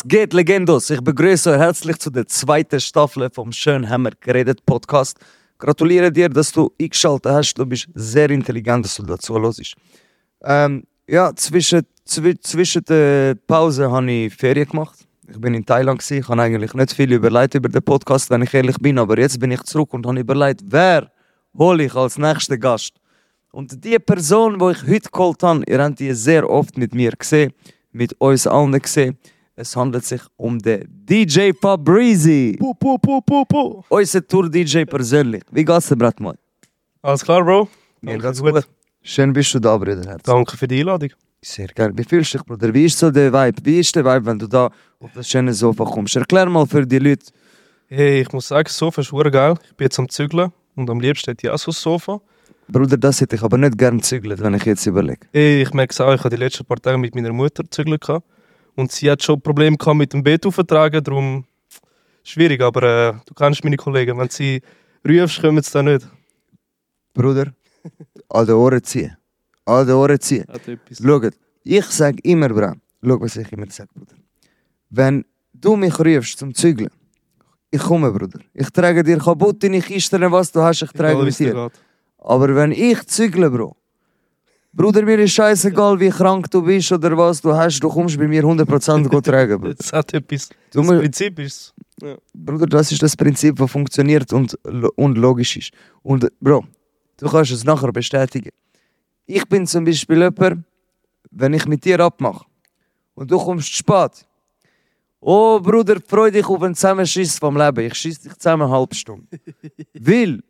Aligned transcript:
Was 0.00 0.08
geht, 0.08 0.32
Legendos? 0.32 0.88
Ich 0.88 1.02
begrüße 1.02 1.50
euch 1.50 1.58
herzlich 1.58 1.98
zu 1.98 2.08
der 2.08 2.26
zweiten 2.26 2.80
Staffel 2.80 3.28
vom 3.28 3.52
Schön 3.52 3.86
Hammer 3.86 4.12
geredet 4.18 4.64
Podcast. 4.64 5.18
Gratuliere 5.58 6.10
dir, 6.10 6.30
dass 6.30 6.52
du 6.52 6.72
eingeschaltet 6.80 7.30
hast. 7.30 7.52
Du 7.52 7.66
bist 7.66 7.86
sehr 7.94 8.30
intelligent, 8.30 8.86
dass 8.86 8.94
du 8.94 9.02
dazu 9.02 9.38
hörst. 9.38 9.74
Ähm, 10.42 10.84
ja, 11.06 11.36
zwischen, 11.36 11.82
zwi 12.06 12.34
zwischen 12.40 12.82
der 12.84 13.34
Pause 13.46 13.90
habe 13.90 14.10
ich 14.10 14.34
Ferien 14.34 14.70
gemacht. 14.70 15.06
Ich 15.28 15.38
bin 15.38 15.52
in 15.52 15.66
Thailand. 15.66 16.10
Ich 16.10 16.26
habe 16.26 16.40
eigentlich 16.40 16.72
nicht 16.72 16.94
viel 16.94 17.12
überlegt 17.12 17.56
über 17.56 17.68
den 17.68 17.82
Podcast, 17.82 18.30
wenn 18.30 18.40
ich 18.40 18.54
ehrlich 18.54 18.78
bin. 18.78 18.98
Aber 18.98 19.18
jetzt 19.18 19.38
bin 19.38 19.50
ich 19.50 19.62
zurück 19.64 19.92
und 19.92 20.06
habe 20.06 20.20
überlegt, 20.20 20.62
wer 20.64 21.12
hole 21.58 21.84
ich 21.84 21.94
als 21.94 22.16
nächsten 22.16 22.58
Gast. 22.58 22.94
Und 23.52 23.84
die 23.84 23.98
Person, 23.98 24.58
die 24.58 24.70
ich 24.70 24.82
heute 24.82 25.10
geholt 25.10 25.42
habe, 25.42 25.62
ihr 25.68 25.82
habt 25.82 26.00
die 26.00 26.14
sehr 26.14 26.48
oft 26.48 26.78
mit 26.78 26.94
mir 26.94 27.10
gesehen, 27.10 27.52
mit 27.92 28.18
uns 28.18 28.46
allen 28.46 28.80
gesehen. 28.80 29.18
Es 29.60 29.76
handelt 29.76 30.06
sich 30.06 30.22
um 30.38 30.58
den 30.58 30.88
DJ 31.04 31.52
Fabrizi. 31.52 32.56
Puh, 32.58 32.72
puh, 32.72 32.96
puh, 32.96 33.20
puh, 33.20 33.44
puh. 33.44 33.82
Unser 33.90 34.26
Tour-DJ 34.26 34.86
persönlich. 34.86 35.42
Wie 35.52 35.66
geht's 35.66 35.88
dir, 35.88 35.96
Bratmann? 35.96 36.36
Alles 37.02 37.22
klar, 37.22 37.44
Bro? 37.44 37.68
Mir 38.00 38.12
Danke, 38.12 38.28
geht's 38.28 38.40
gut. 38.40 38.54
gut. 38.54 38.68
Schön 39.02 39.34
bist 39.34 39.52
du 39.52 39.58
da, 39.58 39.76
Bruder. 39.76 40.02
Herz. 40.02 40.22
Danke 40.22 40.56
für 40.56 40.66
die 40.66 40.80
Einladung. 40.80 41.10
Sehr 41.42 41.68
geil. 41.68 41.92
Wie 41.94 42.04
fühlst 42.04 42.32
du 42.32 42.38
dich, 42.38 42.46
Bruder? 42.46 42.72
Wie 42.72 42.86
ist 42.86 42.98
so 42.98 43.10
der 43.10 43.30
Vibe? 43.30 43.60
Wie 43.62 43.80
ist 43.80 43.94
der 43.94 44.02
Vibe, 44.02 44.24
wenn 44.24 44.38
du 44.38 44.46
da 44.46 44.70
auf 44.98 45.10
das 45.14 45.28
schöne 45.28 45.52
Sofa 45.52 45.84
kommst? 45.84 46.16
Erklär 46.16 46.46
mal 46.46 46.66
für 46.66 46.86
die 46.86 46.98
Leute. 46.98 47.26
Hey, 47.88 48.22
ich 48.22 48.32
muss 48.32 48.48
sagen, 48.48 48.64
das 48.64 48.78
Sofa 48.78 49.02
ist 49.02 49.12
geil. 49.12 49.56
Ich 49.68 49.76
bin 49.76 49.84
jetzt 49.84 49.98
am 49.98 50.08
Zügeln 50.08 50.52
und 50.74 50.88
am 50.88 51.00
liebsten 51.00 51.32
hätte 51.32 51.48
ich 51.48 51.52
auch 51.52 51.58
so 51.58 51.70
ein 51.70 51.74
Sofa. 51.74 52.18
Bruder, 52.66 52.96
das 52.96 53.20
hätte 53.20 53.36
ich 53.36 53.42
aber 53.42 53.58
nicht 53.58 53.76
gern 53.76 54.02
zügelt, 54.02 54.40
wenn 54.40 54.54
ich 54.54 54.64
jetzt 54.64 54.86
überlege. 54.86 55.26
Hey, 55.34 55.60
ich 55.60 55.74
merke 55.74 55.92
es 55.92 56.00
auch, 56.00 56.14
ich 56.14 56.20
habe 56.20 56.30
die 56.30 56.42
letzten 56.42 56.64
paar 56.64 56.78
Tage 56.80 56.96
mit 56.96 57.14
meiner 57.14 57.34
Mutter 57.34 57.62
zügeln 57.70 57.98
gehabt. 58.00 58.24
Und 58.80 58.90
sie 58.92 59.10
hat 59.10 59.22
schon 59.22 59.40
Probleme 59.40 59.76
gehabt 59.76 59.98
mit 59.98 60.12
dem 60.12 60.22
Bett 60.22 60.46
auftragen, 60.46 61.04
darum 61.04 61.44
schwierig. 62.22 62.62
Aber 62.62 62.82
äh, 62.82 63.12
du 63.26 63.34
kennst 63.34 63.62
meine 63.62 63.76
Kollegen, 63.76 64.16
wenn 64.18 64.30
sie 64.30 64.62
rufst, 65.06 65.42
kommen 65.42 65.62
sie 65.62 65.70
da 65.70 65.82
nicht. 65.82 66.08
Bruder, 67.12 67.52
an 68.30 68.46
den 68.46 68.54
Ohren 68.54 68.82
ziehen. 68.82 69.16
An 69.66 69.86
den 69.86 69.96
Ohren 69.96 70.18
ziehen. 70.18 70.46
Schaut, 70.90 71.34
ich 71.62 71.84
sage 71.86 72.18
immer, 72.22 72.48
Bra, 72.48 72.74
schau, 73.02 73.20
was 73.20 73.36
ich 73.36 73.52
immer 73.52 73.70
sage, 73.70 73.90
Bruder. 73.94 74.16
Wenn 74.88 75.24
du 75.52 75.76
mich 75.76 75.98
rufst 75.98 76.38
zum 76.38 76.54
Zügeln, 76.54 76.90
ich 77.70 77.82
komme, 77.82 78.10
Bruder. 78.10 78.40
Ich 78.54 78.70
trage 78.70 79.04
dir 79.04 79.18
kaputt 79.18 79.62
deine 79.62 79.82
Kisten, 79.82 80.22
was 80.32 80.50
du 80.50 80.62
hast, 80.62 80.82
ich 80.82 80.92
trage 80.92 81.22
mit 81.22 81.38
dir. 81.38 81.70
Aber 82.16 82.54
wenn 82.54 82.72
ich 82.72 83.06
zügle, 83.06 83.50
Bro, 83.50 83.76
Bruder, 84.72 85.02
mir 85.02 85.18
ist 85.18 85.32
scheißegal, 85.32 85.98
wie 85.98 86.10
krank 86.10 86.48
du 86.48 86.62
bist 86.62 86.92
oder 86.92 87.16
was 87.16 87.40
du 87.40 87.52
hast, 87.52 87.80
du 87.80 87.88
kommst 87.88 88.16
bei 88.16 88.28
mir 88.28 88.44
100% 88.44 89.08
gut 89.08 89.26
tragen, 89.26 89.60
Bruder. 89.60 89.74
Das 89.78 89.92
hat 89.92 90.14
etwas. 90.14 90.48
Du 90.72 90.82
Das 90.82 90.98
Prinzip 91.00 91.38
ist 91.40 91.74
Bruder, 92.32 92.66
das 92.66 92.92
ist 92.92 93.02
das 93.02 93.16
Prinzip, 93.16 93.56
das 93.56 93.70
funktioniert 93.70 94.32
und, 94.32 94.54
und 94.96 95.18
logisch 95.18 95.56
ist. 95.56 95.72
Und 96.02 96.28
Bro, 96.40 96.64
du 97.16 97.28
kannst 97.28 97.50
es 97.50 97.64
nachher 97.64 97.90
bestätigen. 97.92 98.50
Ich 99.26 99.44
bin 99.48 99.66
zum 99.66 99.84
Beispiel 99.84 100.18
jemand, 100.18 100.64
wenn 101.32 101.52
ich 101.54 101.66
mit 101.66 101.84
dir 101.84 101.98
abmache 101.98 102.44
und 103.14 103.28
du 103.28 103.38
kommst 103.38 103.68
zu 103.68 103.78
spät. 103.78 104.24
Oh 105.20 105.58
Bruder, 105.60 105.96
freu 106.06 106.30
dich 106.30 106.46
auf 106.46 106.62
einen 106.62 106.76
Zusammenschiss 106.76 107.38
vom 107.40 107.56
Leben. 107.56 107.86
Ich 107.86 107.94
schieß 107.94 108.20
dich 108.20 108.34
zusammen 108.38 108.62
eine 108.62 108.72
halbe 108.72 108.94
Stunde. 108.94 109.26
Weil 109.94 110.42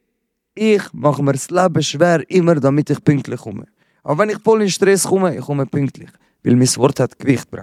ich 0.54 0.82
mache 0.92 1.22
mir 1.22 1.32
das 1.32 1.50
Leben 1.50 1.82
schwer, 1.82 2.28
immer 2.30 2.54
damit 2.56 2.90
ich 2.90 3.02
pünktlich 3.02 3.40
komme. 3.40 3.66
Aber 4.02 4.18
wenn 4.18 4.30
ich 4.30 4.38
voll 4.38 4.62
in 4.62 4.70
Stress 4.70 5.04
komme, 5.04 5.36
ich 5.36 5.44
komme 5.44 5.66
pünktlich. 5.66 6.10
Weil 6.42 6.56
mein 6.56 6.76
Wort 6.76 7.00
hat 7.00 7.18
Gewicht, 7.18 7.50
Bro. 7.50 7.62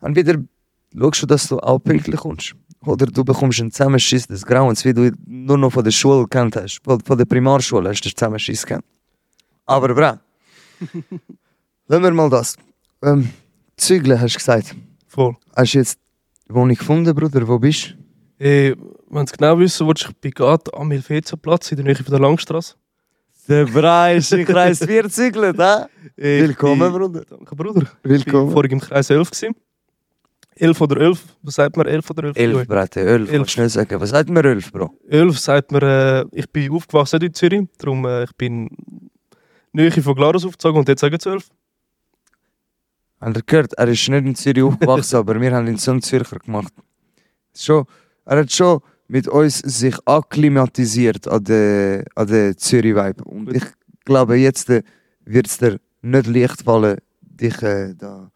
Und 0.00 0.16
wieder 0.16 0.38
schaust 0.98 1.22
du, 1.22 1.26
dass 1.26 1.48
du 1.48 1.58
auch 1.58 1.78
pünktlich 1.78 2.20
kommst. 2.20 2.54
Oder 2.84 3.06
du 3.06 3.24
bekommst 3.24 3.60
einen 3.60 3.70
Zusammenschiss 3.70 4.26
des 4.26 4.44
Grauens, 4.44 4.84
wie 4.84 4.92
du 4.92 5.12
nur 5.26 5.56
noch 5.56 5.70
von 5.70 5.84
der 5.84 5.92
Schule 5.92 6.26
kennt 6.26 6.56
hast. 6.56 6.80
Von, 6.82 7.18
der 7.18 7.24
Primarschule 7.24 7.88
hast 7.88 8.00
du 8.00 8.08
den 8.08 8.16
Zusammenschiss 8.16 8.66
kennt. 8.66 8.84
Aber 9.66 9.94
bra, 9.94 10.20
lassen 11.86 12.02
wir 12.02 12.10
mal 12.10 12.28
das. 12.28 12.56
Ähm, 13.02 13.30
Zügeln 13.76 14.20
hast 14.20 14.34
du 14.34 14.38
gesagt. 14.38 14.74
voll. 15.06 15.36
Hast 15.54 15.74
du 15.74 15.78
jetzt 15.78 15.98
die 16.48 16.54
Wohnung 16.54 16.74
gefunden, 16.76 17.14
Bruder? 17.14 17.46
Wo 17.46 17.58
bist 17.58 17.90
du? 17.90 18.44
Hey, 18.44 18.74
wenn 19.08 19.26
du 19.26 19.32
genau 19.32 19.58
wissen 19.58 19.86
willst, 19.86 20.08
ich 20.08 20.16
bin 20.16 20.32
gerade 20.32 20.74
am 20.74 20.90
Helvetia-Platz 20.90 21.70
in 21.70 21.76
der 21.76 21.84
Nähe 21.84 21.94
von 21.94 22.06
der 22.06 22.18
Langstrasse. 22.18 22.74
Der 23.48 23.64
Bra 23.66 24.10
ist 24.12 24.32
in 24.32 24.44
Kreis 24.44 24.78
4 24.84 25.08
zügelt, 25.10 25.58
hä? 25.58 25.86
Willkommen, 26.16 26.92
Bruder. 26.92 27.24
Danke, 27.28 27.56
Bruder. 27.56 27.80
Ich 27.82 27.88
war 27.88 28.10
Willkommen. 28.10 28.52
vorhin 28.52 28.72
im 28.72 28.80
Kreis 28.80 29.10
11. 29.10 29.30
Gewesen. 29.30 29.54
11 30.54 30.80
oder 30.80 31.00
11? 31.00 31.24
Was 31.42 31.54
sagt 31.56 31.76
man? 31.76 31.86
11 31.86 32.10
oder 32.10 32.24
11? 32.24 32.36
Elf, 32.36 32.68
Brate, 32.68 33.00
elf. 33.00 33.28
Elf. 33.28 33.30
Kannst 33.30 33.56
du 33.56 33.62
nicht 33.62 33.72
sagen. 33.72 34.00
Was 34.00 34.10
sagt 34.10 34.30
mir 34.30 34.44
elf, 34.44 34.70
Bro? 34.70 34.96
11 35.08 35.38
sagt 35.38 35.72
man, 35.72 35.82
äh, 35.82 36.24
ich 36.32 36.48
bin 36.50 36.70
aufgewachsen 36.70 37.20
in 37.20 37.34
Zürich, 37.34 37.62
darum 37.78 38.04
äh, 38.04 38.24
ich 38.24 38.32
bin 38.36 38.70
Nähe 39.72 39.90
von 39.90 40.14
Glarus 40.14 40.44
aufgezogen 40.44 40.78
und 40.78 40.88
jetzt 40.88 41.00
sagen 41.00 41.18
sie 41.20 41.30
11. 41.30 41.48
Habt 43.20 43.36
ihr 43.36 43.42
gehört? 43.42 43.72
Er 43.74 43.88
ist 43.88 44.08
nicht 44.08 44.24
in 44.26 44.34
Zürich 44.36 44.62
aufgewachsen, 44.62 45.16
aber 45.16 45.40
wir 45.40 45.52
haben 45.52 45.66
ihn 45.66 45.78
zum 45.78 46.00
Zürcher 46.00 46.38
gemacht. 46.38 46.72
Schon, 47.56 47.86
er 48.24 48.38
hat 48.38 48.52
schon 48.52 48.80
mit 49.12 49.28
uns 49.28 49.58
sich 49.58 49.94
akklimatisiert 50.06 51.28
an 51.28 51.44
den, 51.44 52.02
an 52.14 52.26
den 52.26 52.56
Zürich-Vibe. 52.56 53.22
Und 53.24 53.54
ich 53.54 53.64
glaube, 54.06 54.36
jetzt 54.36 54.70
äh, 54.70 54.82
wird 55.26 55.48
es 55.48 55.58
dir 55.58 55.78
nicht 56.00 56.26
leicht 56.28 56.62
fallen, 56.62 56.96
dich 57.20 57.60
äh, 57.62 57.94
da... 57.94 58.30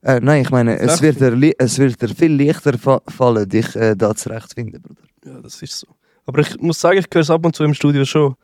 Äh, 0.00 0.20
nein, 0.20 0.40
ich 0.40 0.50
meine, 0.50 0.78
es 0.78 1.02
wird, 1.02 1.20
dir, 1.20 1.52
es 1.58 1.78
wird 1.78 2.00
dir 2.00 2.08
viel 2.08 2.32
leichter 2.42 2.78
fa 2.78 3.02
fallen, 3.08 3.46
dich 3.46 3.76
äh, 3.76 3.94
da 3.94 4.14
zurechtfinden, 4.14 4.80
Bruder. 4.80 5.02
Ja, 5.26 5.38
das 5.42 5.60
ist 5.60 5.78
so. 5.78 5.88
Aber 6.24 6.38
ich 6.40 6.58
muss 6.60 6.80
sagen, 6.80 6.98
ich 6.98 7.06
höre 7.12 7.20
es 7.20 7.30
ab 7.30 7.44
und 7.44 7.54
zu 7.54 7.62
im 7.64 7.74
Studio 7.74 8.06
schon. 8.06 8.34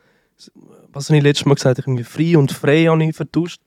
Was 0.93 1.09
habe 1.09 1.17
ich 1.17 1.23
letztes 1.23 1.47
Mal 1.47 1.55
gesagt? 1.55 1.79
Ich 1.79 1.87
irgendwie 1.87 2.03
frei 2.03 2.37
und 2.37 2.51
frei 2.51 2.85
habe 2.85 3.03
ich 3.03 3.15
vertauscht. 3.15 3.61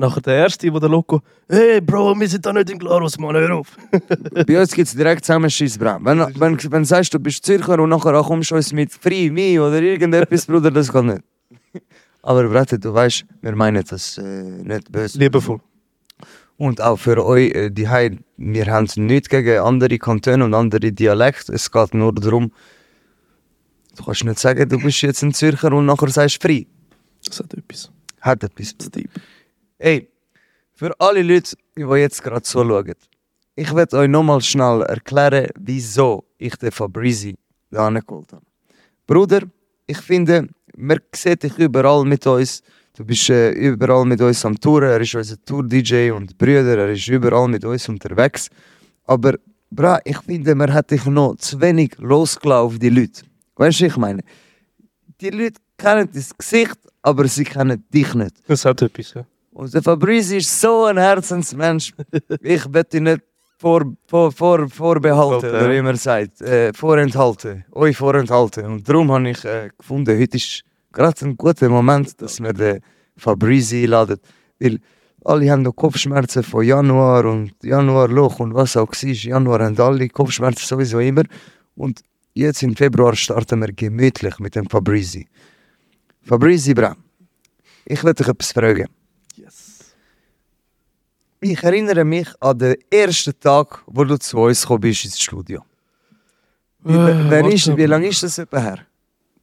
Nachher 0.00 0.20
der 0.20 0.34
Erste, 0.36 0.72
wo 0.72 0.78
der 0.78 0.88
Loco, 0.88 1.20
hey 1.48 1.80
Bro, 1.80 2.14
wir 2.20 2.28
sind 2.28 2.46
da 2.46 2.52
nicht 2.52 2.70
in 2.70 2.78
Glarus, 2.78 3.18
Mann, 3.18 3.34
hör 3.34 3.56
auf. 3.56 3.76
Bei 4.46 4.60
uns 4.60 4.72
gibt 4.72 4.86
es 4.86 4.94
direkt 4.94 5.24
Zusammenschiss, 5.24 5.76
Bram. 5.76 6.04
Wenn, 6.04 6.20
wenn, 6.20 6.56
wenn 6.70 6.82
du 6.82 6.84
sagst, 6.84 7.12
du 7.12 7.18
bist 7.18 7.44
Zürcher 7.44 7.80
und 7.80 7.90
nachher 7.90 8.22
kommst 8.22 8.52
du 8.52 8.54
uns 8.54 8.72
mit 8.72 8.92
Free, 8.92 9.28
Me 9.28 9.60
oder 9.60 9.82
irgendetwas, 9.82 10.46
Bruder, 10.46 10.70
das 10.70 10.92
kann 10.92 11.06
nicht. 11.06 11.22
Aber 12.22 12.44
Brate, 12.48 12.78
du 12.78 12.94
weißt, 12.94 13.24
wir 13.42 13.56
meinen 13.56 13.84
das 13.88 14.18
äh, 14.18 14.22
nicht 14.22 14.92
böse. 14.92 15.18
Liebevoll. 15.18 15.60
Und 16.56 16.80
auch 16.80 16.96
für 16.96 17.24
euch, 17.24 17.50
äh, 17.50 17.70
die 17.70 17.88
Heim, 17.88 18.20
wir 18.36 18.66
haben 18.66 18.88
nichts 18.94 19.28
gegen 19.28 19.58
andere 19.58 19.98
Kantone 19.98 20.44
und 20.44 20.54
andere 20.54 20.92
Dialekte. 20.92 21.52
Es 21.52 21.72
geht 21.72 21.94
nur 21.94 22.14
darum, 22.14 22.52
du 23.96 24.04
kannst 24.04 24.24
nicht 24.24 24.38
sagen, 24.38 24.68
du 24.68 24.78
bist 24.78 25.02
jetzt 25.02 25.22
ein 25.24 25.34
Zürcher 25.34 25.72
und 25.72 25.86
nachher 25.86 26.08
sagst 26.08 26.40
Free. 26.40 26.66
Das 27.24 27.40
hat 27.40 27.52
etwas. 27.54 27.90
Hat 28.20 28.44
etwas. 28.44 28.76
Das 28.76 28.86
ist 28.86 28.94
deep. 28.94 29.10
Ey, 29.78 30.08
für 30.74 30.92
alle 30.98 31.22
Leute, 31.22 31.56
die 31.76 31.82
jetzt 31.82 32.22
gerade 32.22 32.42
zuschauen, 32.42 32.94
ich 33.54 33.74
werde 33.74 33.96
euch 33.96 34.08
nochmal 34.08 34.40
schnell 34.40 34.82
erklären, 34.82 35.48
wieso 35.58 36.24
ich 36.36 36.54
den 36.56 36.70
Fabrizi 36.70 37.36
da 37.70 37.86
angeholt 37.86 38.32
habe. 38.32 38.44
Bruder, 39.06 39.42
ich 39.86 39.98
finde, 39.98 40.48
man 40.76 41.00
sieht 41.14 41.42
dich 41.42 41.58
überall 41.58 42.04
mit 42.04 42.26
uns. 42.26 42.62
Du 42.96 43.04
bist 43.04 43.30
äh, 43.30 43.50
überall 43.52 44.04
mit 44.04 44.20
uns 44.20 44.44
am 44.44 44.58
Touren. 44.58 44.90
Er 44.90 45.00
ist 45.00 45.14
unser 45.14 45.44
Tour-DJ 45.44 46.10
und 46.10 46.36
Brüder. 46.36 46.78
Er 46.78 46.90
ist 46.90 47.08
überall 47.08 47.48
mit 47.48 47.64
uns 47.64 47.88
unterwegs. 47.88 48.48
Aber, 49.04 49.34
bra, 49.70 50.00
ich 50.04 50.18
finde, 50.18 50.54
man 50.54 50.72
hat 50.72 50.90
dich 50.90 51.04
noch 51.06 51.36
zu 51.36 51.60
wenig 51.60 51.96
losgelassen 51.98 52.66
auf 52.66 52.78
die 52.78 52.90
Leute. 52.90 53.22
Weißt 53.56 53.80
du, 53.80 53.86
ich 53.86 53.96
meine, 53.96 54.22
die 55.20 55.30
Leute 55.30 55.60
kennen 55.76 56.08
das 56.12 56.36
Gesicht, 56.36 56.78
aber 57.02 57.26
sie 57.26 57.44
kennen 57.44 57.84
dich 57.92 58.14
nicht. 58.14 58.36
Das 58.46 58.64
hat 58.64 58.82
etwas, 58.82 59.14
ja. 59.14 59.24
Und 59.58 59.74
der 59.74 59.82
Fabrice 59.82 60.36
ist 60.36 60.60
so 60.60 60.84
ein 60.84 60.98
Herzensmensch. 60.98 61.92
ich 62.42 62.72
werde 62.72 62.96
ihn 62.96 63.02
nicht 63.02 63.22
vor, 63.58 63.92
vor, 64.06 64.30
vor, 64.30 64.68
vorbehalten, 64.68 65.48
oder 65.48 65.72
wie 65.72 65.82
man 65.82 65.96
sagt. 65.96 66.40
Äh, 66.42 66.72
vorenthalten. 66.72 67.64
Euch 67.72 67.96
vorenthalten. 67.96 68.66
Und 68.66 68.88
darum 68.88 69.10
habe 69.10 69.30
ich 69.30 69.44
äh, 69.44 69.70
gefunden, 69.76 70.16
heute 70.16 70.36
ist 70.36 70.62
gerade 70.92 71.26
ein 71.26 71.36
guter 71.36 71.68
Moment, 71.68 72.22
dass 72.22 72.40
wir 72.40 72.52
den 72.52 72.80
Fabrice 73.16 73.82
einladen. 73.82 74.20
Weil 74.60 74.78
alle 75.24 75.50
haben 75.50 75.62
noch 75.62 75.74
Kopfschmerzen 75.74 76.44
von 76.44 76.64
Januar 76.64 77.24
und 77.24 77.52
Januarloch 77.60 78.38
und 78.38 78.54
was 78.54 78.76
auch 78.76 78.92
war. 78.92 79.10
Januar 79.10 79.64
haben 79.64 79.80
alle 79.80 80.08
Kopfschmerzen 80.08 80.66
sowieso 80.68 81.00
immer. 81.00 81.24
Und 81.74 82.02
jetzt 82.32 82.62
im 82.62 82.76
Februar 82.76 83.16
starten 83.16 83.58
wir 83.58 83.72
gemütlich 83.72 84.38
mit 84.38 84.54
dem 84.54 84.70
Fabrice. 84.70 85.24
Fabrice, 86.22 86.74
Bra, 86.76 86.94
ich 87.86 88.04
will 88.04 88.14
dich 88.14 88.28
etwas 88.28 88.52
fragen. 88.52 88.86
Ich 91.40 91.62
erinnere 91.62 92.04
mich 92.04 92.28
an 92.40 92.58
den 92.58 92.76
ersten 92.90 93.38
Tag, 93.38 93.82
wo 93.86 94.02
du 94.04 94.18
zu 94.18 94.38
uns 94.38 94.62
gekommen 94.62 94.80
bist 94.80 95.04
ins 95.04 95.20
Studio. 95.20 95.62
Wie, 96.80 96.94
Äh, 96.94 97.54
ist, 97.54 97.76
wie 97.76 97.86
lange 97.86 98.08
ist 98.08 98.22
das 98.22 98.38
etwa 98.38 98.58
her? 98.58 98.78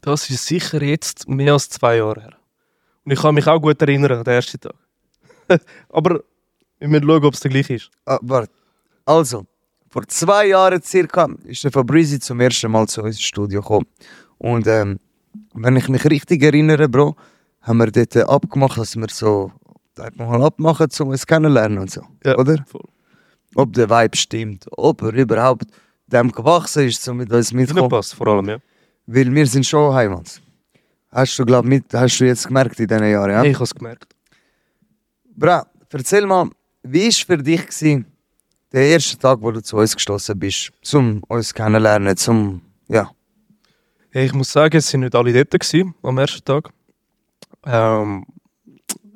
Das 0.01 0.29
ist 0.29 0.45
sicher 0.45 0.81
jetzt 0.83 1.27
mehr 1.27 1.53
als 1.53 1.69
zwei 1.69 1.97
Jahre 1.97 2.21
her. 2.21 2.37
Und 3.05 3.11
ich 3.13 3.21
kann 3.21 3.35
mich 3.35 3.47
auch 3.47 3.61
gut 3.61 3.81
erinnern 3.81 4.11
an 4.19 4.23
den 4.23 4.33
ersten 4.33 4.59
Tag. 4.59 4.75
Aber 5.89 6.21
wir 6.79 6.87
müssen 6.87 7.07
schauen, 7.07 7.23
ob 7.23 7.33
es 7.33 7.39
der 7.39 7.51
gleiche 7.51 7.75
ist. 7.75 7.89
Ah, 8.05 8.19
warte. 8.21 8.51
Also, 9.05 9.45
vor 9.89 10.05
zwei 10.07 10.47
Jahren 10.47 10.81
circa 10.81 11.29
ist 11.45 11.63
der 11.63 11.71
Fabrizi 11.71 12.19
zum 12.19 12.41
ersten 12.41 12.71
Mal 12.71 12.87
zu 12.87 13.03
uns 13.03 13.15
ins 13.15 13.21
Studio 13.21 13.61
gekommen. 13.61 13.87
Und 14.37 14.67
ähm, 14.67 14.99
wenn 15.53 15.77
ich 15.77 15.87
mich 15.87 16.03
richtig 16.05 16.43
erinnere, 16.43 16.89
Bro, 16.89 17.15
haben 17.61 17.77
wir 17.77 17.89
dort 17.89 18.17
abgemacht, 18.17 18.77
dass 18.77 18.95
wir 18.97 19.07
so 19.09 19.51
einfach 19.99 20.27
mal 20.27 20.43
abmachen, 20.43 20.87
um 20.99 21.09
uns 21.09 21.25
kennenlernen 21.25 21.79
und 21.79 21.91
so. 21.91 22.01
Ja, 22.23 22.37
Oder? 22.37 22.63
voll. 22.67 22.87
Ob 23.55 23.73
der 23.73 23.89
Vibe 23.89 24.17
stimmt, 24.17 24.65
ob 24.71 25.01
er 25.01 25.13
überhaupt 25.13 25.65
dem 26.07 26.31
gewachsen 26.31 26.87
ist, 26.87 27.07
um 27.07 27.17
mit 27.17 27.31
uns 27.31 27.53
mitzukommen. 27.53 27.89
passt, 27.89 28.13
vor 28.13 28.27
allem, 28.27 28.49
ja. 28.49 28.57
Weil 29.07 29.33
wir 29.33 29.47
sind 29.47 29.65
schon 29.65 29.93
Heimat. 29.93 30.41
Hast 31.11 31.39
du, 31.39 31.45
glaub, 31.45 31.63
mit, 31.63 31.85
hast 31.93 32.19
du 32.19 32.25
jetzt 32.25 32.47
gemerkt 32.47 32.79
in 32.79 32.87
diesen 32.87 33.09
Jahren, 33.09 33.31
ja? 33.31 33.43
Ich 33.43 33.55
habe 33.55 33.63
es 33.63 33.73
gemerkt. 33.73 34.13
Bra, 35.35 35.65
erzähl 35.89 36.25
mal, 36.25 36.49
wie 36.83 37.07
war 37.07 37.25
für 37.25 37.37
dich 37.37 37.65
gewesen, 37.65 38.05
der 38.71 38.87
erste 38.87 39.17
Tag, 39.17 39.41
wo 39.41 39.51
du 39.51 39.61
zu 39.61 39.77
uns 39.77 39.95
gestoßen 39.95 40.37
bist, 40.37 40.71
zum 40.81 41.23
uns 41.27 41.53
kennenlernen, 41.53 42.17
zum, 42.17 42.61
ja. 42.89 43.09
Ich 44.11 44.33
muss 44.33 44.51
sagen, 44.51 44.77
es 44.77 44.93
waren 44.93 45.01
nicht 45.01 45.15
alle 45.15 45.33
dort 45.33 45.51
gewesen, 45.51 45.95
am 46.03 46.17
ersten 46.17 46.43
Tag. 46.43 46.69
Ähm, 47.65 48.25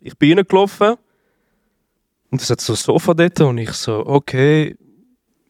ich 0.01 0.17
bin 0.17 0.37
reingelaufen 0.37 0.95
und 2.31 2.41
es 2.41 2.49
hat 2.49 2.61
so 2.61 2.73
ein 2.73 2.77
Sofa 2.77 3.13
dort 3.13 3.39
und 3.41 3.57
ich 3.57 3.71
so, 3.73 4.05
okay, 4.05 4.77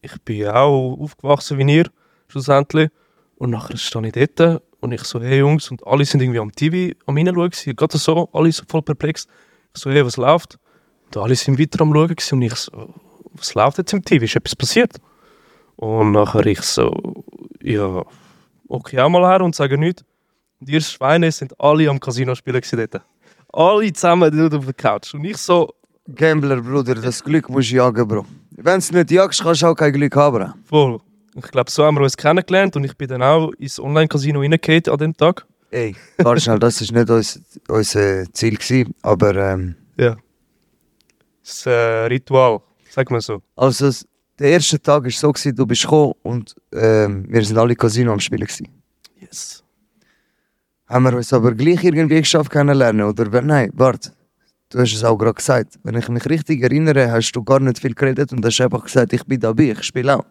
ich 0.02 0.20
bin 0.22 0.48
auch 0.48 0.96
aufgewachsen 0.98 1.58
wie 1.58 1.76
ihr, 1.76 1.90
schlussendlich. 2.28 2.90
Und 3.36 3.50
nachher 3.50 3.76
stehe 3.76 4.06
ich 4.06 4.34
dort 4.36 4.62
und 4.80 4.92
ich 4.92 5.02
so, 5.04 5.20
hey 5.20 5.38
Jungs, 5.38 5.70
und 5.70 5.86
alle 5.86 6.04
sind 6.04 6.22
irgendwie 6.22 6.40
am 6.40 6.52
TV 6.52 6.94
am 7.06 7.16
Hineinschauen 7.16 7.50
gewesen, 7.50 7.76
gerade 7.76 7.98
so, 7.98 8.28
alle 8.32 8.52
so 8.52 8.64
voll 8.68 8.82
perplex. 8.82 9.26
Ich 9.74 9.80
so, 9.80 9.90
hey, 9.90 10.04
was 10.04 10.16
läuft? 10.16 10.58
Und 11.06 11.16
alle 11.16 11.34
sind 11.34 11.58
weiter 11.58 11.82
am 11.82 11.92
Schauen 11.92 12.16
und 12.32 12.42
ich 12.42 12.54
so, 12.54 12.94
was 13.32 13.54
läuft 13.54 13.78
jetzt 13.78 13.92
im 13.92 14.04
TV? 14.04 14.24
Ist 14.24 14.36
etwas 14.36 14.56
passiert? 14.56 14.96
Und 15.76 16.12
nachher 16.12 16.44
ich 16.46 16.60
so, 16.60 17.24
ja, 17.62 18.04
okay, 18.68 19.00
auch 19.00 19.08
mal 19.08 19.26
her 19.30 19.42
und 19.42 19.54
sage 19.54 19.78
nichts. 19.78 20.04
Und 20.60 20.68
ihr 20.68 20.80
Schweine 20.80 21.32
sind 21.32 21.58
alle 21.58 21.88
am 21.88 22.00
Casino 22.00 22.34
spielen 22.34 22.62
dort. 22.72 23.02
Alle 23.52 23.92
zusammen 23.92 24.36
dort 24.36 24.54
auf 24.54 24.64
der 24.64 24.74
Couch. 24.74 25.14
Und 25.14 25.24
ich 25.24 25.36
so, 25.36 25.72
Gambler, 26.14 26.60
Bruder, 26.60 26.94
das 26.94 27.22
Glück 27.22 27.48
musst 27.48 27.70
du 27.70 27.76
jagen, 27.76 28.06
Bro. 28.06 28.24
Wenn 28.52 28.80
du 28.80 28.94
nicht 28.96 29.10
jagst, 29.10 29.42
kannst 29.42 29.62
du 29.62 29.66
auch 29.66 29.74
kein 29.74 29.92
Glück 29.92 30.14
haben, 30.16 30.52
voll. 30.68 30.98
Ich 31.34 31.42
glaube, 31.50 31.70
so 31.70 31.84
haben 31.84 31.96
wir 31.96 32.02
uns 32.02 32.16
kennengelernt 32.16 32.74
und 32.76 32.84
ich 32.84 32.96
bin 32.96 33.08
dann 33.08 33.22
auch 33.22 33.52
ins 33.58 33.78
Online-Casino 33.78 34.40
reingehauen 34.40 34.82
an 34.88 34.98
dem 34.98 35.16
Tag. 35.16 35.46
Ey, 35.70 35.94
warte 36.18 36.40
schnell, 36.40 36.58
das 36.58 36.80
war 36.92 36.98
nicht 36.98 37.10
uns, 37.10 37.40
unser 37.68 38.24
Ziel, 38.32 38.56
gewesen, 38.56 38.92
aber 39.02 39.34
ähm, 39.36 39.76
Ja. 39.96 40.16
Das 41.44 41.64
äh, 41.66 41.70
Ritual, 42.06 42.60
sag 42.90 43.10
mal 43.10 43.20
so. 43.20 43.40
also, 43.56 43.86
es- 43.86 44.06
der 44.38 44.50
erste 44.52 44.80
Tag 44.80 45.04
war 45.04 45.10
so, 45.10 45.30
gewesen, 45.32 45.54
du 45.54 45.66
bist 45.66 45.82
gekommen 45.82 46.14
und 46.22 46.54
ähm, 46.72 47.26
wir 47.28 47.44
sind 47.44 47.58
alle 47.58 47.76
Casino 47.76 48.12
am 48.12 48.20
Spielen. 48.20 48.46
Gewesen. 48.46 48.68
Yes. 49.20 49.62
Haben 50.90 51.04
wir 51.04 51.16
uns 51.16 51.32
aber 51.32 51.54
gleich 51.54 51.84
irgendwie 51.84 52.18
geschafft 52.18 52.50
kennenlernen, 52.50 53.06
oder? 53.06 53.40
Nein, 53.42 53.70
warte. 53.74 54.10
Du 54.68 54.80
hast 54.80 54.92
es 54.92 55.04
auch 55.04 55.16
gerade 55.16 55.34
gesagt. 55.34 55.78
Wenn 55.84 55.94
ich 55.94 56.08
mich 56.08 56.26
richtig 56.28 56.62
erinnere, 56.62 57.12
hast 57.12 57.30
du 57.30 57.44
gar 57.44 57.60
nicht 57.60 57.78
viel 57.78 57.94
geredet 57.94 58.32
und 58.32 58.44
hast 58.44 58.60
einfach 58.60 58.82
gesagt, 58.82 59.12
ich 59.12 59.24
bin 59.24 59.38
dabei, 59.38 59.70
ich 59.70 59.82
spiele 59.84 60.16
auch. 60.16 60.24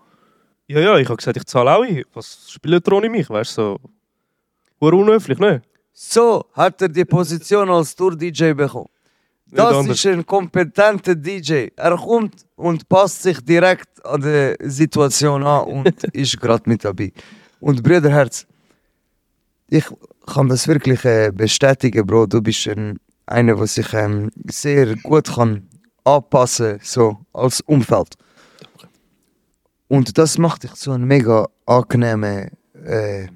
Ja, 0.68 0.82
ja, 0.82 0.98
ich 0.98 1.08
habe 1.08 1.16
gesagt, 1.16 1.38
ich 1.38 1.46
zahle 1.46 1.74
auch 1.74 1.84
ein. 1.84 2.04
Was 2.14 2.52
spielt 2.52 2.86
ihr 2.86 2.94
ohne 2.94 3.10
mich, 3.10 3.30
weißt 3.30 3.58
du? 3.58 3.78
So. 4.82 4.88
Unhöflich, 4.88 5.40
ne? 5.40 5.62
So 5.94 6.46
hat 6.54 6.82
er 6.82 6.90
die 6.90 7.06
Position 7.06 7.70
als 7.70 7.96
Tour-DJ 7.96 8.52
bekommen. 8.54 8.90
Das 9.46 9.88
ist 9.88 10.06
ein 10.08 10.26
kompetenter 10.26 11.16
DJ. 11.16 11.70
Er 11.76 11.96
kommt 11.96 12.46
und 12.56 12.88
passt 12.90 13.24
sich 13.24 13.40
direkt 13.40 14.06
an 14.06 14.22
die 14.22 14.56
Situation 14.70 15.42
an 15.44 15.64
und 15.68 16.04
ist 16.14 16.40
gerade 16.40 16.70
mit 16.70 16.84
dabei. 16.84 17.14
Und 17.62 17.82
Brüderherz, 17.82 18.46
ich 19.70 19.86
kann 20.30 20.48
das 20.48 20.68
wirklich 20.68 21.04
äh, 21.06 21.32
bestätigen, 21.34 22.06
Bro. 22.06 22.28
Du 22.28 22.42
bist 22.42 22.68
ein, 22.68 23.00
einer, 23.26 23.56
der 23.56 23.68
sich 23.68 23.94
ähm, 23.94 24.30
sehr 24.50 24.96
gut 24.98 25.34
kann 25.36 25.68
anpassen 26.04 26.80
so 26.82 27.18
als 27.34 27.62
Umfeld. 27.62 28.16
Und 29.88 30.18
das 30.18 30.38
macht 30.38 30.64
dich 30.64 30.74
zu 30.74 30.92
einem 30.92 31.08
mega 31.08 31.48
angenehmen, 31.66 32.52
äh, 32.86 33.28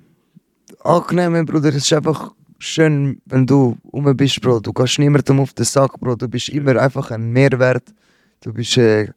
angenehmen 0.83 1.45
Bruder. 1.45 1.69
Es 1.69 1.77
ist 1.77 1.93
einfach 1.93 2.33
schön, 2.59 3.21
wenn 3.25 3.45
du 3.45 3.77
rum 3.91 4.15
bist, 4.15 4.39
Bro. 4.41 4.59
Du 4.59 4.71
gehst 4.71 4.99
niemandem 4.99 5.39
auf 5.39 5.53
den 5.53 5.65
Sack, 5.65 5.99
Bro. 5.99 6.15
Du 6.15 6.27
bist 6.27 6.49
immer 6.49 6.79
einfach 6.79 7.11
ein 7.11 7.31
Mehrwert. 7.31 7.93
Du 8.41 8.53
bist 8.53 8.77
äh, 8.77 9.09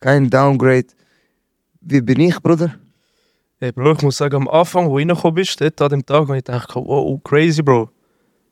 kein 0.00 0.30
Downgrade. 0.30 0.86
Wie 1.80 2.00
bin 2.00 2.20
ich, 2.20 2.40
Bruder? 2.40 2.74
Hey 3.60 3.72
Bro, 3.72 3.94
ich 3.94 4.02
muss 4.02 4.16
sagen, 4.16 4.36
am 4.36 4.48
Anfang, 4.48 4.86
wo 4.88 4.90
du 4.90 4.98
reingekommen 4.98 5.34
bist, 5.34 5.60
dort 5.60 5.82
an 5.82 5.88
dem 5.88 6.06
Tag, 6.06 6.28
habe 6.28 6.36
ich 6.38 6.44
gedacht, 6.44 6.70
wow, 6.76 7.20
crazy, 7.24 7.60
Bro. 7.60 7.90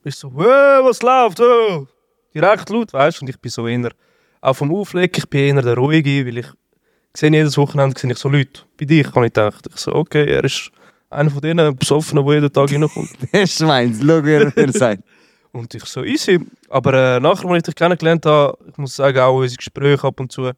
Bist 0.02 0.18
so, 0.18 0.34
wow, 0.34 0.84
was 0.84 1.00
läuft? 1.00 1.38
Oh. 1.40 1.86
Direkt 2.34 2.68
laut, 2.70 2.92
weißt 2.92 3.20
du? 3.20 3.22
Und 3.22 3.28
ich 3.28 3.38
bin 3.38 3.52
so 3.52 3.68
eher, 3.68 3.92
auch 4.40 4.54
vom 4.54 4.74
Auflegen, 4.74 5.12
ich 5.16 5.30
bin 5.30 5.54
eher 5.54 5.62
der 5.62 5.76
Ruhige, 5.76 6.26
weil 6.26 6.38
ich 6.38 6.46
sehe 7.14 7.30
jedes 7.30 7.56
Wochenende 7.56 7.96
sehe 7.96 8.10
ich 8.10 8.18
so 8.18 8.28
Leute. 8.28 8.62
Bei 8.76 8.84
dir 8.84 9.04
habe 9.06 9.26
ich 9.26 9.32
gedacht, 9.32 9.68
ich 9.72 9.76
so, 9.76 9.94
okay, 9.94 10.26
er 10.28 10.42
ist 10.42 10.72
einer 11.08 11.30
von 11.30 11.40
denen 11.40 11.76
Besoffenen, 11.76 12.26
der 12.26 12.34
jeden 12.34 12.52
Tag 12.52 12.72
reinkommt. 12.72 13.10
Der 13.32 13.46
Schweins, 13.46 14.00
schau, 14.00 14.24
wie 14.24 14.32
er 14.32 14.72
sagt. 14.72 15.04
Und 15.52 15.72
ich 15.72 15.84
so, 15.84 16.02
easy. 16.02 16.40
Aber 16.68 16.92
äh, 16.94 17.20
nachher, 17.20 17.48
als 17.48 17.58
ich 17.58 17.62
dich 17.62 17.74
kennengelernt 17.76 18.26
habe, 18.26 18.58
ich 18.68 18.76
muss 18.76 18.96
sagen, 18.96 19.20
auch 19.20 19.36
unsere 19.36 19.56
Gespräche 19.56 20.04
ab 20.04 20.18
und 20.18 20.32
zu, 20.32 20.46
äh, 20.46 20.54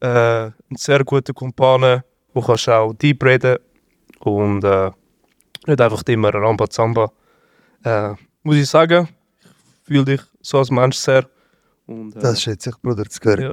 ein 0.00 0.54
sehr 0.74 1.04
guter 1.04 1.34
Kumpane, 1.34 2.02
wo 2.38 2.42
kannst 2.46 2.68
du 2.68 2.72
auch 2.72 2.92
deep 2.94 3.22
reden 3.24 3.56
und 4.20 4.62
äh, 4.62 4.90
nicht 5.66 5.80
einfach 5.80 6.02
immer 6.06 6.32
Rambazamba. 6.32 7.10
Äh, 7.84 8.14
muss 8.44 8.56
ich 8.56 8.68
sagen, 8.68 9.08
ich 9.42 9.86
fühle 9.86 10.04
dich 10.04 10.20
so 10.40 10.58
als 10.58 10.70
Mensch 10.70 10.96
sehr. 10.96 11.26
Und, 11.86 12.14
äh, 12.16 12.20
Das 12.20 12.40
schätze 12.40 12.70
ich, 12.70 12.76
Bruder, 12.80 13.04
zu 13.06 13.20
hören. 13.24 13.42
ja. 13.42 13.52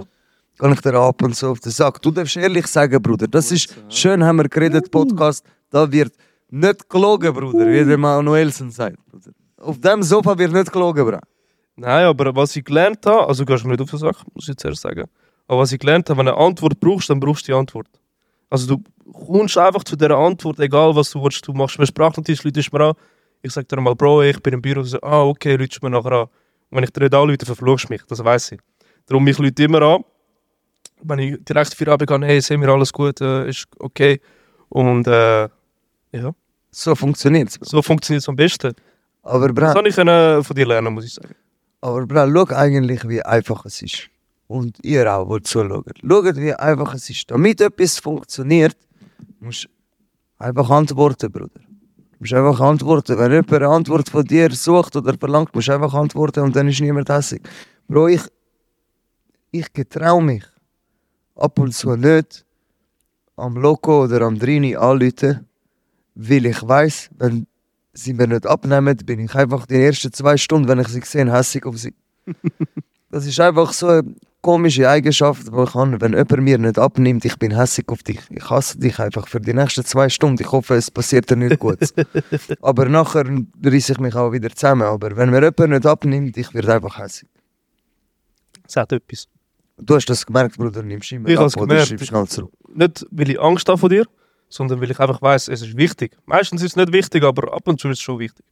Kann 0.57 0.71
ich 0.71 0.81
dir 0.81 0.93
ab 0.93 1.21
und 1.23 1.35
zu 1.35 1.47
auf 1.49 1.59
den 1.59 1.71
Sack. 1.71 2.01
Du 2.01 2.11
darfst 2.11 2.37
ehrlich 2.37 2.67
sagen, 2.67 3.01
Bruder, 3.01 3.27
das 3.27 3.51
ist 3.51 3.75
schön, 3.89 4.23
haben 4.23 4.37
wir 4.37 4.47
geredet, 4.47 4.89
Podcast. 4.91 5.43
Da 5.69 5.91
wird 5.91 6.13
nicht 6.49 6.87
gelogen, 6.87 7.33
Bruder, 7.33 7.67
wie 7.67 7.83
der 7.83 7.97
Manuelsen 7.97 8.69
sagt. 8.71 8.97
Bruder. 9.07 9.31
Auf 9.57 9.79
dem 9.79 10.03
Sofa 10.03 10.37
wird 10.37 10.53
nicht 10.53 10.71
gelogen, 10.71 11.05
Bro. 11.05 11.19
Nein, 11.75 12.05
aber 12.05 12.33
was 12.35 12.55
ich 12.55 12.63
gelernt 12.63 13.05
habe, 13.05 13.27
also 13.27 13.43
gehst 13.43 13.63
du 13.63 13.67
mir 13.67 13.73
nicht 13.73 13.81
auf 13.81 13.89
den 13.89 13.99
Sack, 13.99 14.17
muss 14.33 14.43
ich 14.45 14.49
jetzt 14.49 14.63
erst 14.63 14.81
sagen. 14.81 15.05
Aber 15.47 15.59
was 15.61 15.71
ich 15.73 15.79
gelernt 15.79 16.09
habe, 16.09 16.19
wenn 16.19 16.27
du 16.27 16.35
eine 16.35 16.45
Antwort 16.45 16.79
brauchst, 16.79 17.09
dann 17.09 17.19
brauchst 17.19 17.47
du 17.47 17.51
die 17.51 17.57
Antwort. 17.57 17.87
Also 18.55 18.77
du 18.77 18.83
kommst 19.11 19.57
einfach 19.57 19.83
zu 19.83 19.97
dieser 19.97 20.15
Antwort, 20.17 20.59
egal 20.61 20.95
was 20.95 21.11
du 21.11 21.21
willst. 21.21 21.45
Du 21.45 21.51
machst 21.53 21.77
mir 21.77 21.85
Sprachnotiz, 21.85 22.41
läutest 22.45 22.71
mir 22.71 22.81
an. 22.81 22.93
Ich 23.41 23.51
sag 23.51 23.67
dir 23.67 23.81
mal, 23.81 23.93
Bro, 23.95 24.23
ich 24.23 24.41
bin 24.41 24.53
im 24.53 24.61
Büro. 24.61 24.81
Sagst, 24.81 25.03
ah, 25.03 25.23
okay, 25.23 25.57
läutest 25.57 25.83
mir 25.83 25.89
nachher 25.89 26.11
an. 26.13 26.21
Und 26.21 26.77
wenn 26.77 26.83
ich 26.85 26.91
dir 26.91 27.01
nicht 27.01 27.13
anrufe, 27.13 27.45
verfluchst 27.45 27.89
du 27.89 27.93
mich, 27.93 28.01
das 28.07 28.23
weiß 28.23 28.53
ich. 28.53 28.59
Darum, 29.07 29.27
ich 29.27 29.37
lüte 29.37 29.63
immer 29.63 29.81
an. 29.81 30.03
Wenn 31.03 31.19
ich 31.19 31.43
direkt 31.43 31.73
für 31.73 31.91
Abend 31.91 32.07
gehe, 32.07 32.25
hey, 32.25 32.39
sehen 32.41 32.61
wir 32.61 32.69
alles 32.69 32.93
gut, 32.93 33.19
äh, 33.19 33.49
ist 33.49 33.65
okay. 33.79 34.21
Und 34.69 35.05
äh, 35.07 35.49
ja, 36.13 36.31
So 36.71 36.95
funktioniert 36.95 37.49
es. 37.49 37.59
so 37.69 37.81
funktioniert 37.81 38.21
es 38.23 38.29
am 38.29 38.37
besten. 38.37 38.73
Aber, 39.21 39.49
Das 39.49 39.55
Bro, 39.55 39.73
kann 39.73 39.85
ich 39.85 39.97
äh, 39.97 40.43
von 40.43 40.55
dir 40.55 40.65
lernen, 40.65 40.93
muss 40.93 41.05
ich 41.05 41.13
sagen. 41.13 41.35
aber 41.81 42.05
Bro, 42.07 42.31
schau 42.47 42.55
eigentlich, 42.55 43.07
wie 43.09 43.21
einfach 43.21 43.65
es 43.65 43.81
ist. 43.81 44.09
Und 44.47 44.77
ihr 44.83 45.11
auch, 45.11 45.35
die 45.37 45.43
zuschaut. 45.43 45.85
Schaut, 46.01 46.35
wie 46.35 46.53
einfach 46.53 46.93
es 46.93 47.09
ist. 47.09 47.29
Damit 47.31 47.61
etwas 47.61 47.97
funktioniert, 47.97 48.77
musst 49.39 49.65
du 49.65 49.69
einfach 50.37 50.69
antworten, 50.69 51.31
Bruder. 51.31 51.59
Du 51.59 52.17
musst 52.19 52.33
einfach 52.33 52.59
antworten. 52.59 53.17
Wenn 53.17 53.31
jemand 53.31 53.53
eine 53.53 53.67
Antwort 53.67 54.09
von 54.09 54.23
dir 54.23 54.51
sucht 54.51 54.95
oder 54.95 55.15
verlangt, 55.17 55.53
musst 55.55 55.67
du 55.67 55.73
einfach 55.73 55.93
antworten 55.93 56.41
und 56.41 56.55
dann 56.55 56.67
ist 56.67 56.79
niemand 56.79 57.09
hässig. 57.09 57.41
Bro, 57.87 58.07
ich, 58.09 58.21
ich 59.51 59.73
getraue 59.73 60.21
mich 60.21 60.43
ab 61.35 61.57
und 61.59 61.73
zu 61.73 61.95
nicht 61.95 62.45
am 63.35 63.55
Loco 63.57 64.03
oder 64.03 64.21
am 64.21 64.39
Drini 64.39 64.75
anrufen, 64.75 65.47
weil 66.15 66.45
ich 66.45 66.65
weiß, 66.65 67.09
wenn 67.17 67.47
sie 67.93 68.13
mir 68.13 68.27
nicht 68.27 68.45
abnehmen, 68.45 68.95
bin 68.97 69.19
ich 69.19 69.35
einfach 69.35 69.65
die 69.65 69.75
ersten 69.75 70.11
zwei 70.13 70.37
Stunden, 70.37 70.67
wenn 70.67 70.79
ich 70.79 70.87
sie 70.87 71.01
sehe, 71.01 71.31
hässig 71.31 71.65
auf 71.65 71.77
sie. 71.77 71.93
das 73.09 73.25
ist 73.25 73.39
einfach 73.39 73.73
so 73.73 74.01
komische 74.45 74.87
Eigenschaft, 74.87 75.47
die 75.47 75.63
ich 75.63 75.73
habe. 75.73 75.99
Wenn 75.99 76.13
jemand 76.13 76.41
mir 76.43 76.59
nicht 76.59 76.77
abnimmt, 76.77 77.25
ich 77.25 77.37
bin 77.39 77.57
hässig 77.57 77.85
auf 77.89 78.03
dich. 78.03 78.19
Ich 78.29 78.47
hasse 78.47 78.77
dich 78.77 78.99
einfach 78.99 79.27
für 79.27 79.41
die 79.41 79.55
nächsten 79.55 79.83
zwei 79.83 80.07
Stunden. 80.07 80.39
Ich 80.43 80.51
hoffe, 80.51 80.75
es 80.75 80.91
passiert 80.91 81.31
dir 81.31 81.35
nicht 81.35 81.57
gut. 81.57 81.79
Aber 82.61 82.85
nachher 82.85 83.25
reiße 83.63 83.93
ich 83.93 83.99
mich 83.99 84.13
auch 84.13 84.31
wieder 84.31 84.51
zusammen. 84.51 84.83
Aber 84.83 85.17
wenn 85.17 85.31
mir 85.31 85.41
jemand 85.41 85.69
nicht 85.71 85.85
abnimmt, 85.87 86.37
ich 86.37 86.53
werde 86.53 86.75
einfach 86.75 86.99
hässig. 86.99 87.27
Sagt 88.67 88.91
etwas. 88.91 89.27
Du 89.77 89.95
hast 89.95 90.05
das 90.05 90.23
gemerkt, 90.23 90.57
Bruder, 90.57 90.83
nimmst 90.83 91.11
immer 91.11 91.27
Ich 91.27 91.39
ab 91.39 91.47
oder 91.57 91.65
gemerkt. 91.67 91.87
schreibst 91.87 92.05
schnell 92.05 92.27
zurück. 92.27 92.51
Nicht, 92.71 93.05
weil 93.09 93.29
ich 93.31 93.41
Angst 93.41 93.67
habe 93.67 93.79
vor 93.79 93.89
dir, 93.89 94.05
sondern 94.47 94.79
weil 94.79 94.91
ich 94.91 94.99
einfach 94.99 95.21
weiß, 95.23 95.47
es 95.47 95.63
ist 95.63 95.75
wichtig. 95.75 96.15
Meistens 96.27 96.61
ist 96.61 96.73
es 96.73 96.75
nicht 96.75 96.93
wichtig, 96.93 97.23
aber 97.23 97.51
ab 97.51 97.67
und 97.67 97.79
zu 97.79 97.89
ist 97.89 97.97
es 97.97 98.01
schon 98.03 98.19
wichtig. 98.19 98.45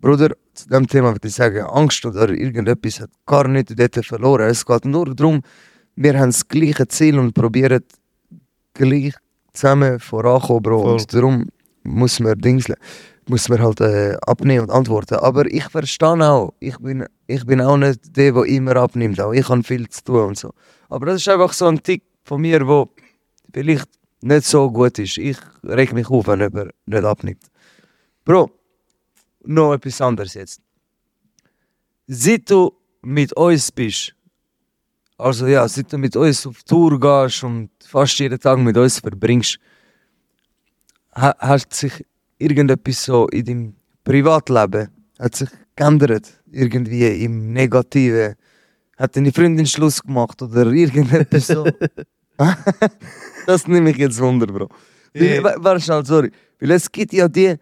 Bruder, 0.00 0.34
zu 0.54 0.68
dem 0.68 0.86
Thema 0.86 1.12
würde 1.12 1.28
ich 1.28 1.34
sagen, 1.34 1.62
Angst 1.62 2.04
oder 2.04 2.28
irgendetwas 2.30 3.00
hat 3.00 3.10
gar 3.26 3.46
nicht 3.46 3.78
dort 3.78 4.04
verloren. 4.04 4.48
Es 4.48 4.66
geht 4.66 4.84
nur 4.84 5.14
darum, 5.14 5.42
wir 5.96 6.18
haben 6.18 6.30
das 6.30 6.46
gleiche 6.46 6.86
Ziel 6.88 7.18
und 7.18 7.34
probieren 7.34 7.82
gleich 8.74 9.14
zusammen 9.52 10.00
vorankommen, 10.00 10.62
Bro. 10.62 10.82
Voll. 10.82 10.92
Und 10.92 11.14
darum 11.14 11.48
muss 11.84 12.20
man 12.20 12.38
Dingsle, 12.38 12.76
muss 13.28 13.48
man 13.48 13.60
halt 13.60 13.80
äh, 13.80 14.16
abnehmen 14.26 14.62
und 14.62 14.70
antworten. 14.70 15.16
Aber 15.16 15.46
ich 15.46 15.64
verstehe 15.64 16.28
auch, 16.28 16.54
ich 16.60 16.78
bin, 16.78 17.06
ich 17.26 17.44
bin 17.46 17.60
auch 17.60 17.76
nicht 17.76 18.16
der, 18.16 18.32
der 18.32 18.44
immer 18.44 18.76
abnimmt. 18.76 19.20
Auch 19.20 19.32
ich 19.32 19.48
habe 19.48 19.62
viel 19.62 19.88
zu 19.88 20.04
tun 20.04 20.28
und 20.28 20.38
so. 20.38 20.52
Aber 20.88 21.06
das 21.06 21.16
ist 21.16 21.28
einfach 21.28 21.52
so 21.52 21.66
ein 21.66 21.82
Tick 21.82 22.02
von 22.24 22.40
mir, 22.40 22.66
wo 22.66 22.90
vielleicht 23.52 23.88
nicht 24.20 24.44
so 24.44 24.70
gut 24.70 24.98
ist. 24.98 25.18
Ich 25.18 25.38
reg 25.64 25.92
mich 25.92 26.08
auf, 26.10 26.26
wenn 26.26 26.40
jemand 26.40 26.72
nicht 26.86 27.04
abnimmt. 27.04 27.42
Bro, 28.24 28.50
noch 29.44 29.74
etwas 29.74 30.00
anderes 30.00 30.34
jetzt. 30.34 30.60
Seit 32.06 32.50
du 32.50 32.72
mit 33.02 33.32
uns 33.34 33.70
bist, 33.72 34.14
also 35.16 35.46
ja, 35.46 35.66
seit 35.68 35.92
du 35.92 35.98
mit 35.98 36.16
uns 36.16 36.46
auf 36.46 36.62
Tour 36.62 36.98
gehst 36.98 37.42
und 37.44 37.70
fast 37.84 38.18
jeden 38.18 38.38
Tag 38.38 38.58
mit 38.58 38.76
uns 38.76 38.98
verbringst, 38.98 39.58
ha 41.14 41.34
hat 41.38 41.72
sich 41.74 42.04
irgendetwas 42.38 43.04
so 43.04 43.26
in 43.28 43.44
deinem 43.44 43.74
Privatleben 44.04 44.88
hat 45.18 45.34
sich 45.34 45.48
geändert? 45.74 46.32
Irgendwie 46.50 47.24
im 47.24 47.52
Negativen? 47.52 48.34
Hat 48.96 49.16
deine 49.16 49.32
Freundin 49.32 49.66
Schluss 49.66 50.02
gemacht 50.02 50.40
oder 50.42 50.66
irgendetwas 50.66 51.48
so? 51.48 51.66
das 53.46 53.66
nehme 53.66 53.90
ich 53.90 53.96
jetzt 53.96 54.20
wunder, 54.20 54.46
Bro. 54.46 54.68
Weil- 55.14 55.42
Warte 55.58 55.80
schnell, 55.80 56.04
sorry. 56.06 56.30
Weil 56.60 56.70
es 56.72 56.90
gibt 56.90 57.12
ja 57.12 57.28
die, 57.28 57.56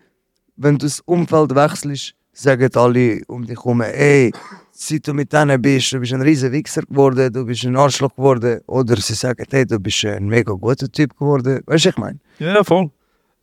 wenn 0.56 0.78
du 0.78 0.86
das 0.86 1.00
Umfeld 1.00 1.54
wechselst, 1.54 2.14
sagen 2.32 2.70
alle 2.74 3.22
um 3.28 3.46
dich 3.46 3.56
herum, 3.56 3.80
ey, 3.80 4.32
seit 4.72 5.06
du 5.06 5.14
mit 5.14 5.32
denen 5.32 5.60
bist, 5.60 5.92
du 5.92 6.00
bist 6.00 6.12
ein 6.12 6.22
riesen 6.22 6.52
Wichser 6.52 6.82
geworden, 6.82 7.32
du 7.32 7.44
bist 7.46 7.64
ein 7.64 7.76
Arschloch 7.76 8.14
geworden. 8.14 8.60
Oder 8.66 8.96
sie 8.96 9.14
sagen, 9.14 9.46
hey, 9.50 9.66
du 9.66 9.78
bist 9.78 10.04
ein 10.04 10.26
mega 10.26 10.52
guter 10.52 10.90
Typ 10.90 11.18
geworden. 11.18 11.62
Weißt 11.66 11.86
du, 11.86 11.88
ich 11.90 11.96
meine? 11.96 12.18
Ja, 12.38 12.62
voll. 12.62 12.90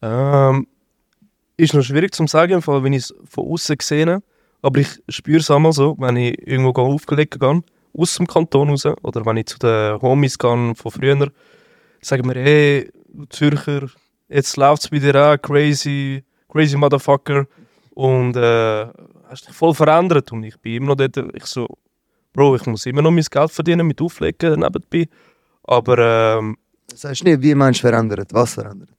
Ähm, 0.01 0.67
ist 1.57 1.73
noch 1.73 1.83
schwierig 1.83 2.13
zu 2.13 2.27
sagen, 2.27 2.61
wenn 2.65 2.93
ich 2.93 3.03
es 3.03 3.13
von 3.29 3.47
außen 3.47 3.77
sehe. 3.81 4.21
Aber 4.61 4.79
ich 4.79 4.87
spüre 5.09 5.39
es 5.39 5.51
einmal 5.51 5.73
so, 5.73 5.95
wenn 5.99 6.15
ich 6.15 6.47
irgendwo 6.47 6.71
aufgelegt 6.81 7.39
gehe, 7.39 7.63
aus 7.97 8.15
dem 8.15 8.27
Kanton 8.27 8.69
raus, 8.69 8.85
oder 8.85 9.25
wenn 9.25 9.37
ich 9.37 9.47
zu 9.47 9.59
den 9.59 10.01
Homies 10.01 10.37
gehe 10.37 10.73
von 10.75 10.91
früher, 10.91 11.31
sagen 12.01 12.33
wir, 12.33 12.41
hey, 12.41 12.91
Zürcher, 13.29 13.87
jetzt 14.29 14.55
läuft 14.57 14.83
es 14.83 14.89
bei 14.89 14.99
dir 14.99 15.15
auch, 15.15 15.41
crazy, 15.41 16.23
crazy 16.53 16.77
Motherfucker. 16.77 17.45
Und 17.95 18.35
äh, 18.37 18.87
hast 19.29 19.47
dich 19.47 19.53
voll 19.55 19.73
verändert. 19.73 20.31
Und 20.31 20.43
ich 20.43 20.57
bin 20.59 20.75
immer 20.75 20.87
noch 20.87 20.95
dort, 20.95 21.17
ich 21.35 21.45
so, 21.45 21.67
Bro, 22.33 22.55
ich 22.55 22.65
muss 22.65 22.85
immer 22.87 23.01
noch 23.01 23.11
mein 23.11 23.23
Geld 23.29 23.51
verdienen 23.51 23.85
mit 23.85 24.01
Auflegen 24.01 24.59
nebenbei. 24.59 25.07
Aber, 25.65 25.97
ähm, 26.39 26.57
Das 26.89 27.01
sagst 27.01 27.21
du 27.21 27.25
nicht, 27.25 27.41
wie 27.41 27.53
meinst 27.55 27.83
du 27.83 27.87
verändert? 27.87 28.29
Was 28.33 28.53
verändert? 28.55 28.89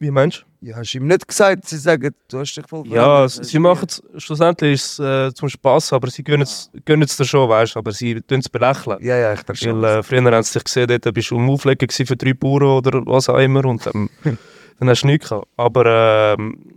wie 0.00 0.10
meinst 0.10 0.44
du? 0.60 0.66
Ja, 0.68 0.76
hast 0.76 0.92
du 0.92 0.98
ihm 0.98 1.06
nicht 1.06 1.26
gesagt, 1.26 1.66
sie 1.66 1.78
sagen, 1.78 2.14
du 2.28 2.38
hast 2.40 2.52
dich 2.54 2.66
voll 2.66 2.84
Ja, 2.88 3.26
verändert. 3.28 3.40
s- 3.40 3.48
sie 3.50 3.58
machen 3.58 3.86
es, 3.88 4.02
schlussendlich 4.22 4.72
ist 4.74 4.98
es 4.98 5.30
äh, 5.30 5.32
zum 5.32 5.48
Spaß, 5.48 5.92
aber 5.94 6.10
sie 6.10 6.22
gönnen 6.24 6.42
es 6.42 6.70
dir 7.16 7.24
schon, 7.24 7.48
weißt 7.48 7.74
du, 7.76 7.78
aber 7.78 7.92
sie 7.92 8.20
tun 8.20 8.40
es 8.40 8.48
belächeln. 8.48 8.98
Ja, 9.02 9.16
ja, 9.16 9.32
ich 9.32 9.40
verstehe. 9.40 9.72
Weil 9.80 10.00
äh, 10.00 10.02
früher 10.02 10.22
haben 10.24 10.42
sie 10.42 10.54
dich 10.54 10.64
gesehen, 10.64 10.88
dort 10.88 11.14
bist 11.14 11.30
du 11.30 11.38
am 11.38 11.48
Auflegen 11.48 11.88
für 11.88 12.16
drei 12.16 12.34
Bauern 12.34 12.62
oder 12.64 13.06
was 13.06 13.28
auch 13.30 13.38
immer 13.38 13.64
und 13.64 13.86
ähm, 13.94 14.10
dann 14.78 14.88
hast 14.88 15.02
du 15.02 15.06
nichts 15.06 15.28
gehabt. 15.28 15.48
Aber 15.56 16.34
ähm, 16.38 16.74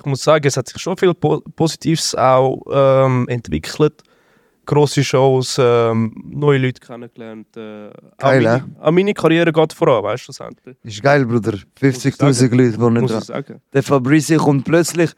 ich 0.00 0.04
muss 0.04 0.22
sagen, 0.22 0.46
es 0.46 0.56
hat 0.56 0.68
sich 0.68 0.80
schon 0.80 0.96
viel 0.96 1.14
po 1.14 1.40
Positives 1.56 2.14
auch 2.14 2.62
ähm, 2.70 3.28
entwickelt. 3.28 4.02
Grosse 4.66 5.02
Shows, 5.02 5.58
ähm, 5.60 6.14
neue 6.24 6.58
Leute 6.58 6.80
kennengelernt. 6.80 7.56
Äh, 7.56 7.90
Geil, 8.18 8.46
auch, 8.46 8.52
meine, 8.52 8.76
auch 8.80 8.90
meine 8.92 9.14
Karriere 9.14 9.52
geht 9.52 9.72
voran, 9.72 10.04
weißt 10.04 10.22
du, 10.22 10.24
schlussendlich. 10.26 10.76
ist 10.82 11.02
geil, 11.02 11.26
Bruder. 11.26 11.52
Muss 11.80 12.04
ich 12.04 12.14
50.000 12.14 12.32
sagen. 12.32 12.56
Leute 12.58 12.80
wohnen 12.80 13.02
Muss 13.02 13.26
sagen. 13.26 13.60
Der 13.72 13.82
Fabrizi 13.82 14.36
kommt 14.36 14.64
plötzlich 14.64 15.10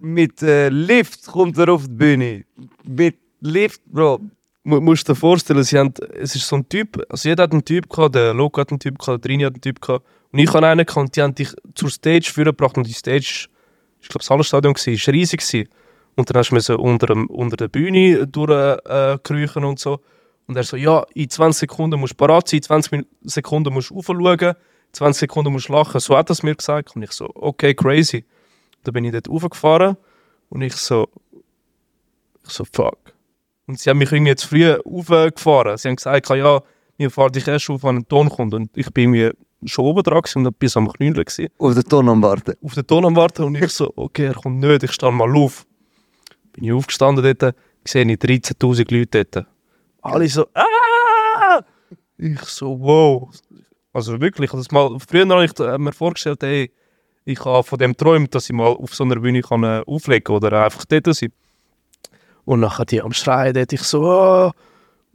mit 0.00 0.40
äh, 0.42 0.68
Lift 0.68 1.26
kommt 1.26 1.58
er 1.58 1.70
auf 1.70 1.84
die 1.84 1.94
Bühne. 1.94 2.44
Mit 2.84 3.16
Lift, 3.40 3.84
Bro. 3.86 4.20
mu 4.62 4.80
musst 4.80 5.08
dir 5.08 5.14
vorstellen, 5.16 5.64
sie 5.64 5.78
haben, 5.78 5.92
es 6.14 6.36
ist 6.36 6.46
so 6.46 6.56
ein 6.56 6.68
Typ, 6.68 7.02
also 7.08 7.28
jeder 7.28 7.44
hat 7.44 7.52
einen 7.52 7.64
Typ 7.64 7.88
gehabt, 7.88 8.14
der 8.14 8.34
Loco 8.34 8.60
hat 8.60 8.70
einen 8.70 8.78
Typ 8.78 8.98
gehabt, 8.98 9.24
der 9.24 9.28
Trini 9.28 9.42
hat 9.44 9.54
einen 9.54 9.62
Typ 9.62 9.80
gehabt 9.80 10.04
und 10.36 10.42
ich 10.42 10.52
habe 10.52 10.66
einen 10.66 10.86
und 10.94 11.16
die 11.16 11.22
haben 11.22 11.34
dich 11.34 11.48
zur 11.74 11.88
Stage 11.88 12.30
vorgebracht 12.30 12.76
und 12.76 12.86
die 12.86 12.92
Stage, 12.92 13.48
ich 14.02 14.08
glaube 14.08 14.18
das 14.18 14.28
Hallenstadion 14.28 14.74
war, 14.74 14.92
ist 14.92 15.08
riesig 15.08 15.70
und 16.14 16.28
dann 16.28 16.42
du 16.42 16.54
müssen 16.54 16.76
unter, 16.76 17.14
unter 17.30 17.56
der 17.56 17.68
Bühne 17.68 18.26
durchkriechen 18.26 19.64
und 19.64 19.78
so 19.78 20.00
und 20.46 20.56
er 20.56 20.62
so, 20.64 20.76
ja, 20.76 21.06
in 21.14 21.30
20 21.30 21.60
Sekunden 21.60 21.98
musst 21.98 22.12
du 22.12 22.16
parat 22.18 22.48
sein, 22.48 22.60
20 22.60 22.92
Min- 22.92 23.06
Sekunden 23.22 23.72
musst 23.72 23.88
du 23.88 23.96
aufschauen, 23.96 24.54
20 24.92 25.20
Sekunden 25.20 25.52
musst 25.54 25.70
du 25.70 25.72
lachen, 25.72 26.00
so 26.00 26.14
hat 26.14 26.28
er 26.28 26.32
es 26.32 26.42
mir 26.42 26.54
gesagt 26.54 26.94
und 26.94 27.02
ich 27.02 27.12
so, 27.12 27.30
okay, 27.34 27.72
crazy. 27.74 28.26
Dann 28.84 28.92
bin 28.92 29.04
ich 29.04 29.12
dort 29.12 29.30
raufgefahren 29.30 29.96
und 30.50 30.60
ich 30.60 30.74
so, 30.74 31.08
ich 32.46 32.52
so, 32.52 32.66
fuck. 32.70 32.98
Und 33.66 33.80
sie 33.80 33.88
haben 33.88 33.96
mich 33.98 34.12
irgendwie 34.12 34.36
zu 34.36 34.48
früh 34.48 34.70
aufgefahren. 34.70 35.78
Sie 35.78 35.88
haben 35.88 35.96
gesagt, 35.96 36.28
ja, 36.28 36.62
wir 36.98 37.10
fahren 37.10 37.32
dich 37.32 37.48
erst 37.48 37.70
auf, 37.70 37.82
wenn 37.84 37.96
ein 37.96 38.06
Ton 38.08 38.28
kommt. 38.28 38.52
Und 38.52 38.76
ich 38.76 38.92
bin 38.92 39.14
irgendwie 39.14 39.45
schon 39.64 39.84
oben 39.86 40.02
dran 40.02 40.22
und 40.34 40.58
bis 40.58 40.76
am 40.76 40.88
gewesen, 40.88 41.48
Auf 41.58 41.74
den 41.74 41.82
Ton 41.84 42.08
am 42.08 42.22
Warten. 42.22 42.54
auf 42.62 42.74
den 42.74 42.86
Ton 42.86 43.04
am 43.04 43.16
Warten. 43.16 43.44
Und 43.44 43.54
ich 43.56 43.70
so, 43.70 43.92
okay, 43.96 44.26
er 44.26 44.34
kommt 44.34 44.58
nicht, 44.58 44.82
ich 44.82 44.92
stehe 44.92 45.12
mal 45.12 45.34
auf. 45.36 45.66
Bin 46.52 46.64
ich 46.64 46.72
aufgestanden 46.72 47.24
dort, 47.38 47.54
sehe 47.84 48.04
ich 48.04 48.18
13'000 48.18 48.94
Leute 48.96 49.24
dort. 49.24 49.46
Alle 50.02 50.28
so, 50.28 50.46
ah! 50.54 51.60
Ich 52.18 52.40
so, 52.40 52.78
wow. 52.80 53.30
Also 53.92 54.20
wirklich, 54.20 54.50
das 54.50 54.70
mal, 54.70 54.96
früher 55.06 55.28
habe 55.28 55.44
ich 55.44 55.58
äh, 55.58 55.78
mir 55.78 55.92
vorgestellt, 55.92 56.42
ey, 56.42 56.70
ich 57.24 57.44
habe 57.44 57.62
von 57.62 57.78
dem 57.78 57.92
geträumt, 57.92 58.34
dass 58.34 58.48
ich 58.48 58.54
mal 58.54 58.68
auf 58.68 58.94
so 58.94 59.04
einer 59.04 59.16
Bühne 59.16 59.42
kann, 59.42 59.64
äh, 59.64 59.82
auflegen 59.86 60.24
kann 60.24 60.36
oder 60.36 60.64
einfach 60.64 60.84
dort 60.84 61.14
sein. 61.14 61.32
Und 62.44 62.60
nachher 62.60 62.84
die 62.84 63.02
am 63.02 63.12
Schreien 63.12 63.54
dort, 63.54 63.72
ich 63.72 63.82
so, 63.82 64.06
ah! 64.08 64.52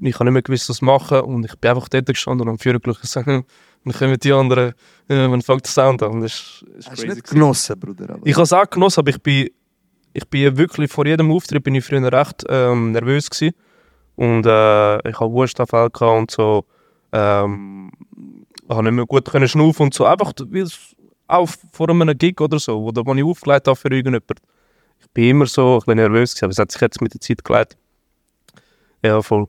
Und 0.02 0.08
ich 0.08 0.16
habe 0.16 0.26
nicht 0.26 0.34
mehr 0.34 0.42
gewusst, 0.42 0.68
was 0.68 0.82
machen. 0.82 1.22
Und 1.22 1.46
ich 1.46 1.56
bin 1.58 1.70
einfach 1.70 1.88
dort 1.88 2.08
gestanden 2.08 2.48
und 2.48 2.54
am 2.54 2.58
Führerglück 2.60 3.00
gesagt, 3.00 3.28
hm, 3.28 3.44
dann 3.86 3.94
kommen 3.94 4.18
die 4.20 4.34
anderen, 4.34 4.74
äh, 5.08 5.28
man 5.28 5.42
fängt 5.42 5.66
der 5.66 5.72
Sound 5.72 6.02
an. 6.02 6.22
Das 6.22 6.34
ist, 6.34 6.66
das 6.68 6.78
ist 6.78 6.90
Hast 6.90 6.98
du 6.98 7.06
crazy. 7.06 7.16
nicht 7.16 7.30
genossen, 7.30 7.80
Bruder? 7.80 8.10
Aber. 8.16 8.26
Ich 8.26 8.34
habe 8.34 8.44
es 8.44 8.54
auch 8.54 8.70
genossen, 8.70 9.00
aber 9.00 9.10
ich 9.12 9.22
bin, 9.22 9.50
ich 10.14 10.28
bin 10.28 10.58
wirklich 10.58 10.92
vor 10.92 11.06
jedem 11.06 11.32
Auftritt 11.32 11.64
bin 11.64 11.76
ich 11.76 11.86
früher 11.86 12.12
recht 12.12 12.44
ähm, 12.50 12.92
nervös 12.92 13.30
gewesen. 13.30 13.56
Und 14.16 14.46
äh, 14.46 15.08
ich 15.08 15.20
habe 15.20 15.32
Wurstanfälle 15.32 15.90
und 16.00 16.32
so. 16.32 16.66
Ähm, 17.12 17.92
ich 18.64 18.70
habe 18.70 18.84
nicht 18.84 18.94
mehr 18.94 19.06
gut 19.06 19.26
können 19.30 19.48
schnaufen 19.48 19.84
und 19.84 19.94
so. 19.94 20.06
Einfach 20.06 20.34
wie 20.48 20.60
es 20.60 20.96
auch 21.28 21.48
vor 21.72 21.90
einem 21.90 22.18
Gig 22.18 22.42
oder 22.42 22.58
so, 22.58 22.82
wo, 22.82 22.92
wo 23.06 23.14
ich 23.14 23.24
aufgelegt 23.24 23.68
habe 23.68 23.76
für 23.76 23.90
irgendjemanden. 23.90 24.36
Ich 25.00 25.10
bin 25.12 25.30
immer 25.30 25.46
so 25.46 25.76
ein 25.76 25.80
bisschen 25.80 25.96
nervös 25.96 26.34
gewesen, 26.34 26.46
aber 26.46 26.52
es 26.52 26.60
hat 26.60 26.72
sich 26.72 26.82
jetzt 26.82 27.02
mit 27.02 27.14
der 27.14 27.22
Zeit 27.22 27.44
gelegt. 27.44 27.78
Ja, 29.04 29.22
voll. 29.22 29.48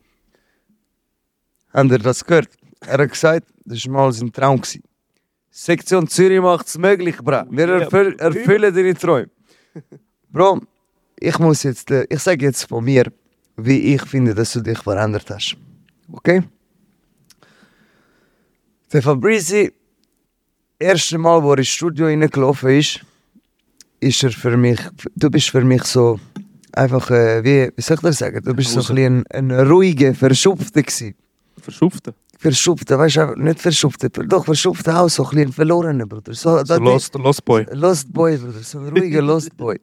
Habt 1.73 1.91
ihr 1.91 1.99
das 1.99 2.23
gehört? 2.23 2.49
Er 2.81 2.99
hat 2.99 3.09
gesagt, 3.09 3.47
das 3.65 3.85
war 3.85 3.93
mal 3.93 4.11
sein 4.13 4.31
Traum. 4.31 4.61
Gewesen. 4.61 4.83
Sektion 5.49 6.07
Zürich 6.07 6.41
macht 6.41 6.67
es 6.67 6.77
möglich, 6.77 7.17
Bro. 7.17 7.43
Wir 7.49 7.69
erfüll 7.69 8.15
erfüllen 8.19 8.73
deine 8.73 8.93
Träume. 8.93 9.29
Bro, 10.29 10.61
ich 11.19 11.39
muss 11.39 11.63
jetzt, 11.63 11.89
äh, 11.91 12.05
ich 12.09 12.19
sage 12.19 12.45
jetzt 12.45 12.63
von 12.65 12.83
mir, 12.83 13.11
wie 13.57 13.93
ich 13.93 14.01
finde, 14.03 14.33
dass 14.33 14.53
du 14.53 14.61
dich 14.61 14.79
verändert 14.79 15.29
hast. 15.29 15.55
Okay? 16.11 16.43
Der 18.91 19.01
Fabrizi, 19.01 19.71
erste 20.79 21.17
Mal, 21.17 21.41
wo 21.43 21.51
er 21.51 21.59
ins 21.59 21.67
Studio 21.67 22.05
reingelaufen 22.05 22.69
ist, 22.69 23.01
ist 23.99 24.23
er 24.23 24.31
für 24.31 24.57
mich, 24.57 24.79
du 25.15 25.29
bist 25.29 25.49
für 25.49 25.63
mich 25.63 25.83
so, 25.83 26.19
einfach, 26.71 27.09
äh, 27.11 27.43
wie, 27.43 27.71
wie 27.75 27.81
soll 27.81 27.97
ich 27.97 28.01
das 28.01 28.17
sagen? 28.17 28.43
Du 28.43 28.53
bist 28.53 28.71
so 28.71 28.79
ein, 28.79 28.95
bisschen 28.95 29.23
ein, 29.29 29.51
ein 29.51 29.67
ruhiger, 29.67 30.13
verschupfter 30.13 30.81
gewesen 30.81 31.15
Verschuften. 31.63 32.13
verschupfte, 32.37 32.97
weißt 32.97 33.15
du, 33.17 33.35
nicht 33.37 33.59
verschupfte, 33.59 34.09
doch 34.09 34.45
verschupfte 34.45 34.95
auch 34.95 35.09
so 35.09 35.23
ein 35.23 35.29
bisschen 35.29 35.53
verlorener, 35.53 36.05
Bruder. 36.05 36.33
So, 36.33 36.63
So 36.65 36.77
Lost, 36.77 37.15
Lost 37.15 37.45
Boy. 37.45 37.65
Lost 37.71 38.11
Boy, 38.11 38.37
Bruder, 38.37 38.59
so 38.59 38.79
ein 38.79 38.89
ruhiger 38.89 39.21
Lost 39.31 39.55
Boy. 39.55 39.79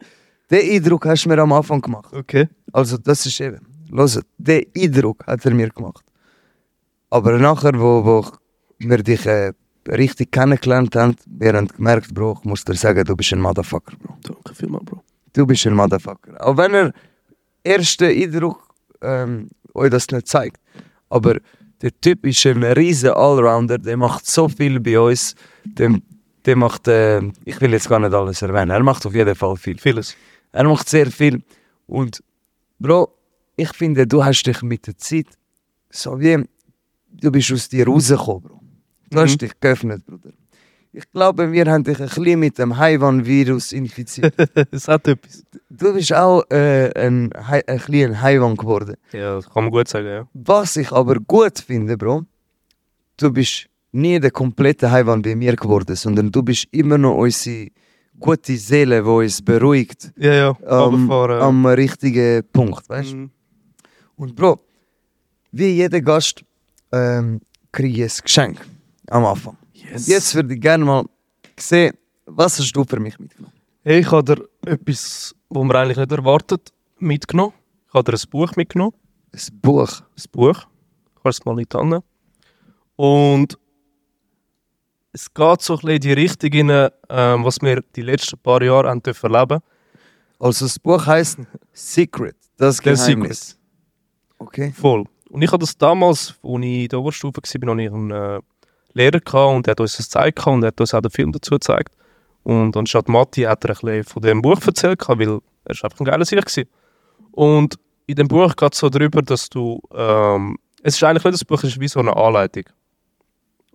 Den 0.50 0.70
Eindruck 0.76 1.06
hast 1.06 1.24
du 1.24 1.28
mir 1.30 1.38
am 1.38 1.52
Anfang 1.52 1.80
gemacht. 1.80 2.12
Okay. 2.12 2.48
Also, 2.72 2.98
das 2.98 3.24
ist 3.26 3.40
eben, 3.40 3.60
hört, 3.94 4.24
den 4.38 4.64
Eindruck 4.76 5.26
hat 5.26 5.44
er 5.46 5.54
mir 5.54 5.68
gemacht. 5.70 6.04
Aber 7.08 7.38
nachher, 7.38 7.74
wo, 7.74 8.04
wo 8.04 8.26
wir 8.78 9.02
dich 9.02 9.24
äh, 9.26 9.52
richtig 9.88 10.30
kennengelernt 10.30 10.94
haben, 10.96 11.16
wir 11.26 11.54
haben 11.54 11.68
gemerkt, 11.68 12.12
Bro, 12.14 12.38
ich 12.40 12.44
muss 12.44 12.64
dir 12.64 12.74
sagen, 12.74 13.04
du 13.04 13.16
bist 13.16 13.32
ein 13.32 13.40
Motherfucker, 13.40 13.96
Bro. 13.96 14.16
Danke 14.22 14.54
vielmals, 14.54 14.84
Bro. 14.84 15.02
Du 15.32 15.46
bist 15.46 15.66
ein 15.66 15.74
Motherfucker. 15.74 16.32
Auch 16.46 16.56
wenn 16.56 16.74
er 16.74 16.92
erste 17.64 18.06
Eindruck 18.08 18.68
ähm, 19.00 19.48
euch 19.74 19.90
das 19.90 20.08
nicht 20.08 20.26
zeigt. 20.26 20.60
Aber 21.08 21.36
der 21.82 21.92
Typ 22.00 22.26
ist 22.26 22.44
ein 22.46 22.62
riesen 22.62 23.10
Allrounder, 23.10 23.78
der 23.78 23.96
macht 23.96 24.26
so 24.26 24.48
viel 24.48 24.80
bei 24.80 24.98
uns. 25.00 25.34
Der, 25.64 25.94
der 26.44 26.56
macht, 26.56 26.88
äh, 26.88 27.20
ich 27.44 27.60
will 27.60 27.72
jetzt 27.72 27.88
gar 27.88 27.98
nicht 27.98 28.12
alles 28.14 28.42
erwähnen, 28.42 28.70
er 28.70 28.82
macht 28.82 29.04
auf 29.06 29.14
jeden 29.14 29.34
Fall 29.34 29.56
viel. 29.56 29.78
Vieles. 29.78 30.16
Er 30.52 30.64
macht 30.64 30.88
sehr 30.88 31.10
viel. 31.10 31.42
Und 31.86 32.22
Bro, 32.78 33.12
ich 33.56 33.72
finde, 33.74 34.06
du 34.06 34.24
hast 34.24 34.42
dich 34.42 34.62
mit 34.62 34.86
der 34.86 34.96
Zeit 34.96 35.26
so 35.90 36.18
wie, 36.20 36.44
du 37.10 37.30
bist 37.30 37.52
aus 37.52 37.68
dir 37.68 37.86
rausgekommen, 37.86 38.42
Bro. 38.42 38.60
Du 39.10 39.18
Mhm. 39.18 39.22
hast 39.22 39.38
dich 39.42 39.52
geöffnet, 39.60 40.04
Bruder. 40.06 40.30
Ich 40.92 41.08
glaube, 41.12 41.52
wir 41.52 41.66
haben 41.70 41.84
dich 41.84 42.00
ein 42.00 42.08
bisschen 42.08 42.40
mit 42.40 42.58
dem 42.58 42.76
Haiwan-Virus 42.76 43.72
infiziert. 43.72 44.34
Es 44.72 44.88
hat 44.88 45.06
etwas. 45.06 45.44
du 45.68 45.94
bist 45.94 46.12
auch 46.12 46.42
äh, 46.50 46.90
ein, 46.96 47.32
ein 47.32 47.62
bisschen 47.78 48.20
Haiwan 48.20 48.56
geworden. 48.56 48.96
Ja, 49.12 49.36
das 49.36 49.48
kann 49.48 49.64
man 49.64 49.72
gut 49.72 49.86
sagen, 49.88 50.06
ja. 50.08 50.28
Was 50.34 50.76
ich 50.76 50.90
aber 50.90 51.14
gut 51.20 51.60
finde, 51.60 51.96
Bro, 51.96 52.24
du 53.18 53.32
bist 53.32 53.66
nie 53.92 54.18
der 54.18 54.32
komplette 54.32 54.90
Haiwan 54.90 55.24
wie 55.24 55.34
mir 55.36 55.54
geworden, 55.54 55.94
sondern 55.94 56.30
du 56.32 56.42
bist 56.42 56.66
immer 56.72 56.98
noch 56.98 57.16
unsere 57.18 57.68
gute 58.18 58.56
Seele, 58.56 59.02
die 59.02 59.08
uns 59.08 59.42
beruhigt 59.42 60.12
Ja, 60.16 60.32
ja. 60.34 60.48
am, 60.66 60.94
runterfahren. 61.08 61.40
am 61.40 61.66
richtigen 61.66 62.42
Punkt, 62.52 62.88
weißt 62.88 63.12
du? 63.12 63.16
Mhm. 63.16 63.30
Und 64.16 64.34
Bro, 64.34 64.58
wie 65.52 65.68
jeder 65.70 66.00
Gast 66.00 66.44
ähm, 66.92 67.40
kriege 67.72 68.04
ich 68.04 68.12
ein 68.12 68.22
Geschenk 68.24 68.58
am 69.08 69.24
Anfang. 69.24 69.56
Yes. 69.90 70.06
Und 70.06 70.08
jetzt 70.08 70.34
würde 70.34 70.54
ich 70.54 70.60
gerne 70.60 70.84
mal 70.84 71.04
sehen, 71.58 71.96
was 72.26 72.58
hast 72.58 72.72
du 72.72 72.84
für 72.84 73.00
mich 73.00 73.18
mitgenommen? 73.18 73.54
Hey, 73.82 74.00
ich 74.00 74.10
habe 74.10 74.22
dir 74.22 74.48
etwas, 74.70 75.34
was 75.48 75.64
man 75.64 75.76
eigentlich 75.76 75.96
nicht 75.96 76.12
erwartet, 76.12 76.72
mitgenommen. 76.98 77.54
Ich 77.88 77.94
habe 77.94 78.10
dir 78.10 78.16
ein 78.16 78.30
Buch 78.30 78.54
mitgenommen. 78.56 78.94
Ein 79.32 79.60
Buch. 79.60 80.00
Ein 80.00 80.24
Buch. 80.30 80.66
Ich 81.16 81.22
kann 81.22 81.30
es 81.30 81.44
mal 81.44 81.54
nicht 81.56 81.74
an. 81.74 82.00
Und 82.96 83.58
es 85.12 85.32
geht 85.32 85.62
so 85.62 85.74
ein 85.74 85.78
bisschen 85.78 85.90
in 85.90 86.00
die 86.00 86.12
Richtung 86.12 86.52
rein, 86.52 86.90
ähm, 87.08 87.44
was 87.44 87.60
wir 87.60 87.82
die 87.96 88.02
letzten 88.02 88.38
paar 88.38 88.62
Jahre 88.62 88.88
haben 88.88 89.02
dürfen 89.02 89.34
erleben. 89.34 89.60
Also 90.38 90.66
das 90.66 90.78
Buch 90.78 91.04
heißt 91.04 91.38
Secret, 91.72 92.36
das 92.56 92.76
The 92.76 92.82
Geheimnis. 92.84 93.58
Okay. 94.38 94.72
Voll. 94.72 95.04
Und 95.30 95.42
ich 95.42 95.50
habe 95.50 95.60
das 95.60 95.76
damals, 95.76 96.34
als 96.42 96.64
ich 96.64 96.82
in 96.82 96.88
der 96.88 97.00
Oberstufe 97.00 97.40
war, 97.42 97.74
noch 97.74 97.82
einen 97.82 98.10
äh, 98.10 98.40
Lehrer 98.92 99.20
gehabt 99.20 99.56
und 99.56 99.66
er 99.66 99.72
hat 99.72 99.80
uns 99.80 99.96
das 99.96 100.06
gezeigt 100.06 100.46
und 100.46 100.62
er 100.62 100.68
hat 100.68 100.80
uns 100.80 100.94
auch 100.94 101.00
den 101.00 101.10
Film 101.10 101.32
dazu 101.32 101.52
gezeigt. 101.52 101.94
Und 102.42 102.76
anstatt 102.76 103.08
Matti 103.08 103.42
hat 103.42 103.64
er 103.64 103.70
ein 103.70 103.74
bisschen 103.74 104.04
von 104.04 104.22
dem 104.22 104.42
Buch 104.42 104.60
erzählt, 104.66 105.02
weil 105.08 105.40
er 105.64 105.70
ist 105.70 105.84
einfach 105.84 106.00
ein 106.00 106.04
geiler 106.06 106.24
Sicht 106.24 106.56
war. 106.56 106.64
Und 107.32 107.78
in 108.06 108.16
dem 108.16 108.28
Buch 108.28 108.56
geht 108.56 108.72
es 108.72 108.78
so 108.80 108.88
darüber, 108.88 109.22
dass 109.22 109.48
du, 109.48 109.80
ähm, 109.94 110.58
es 110.82 110.94
ist 110.96 111.04
eigentlich 111.04 111.24
nicht 111.24 111.34
das 111.34 111.44
Buch, 111.44 111.62
es 111.62 111.70
ist 111.70 111.80
wie 111.80 111.88
so 111.88 112.00
eine 112.00 112.16
Anleitung. 112.16 112.64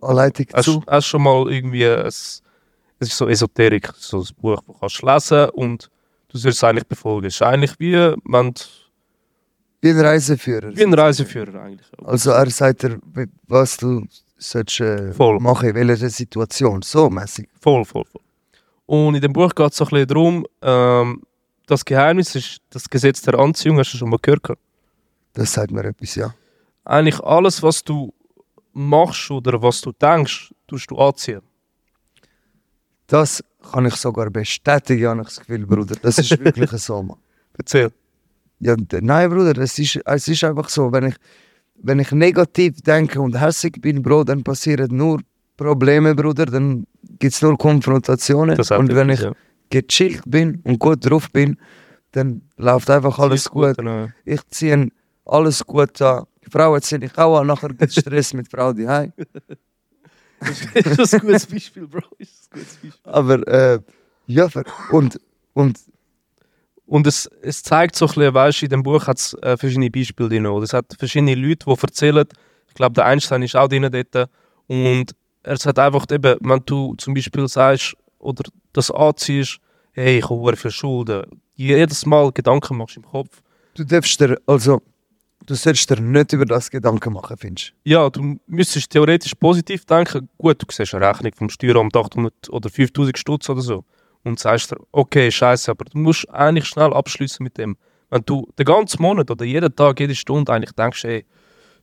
Anleitung 0.02 0.46
Hast 0.52 0.64
zu. 0.66 0.82
hast 0.86 1.06
schon 1.06 1.22
mal 1.22 1.50
irgendwie, 1.50 1.86
ein, 1.86 2.06
es 2.06 2.42
ist 2.98 3.16
so 3.16 3.28
Esoterik, 3.28 3.90
so 3.96 4.20
ein 4.20 4.26
Buch, 4.40 4.60
das 4.66 4.76
kannst 4.80 5.02
du 5.02 5.06
lesen 5.06 5.50
und 5.50 5.90
du 6.28 6.38
sollst 6.38 6.58
es 6.58 6.64
eigentlich 6.64 6.86
befolgen. 6.86 7.26
Es 7.28 7.36
ist 7.36 7.42
eigentlich 7.42 7.78
wie, 7.78 7.94
wenn 7.94 8.52
Wie 9.80 9.90
ein 9.90 10.00
Reiseführer. 10.00 10.76
wie 10.76 10.82
ein 10.82 10.92
Reiseführer 10.94 11.62
eigentlich. 11.62 11.86
Also 12.04 12.30
er 12.32 12.50
sagt 12.50 12.82
dir, 12.82 12.98
was 13.46 13.76
du 13.78 14.06
sollst, 14.38 14.80
äh, 14.80 15.12
Voll. 15.12 15.40
machen, 15.40 15.70
in 15.70 15.74
welcher 15.88 16.10
Situation. 16.10 16.82
So 16.82 17.10
mäßig. 17.10 17.48
Voll, 17.60 17.84
voll, 17.84 18.04
voll. 18.04 18.22
Und 18.86 19.14
in 19.16 19.20
dem 19.20 19.32
Buch 19.32 19.54
geht 19.54 19.72
es 19.72 19.76
so 19.76 19.84
ein 19.84 19.90
bisschen 19.90 20.06
darum, 20.08 20.46
ähm, 20.62 21.22
das 21.66 21.84
Geheimnis 21.84 22.34
ist 22.36 22.58
das 22.70 22.88
Gesetz 22.88 23.22
der 23.22 23.34
Anziehung, 23.38 23.78
hast 23.78 23.92
du 23.92 23.98
schon 23.98 24.10
mal 24.10 24.18
gehört? 24.22 24.58
Das 25.32 25.52
sagt 25.52 25.72
mir 25.72 25.84
etwas, 25.84 26.14
ja. 26.14 26.32
Eigentlich 26.84 27.20
alles, 27.20 27.62
was 27.62 27.82
du 27.82 28.14
machst 28.72 29.30
oder 29.30 29.60
was 29.60 29.80
du 29.80 29.92
denkst, 29.92 30.54
tust 30.68 30.90
du 30.90 30.96
anziehen. 30.96 31.42
Das 33.08 33.42
kann 33.72 33.86
ich 33.86 33.96
sogar 33.96 34.30
bestätigen, 34.30 35.08
habe 35.08 35.20
ich 35.22 35.28
das 35.28 35.40
Gefühl, 35.40 35.66
Bruder. 35.66 35.96
Das 36.00 36.18
ist 36.18 36.38
wirklich 36.38 36.70
so, 36.82 37.02
Mann. 37.02 37.18
Erzähl. 37.58 37.92
Ja, 38.58 38.74
nein, 39.00 39.30
Bruder, 39.30 39.58
es 39.58 39.78
ist, 39.78 40.00
es 40.04 40.28
ist 40.28 40.44
einfach 40.44 40.68
so, 40.68 40.90
wenn 40.92 41.08
ich, 41.08 41.16
wenn 41.82 41.98
ich 41.98 42.12
negativ 42.12 42.80
denke 42.82 43.20
und 43.20 43.40
hässig 43.40 43.80
bin, 43.80 44.02
Bro, 44.02 44.24
dann 44.24 44.42
passieren 44.42 44.96
nur 44.96 45.20
Probleme, 45.56 46.14
Bruder, 46.14 46.46
dann 46.46 46.86
gibt 47.18 47.34
es 47.34 47.42
nur 47.42 47.56
Konfrontationen. 47.56 48.58
Und 48.58 48.94
wenn 48.94 49.10
ich 49.10 49.20
etwas, 49.20 49.36
gechillt 49.70 50.22
bin 50.26 50.60
und 50.64 50.78
gut 50.78 51.08
drauf 51.08 51.30
bin, 51.32 51.56
dann 52.12 52.42
läuft 52.56 52.90
einfach 52.90 53.18
ja. 53.18 53.24
alles 53.24 53.48
gut. 53.48 53.78
dann, 53.78 53.86
äh, 53.86 54.08
Ich 54.24 54.40
ziehe 54.48 54.88
alles 55.24 55.64
gut 55.64 56.00
an. 56.02 56.24
Frauen 56.50 56.80
ziehe 56.80 57.04
ich 57.04 57.18
auch 57.18 57.40
an, 57.40 57.46
nachher 57.46 57.68
gibt 57.68 57.82
es 57.82 57.94
Stress 58.00 58.32
mit 58.34 58.48
Frau 58.48 58.72
die 58.72 58.86
ist 60.74 60.98
das 60.98 61.14
ein 61.14 61.20
gutes 61.20 61.46
Beispiel, 61.46 61.86
Bro? 61.86 62.02
Ist 62.18 62.48
das 62.50 62.50
ein 62.52 62.60
gutes 62.60 62.76
Beispiel? 62.76 63.12
Aber 63.12 63.48
äh, 63.48 63.80
ja, 64.26 64.48
und, 64.90 65.18
und 65.54 65.78
Und 66.86 67.06
es, 67.06 67.28
es 67.42 67.62
zeigt 67.62 67.96
so 67.96 68.06
ein 68.06 68.14
bisschen, 68.14 68.34
weißt 68.34 68.60
du, 68.62 68.66
in 68.66 68.70
dem 68.70 68.82
Buch 68.84 69.06
hat 69.08 69.18
es 69.18 69.34
äh, 69.42 69.56
verschiedene 69.56 69.90
Beispiele 69.90 70.28
drin. 70.28 70.46
Es 70.62 70.72
hat 70.72 70.86
verschiedene 70.98 71.34
Leute, 71.34 71.66
die 71.66 71.82
erzählen, 71.82 72.26
ich 72.68 72.74
glaube, 72.74 72.94
der 72.94 73.06
Einstein 73.06 73.42
ist 73.42 73.56
auch 73.56 73.68
drin 73.68 73.90
dort. 73.90 74.30
Und 74.68 75.14
er 75.42 75.56
sagt 75.56 75.78
einfach 75.78 76.06
eben, 76.10 76.36
wenn 76.40 76.62
du 76.64 76.94
zum 76.96 77.14
Beispiel 77.14 77.48
sagst 77.48 77.96
oder 78.18 78.44
das 78.72 78.90
anziehst, 78.90 79.58
hey, 79.92 80.18
ich 80.18 80.30
habe 80.30 80.56
viele 80.56 80.72
Schulden. 80.72 81.24
Jedes 81.54 82.06
Mal 82.06 82.30
Gedanken 82.32 82.76
machst 82.76 82.96
im 82.96 83.04
Kopf. 83.04 83.42
du 83.74 83.84
darfst 83.84 84.20
dir, 84.20 84.38
also, 84.46 84.82
du 85.46 85.54
sollst 85.54 85.90
dir 85.90 86.00
nicht 86.00 86.32
über 86.32 86.44
das 86.44 86.70
Gedanken 86.70 87.14
machen, 87.14 87.36
findest 87.36 87.72
Ja, 87.84 88.10
du 88.10 88.38
müsstest 88.46 88.90
theoretisch 88.90 89.34
positiv 89.34 89.84
denken. 89.86 90.28
Gut, 90.36 90.62
du 90.62 90.66
siehst 90.70 90.94
eine 90.94 91.08
Rechnung 91.08 91.32
vom 91.34 91.48
Steueramt 91.48 91.96
800 91.96 92.50
oder 92.50 92.68
5000 92.68 93.18
Stutz 93.18 93.48
oder 93.48 93.62
so. 93.62 93.84
Und 94.26 94.40
sagst 94.40 94.72
dir, 94.72 94.78
okay, 94.90 95.30
scheiße, 95.30 95.70
aber 95.70 95.84
du 95.84 95.98
musst 95.98 96.28
eigentlich 96.30 96.66
schnell 96.66 96.92
abschließen 96.92 97.44
mit 97.44 97.58
dem. 97.58 97.76
Wenn 98.10 98.22
du 98.26 98.48
den 98.58 98.64
ganzen 98.64 99.00
Monat 99.00 99.30
oder 99.30 99.44
jeden 99.44 99.74
Tag, 99.76 100.00
jede 100.00 100.16
Stunde 100.16 100.52
eigentlich 100.52 100.72
denkst, 100.72 101.04
ey, 101.04 101.24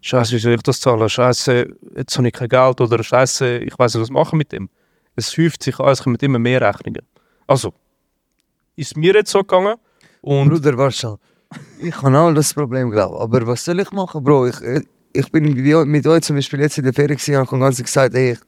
scheiße, 0.01 0.35
wie 0.35 0.39
soll 0.39 0.55
ich 0.55 0.61
das 0.61 0.81
zahlen? 0.81 1.07
Scheiße, 1.07 1.67
jetzt 1.95 2.17
habe 2.17 2.27
ich 2.27 2.33
kein 2.33 2.49
Geld 2.49 2.81
oder 2.81 3.01
scheiße, 3.01 3.59
ich 3.59 3.79
weiß 3.79 3.93
nicht, 3.93 4.01
was 4.01 4.09
machen 4.09 4.37
mit 4.37 4.51
dem. 4.51 4.69
Es 5.15 5.37
häuft 5.37 5.63
sich 5.63 5.79
an, 5.79 5.87
es 5.87 6.03
kommen 6.03 6.17
immer 6.19 6.37
mehr 6.37 6.59
Rechnungen. 6.59 7.07
Also, 7.47 7.73
ist 8.75 8.97
mir 8.97 9.13
jetzt 9.13 9.31
so 9.31 9.39
gegangen. 9.39 9.75
Und 10.19 10.49
Bruder, 10.49 10.77
warte. 10.77 11.19
Ich 11.79 11.95
habe 12.01 12.19
auch 12.19 12.33
das 12.33 12.53
Problem, 12.53 12.91
glaube 12.91 13.21
Aber 13.21 13.47
was 13.47 13.63
soll 13.63 13.79
ich 13.79 13.91
machen, 13.91 14.21
Bro? 14.21 14.47
Ich, 14.47 14.61
äh, 14.61 14.81
ich 15.13 15.31
bin 15.31 15.45
mit 15.85 16.07
euch 16.07 16.23
zum 16.23 16.35
Beispiel 16.35 16.59
jetzt 16.59 16.77
in 16.77 16.83
der 16.83 16.93
Ferien 16.93 17.17
und 17.39 17.47
habe 17.47 17.59
ganz 17.59 17.81
gesagt, 17.81 18.13
ey, 18.15 18.33
ich, 18.33 18.39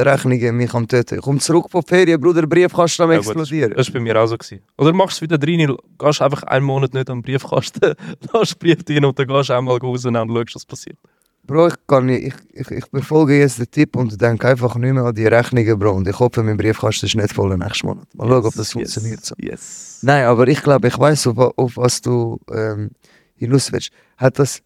Rechnungen 0.00 0.56
mich 0.56 0.72
am 0.74 0.86
töten. 0.86 1.16
Ich 1.16 1.20
komme 1.22 1.38
zurück 1.38 1.70
von 1.70 1.82
Ferien, 1.82 2.20
Bruder, 2.20 2.46
Briefkasten 2.46 3.02
am 3.02 3.10
Ja, 3.10 3.18
gut, 3.18 3.26
explodieren. 3.26 3.74
Das 3.74 3.88
war 3.88 3.94
bei 3.94 4.00
mir 4.00 4.20
auch 4.20 4.26
so. 4.26 4.36
Gewesen. 4.36 4.62
Oder 4.76 4.92
machst 4.92 5.20
du 5.20 5.22
wieder 5.22 5.38
rein, 5.40 5.76
gehst 5.98 6.22
einfach 6.22 6.42
einen 6.44 6.64
Monat 6.64 6.94
nicht 6.94 7.10
am 7.10 7.22
Briefkasten, 7.22 7.94
lässt 8.32 8.58
Brief 8.58 8.78
rein 8.88 9.04
und 9.04 9.18
dann 9.18 9.26
gehst 9.26 9.48
du 9.48 9.54
einmal 9.54 9.78
raus 9.78 10.04
und 10.04 10.14
schaust, 10.14 10.54
was 10.54 10.66
passiert. 10.66 10.98
Bro, 11.44 11.68
ich, 11.68 11.74
kann 11.86 12.06
nicht, 12.06 12.26
ich, 12.26 12.60
ich, 12.60 12.70
ich 12.70 12.86
befolge 12.90 13.38
jetzt 13.38 13.58
den 13.58 13.70
Tipp 13.70 13.96
und 13.96 14.20
denke 14.20 14.48
einfach 14.48 14.76
nicht 14.76 14.92
mehr 14.92 15.04
an 15.04 15.14
die 15.14 15.26
Rechnungen, 15.26 15.78
Bro. 15.78 15.92
Und 15.92 16.06
ich 16.06 16.18
hoffe, 16.18 16.42
mein 16.42 16.58
Briefkasten 16.58 17.06
ist 17.06 17.14
nicht 17.16 17.32
voll 17.32 17.56
nächsten 17.56 17.86
Monat. 17.86 18.06
Mal 18.14 18.28
schauen, 18.28 18.44
ob 18.44 18.54
das 18.54 18.72
funktioniert. 18.72 19.24
So. 19.24 19.34
Yes. 19.38 20.00
Nein, 20.02 20.26
aber 20.26 20.46
ich 20.46 20.62
glaube, 20.62 20.88
ich 20.88 20.98
weiß, 20.98 21.28
auf, 21.28 21.38
auf 21.56 21.76
was 21.76 22.02
du 22.02 22.38
ähm, 22.52 22.90
hinaus 23.34 23.72
willst. 23.72 23.90
Hat 24.18 24.38
das 24.38 24.60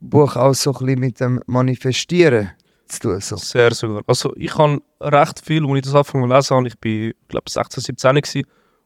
Buch 0.00 0.34
auch 0.34 0.54
so 0.54 0.72
ein 0.72 0.86
bisschen 0.86 1.00
mit 1.00 1.20
dem 1.20 1.40
Manifestieren 1.46 2.50
zu 2.92 3.00
tun? 3.00 3.20
So? 3.20 3.36
Sehr 3.36 3.72
sogar. 3.74 4.02
Also 4.06 4.32
ich 4.36 4.56
habe 4.56 4.80
recht 5.00 5.40
viel, 5.44 5.64
als 5.66 5.76
ich 5.76 5.82
das 5.82 5.94
angefangen 5.94 6.30
lesen 6.30 6.56
habe, 6.56 6.68
ich 6.68 6.78
bin, 6.78 7.14
glaube 7.28 7.50
16, 7.50 7.82
17 7.82 8.14
gewesen, 8.16 8.44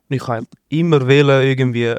und 0.09 0.16
ich 0.16 0.27
halt 0.27 0.47
immer 0.69 1.07
wählen, 1.07 1.47
irgendwie 1.47 1.95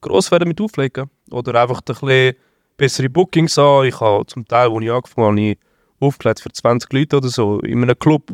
gross 0.00 0.30
werden 0.30 0.48
mit 0.48 0.60
Auflegen. 0.60 1.10
Oder 1.30 1.60
einfach 1.60 1.80
ein 1.80 1.84
bisschen 1.84 2.34
bessere 2.76 3.10
Bookings 3.10 3.58
an. 3.58 3.86
Ich 3.86 4.00
habe 4.00 4.24
zum 4.26 4.46
Teil, 4.46 4.70
als 4.70 4.82
ich 4.82 4.90
angefangen 4.90 5.26
habe, 5.26 5.40
ich 5.40 5.58
aufgelegt 5.98 6.40
für 6.40 6.50
20 6.50 6.92
Leute 6.92 7.16
oder 7.18 7.28
so 7.28 7.60
in 7.60 7.82
einem 7.82 7.98
Club. 7.98 8.32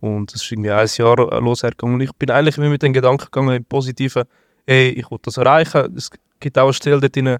Und 0.00 0.32
das 0.32 0.42
ist 0.42 0.52
irgendwie 0.52 0.70
ein 0.70 0.88
Jahr 0.96 1.40
los 1.40 1.62
hergegangen. 1.62 1.94
Und 1.94 2.00
ich 2.02 2.12
bin 2.12 2.30
eigentlich 2.30 2.58
immer 2.58 2.68
mit 2.68 2.82
den 2.82 2.92
Gedanken 2.92 3.24
gegangen, 3.24 3.56
im 3.56 3.64
Positiven, 3.64 4.24
hey, 4.66 4.90
ich 4.90 5.10
will 5.10 5.18
das 5.22 5.36
erreichen. 5.36 5.94
Es 5.96 6.10
gibt 6.40 6.58
auch 6.58 6.64
eine 6.64 6.72
Stelle 6.74 7.00
dort 7.00 7.16
drin, 7.16 7.38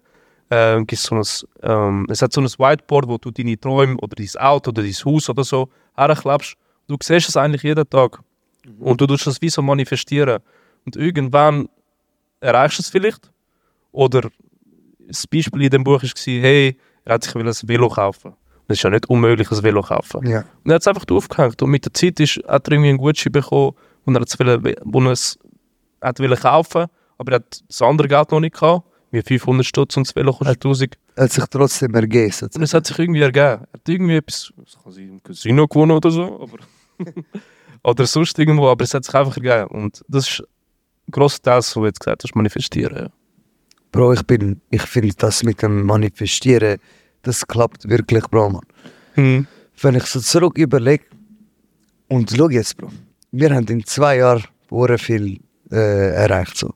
äh, 0.50 0.82
so 0.92 1.14
ein, 1.16 1.24
ähm, 1.62 2.06
es 2.10 2.22
hat 2.22 2.32
so 2.32 2.40
ein 2.40 2.46
Whiteboard, 2.46 3.08
wo 3.08 3.18
du 3.18 3.30
deine 3.30 3.58
Träume 3.58 3.96
oder 3.96 4.14
dein 4.14 4.28
Auto 4.40 4.70
oder 4.70 4.82
dein 4.82 4.92
Haus 4.92 5.28
oder 5.28 5.44
so 5.44 5.68
herklebst. 5.96 6.54
Du 6.88 6.96
siehst 7.02 7.28
es 7.28 7.36
eigentlich 7.36 7.62
jeden 7.62 7.88
Tag. 7.88 8.20
Und 8.78 9.00
du 9.00 9.06
tust 9.06 9.26
das 9.26 9.40
wie 9.42 9.48
so 9.48 9.62
manifestieren. 9.62 10.40
Und 10.84 10.96
irgendwann 10.96 11.68
erreichst 12.40 12.78
du 12.78 12.82
es 12.82 12.90
vielleicht. 12.90 13.30
Oder 13.92 14.28
das 15.08 15.26
Beispiel 15.26 15.62
in 15.62 15.70
dem 15.70 15.84
Buch 15.84 16.02
war, 16.02 16.10
hey, 16.24 16.76
er 17.04 17.14
hat 17.14 17.24
sich 17.24 17.34
will 17.34 17.46
ein 17.46 17.54
Velo 17.64 17.88
kaufen. 17.88 18.34
Es 18.68 18.78
ist 18.78 18.82
ja 18.82 18.90
nicht 18.90 19.08
unmöglich, 19.08 19.50
ein 19.50 19.62
Velo 19.62 19.82
zu 19.82 19.88
kaufen. 19.88 20.26
Ja. 20.26 20.40
Und 20.64 20.70
er 20.70 20.74
hat 20.74 20.82
es 20.82 20.88
einfach 20.88 21.04
aufgehängt. 21.10 21.62
Und 21.62 21.70
mit 21.70 21.84
der 21.84 21.94
Zeit 21.94 22.18
ist, 22.20 22.40
hat 22.48 22.66
er 22.68 22.72
irgendwie 22.72 22.90
einen 22.90 22.98
Gutschein 22.98 23.32
bekommen, 23.32 23.72
und 24.04 24.14
er 24.16 24.22
wollen- 24.38 24.74
wo 24.84 25.00
er 25.00 25.10
es 25.12 25.38
hat 26.00 26.20
wollen 26.20 26.38
kaufen 26.38 26.86
aber 27.18 27.32
er 27.32 27.36
hat 27.36 27.62
das 27.66 27.82
andere 27.82 28.08
Geld 28.08 28.30
noch 28.30 28.40
nicht 28.40 28.54
gehabt. 28.54 28.85
Wie 29.10 29.22
500 29.22 29.64
Stutz 29.64 29.96
und 29.96 30.06
das 30.06 30.16
Velo 30.16 30.32
kostet 30.32 30.56
1000. 30.56 30.96
Hat 31.16 31.32
sich 31.32 31.44
trotzdem 31.46 31.94
ergeben. 31.94 32.32
Und 32.54 32.62
es 32.62 32.74
hat 32.74 32.86
sich 32.86 32.98
irgendwie 32.98 33.22
ergeben. 33.22 33.46
Er 33.46 33.68
hat 33.72 33.88
irgendwie 33.88 34.16
etwas, 34.16 34.52
es 34.64 34.76
kann 34.82 34.92
sein, 34.92 35.08
im 35.08 35.22
Casino 35.22 35.66
gewonnen 35.68 35.92
oder 35.92 36.10
so, 36.10 36.42
aber 36.42 36.58
oder 37.84 38.06
sonst 38.06 38.38
irgendwo, 38.38 38.68
aber 38.68 38.84
es 38.84 38.94
hat 38.94 39.04
sich 39.04 39.14
einfach 39.14 39.36
ergeben. 39.36 39.68
Und 39.68 40.04
das 40.08 40.28
ist 40.28 40.44
grosstenteils, 41.10 41.70
so 41.70 41.80
wie 41.80 41.84
du 41.84 41.88
jetzt 41.88 42.00
gesagt 42.00 42.24
hast, 42.24 42.34
manifestieren. 42.34 42.96
Ja. 42.96 43.10
Bro, 43.92 44.14
ich 44.14 44.22
bin, 44.22 44.60
ich 44.70 44.82
finde 44.82 45.14
das 45.16 45.42
mit 45.42 45.62
dem 45.62 45.86
Manifestieren, 45.86 46.78
das 47.22 47.46
klappt 47.46 47.88
wirklich, 47.88 48.24
Bro, 48.24 48.50
man. 48.50 48.62
Hm. 49.14 49.46
Wenn 49.80 49.94
ich 49.94 50.04
so 50.04 50.20
zurück 50.20 50.58
überlege, 50.58 51.04
Und 52.08 52.30
schau 52.36 52.48
jetzt, 52.48 52.76
Bro. 52.76 52.90
Wir 53.32 53.54
haben 53.54 53.66
in 53.66 53.84
zwei 53.84 54.18
Jahren 54.18 54.44
sehr 54.70 54.98
viel 54.98 55.40
äh, 55.70 56.14
erreicht. 56.14 56.56
So. 56.56 56.72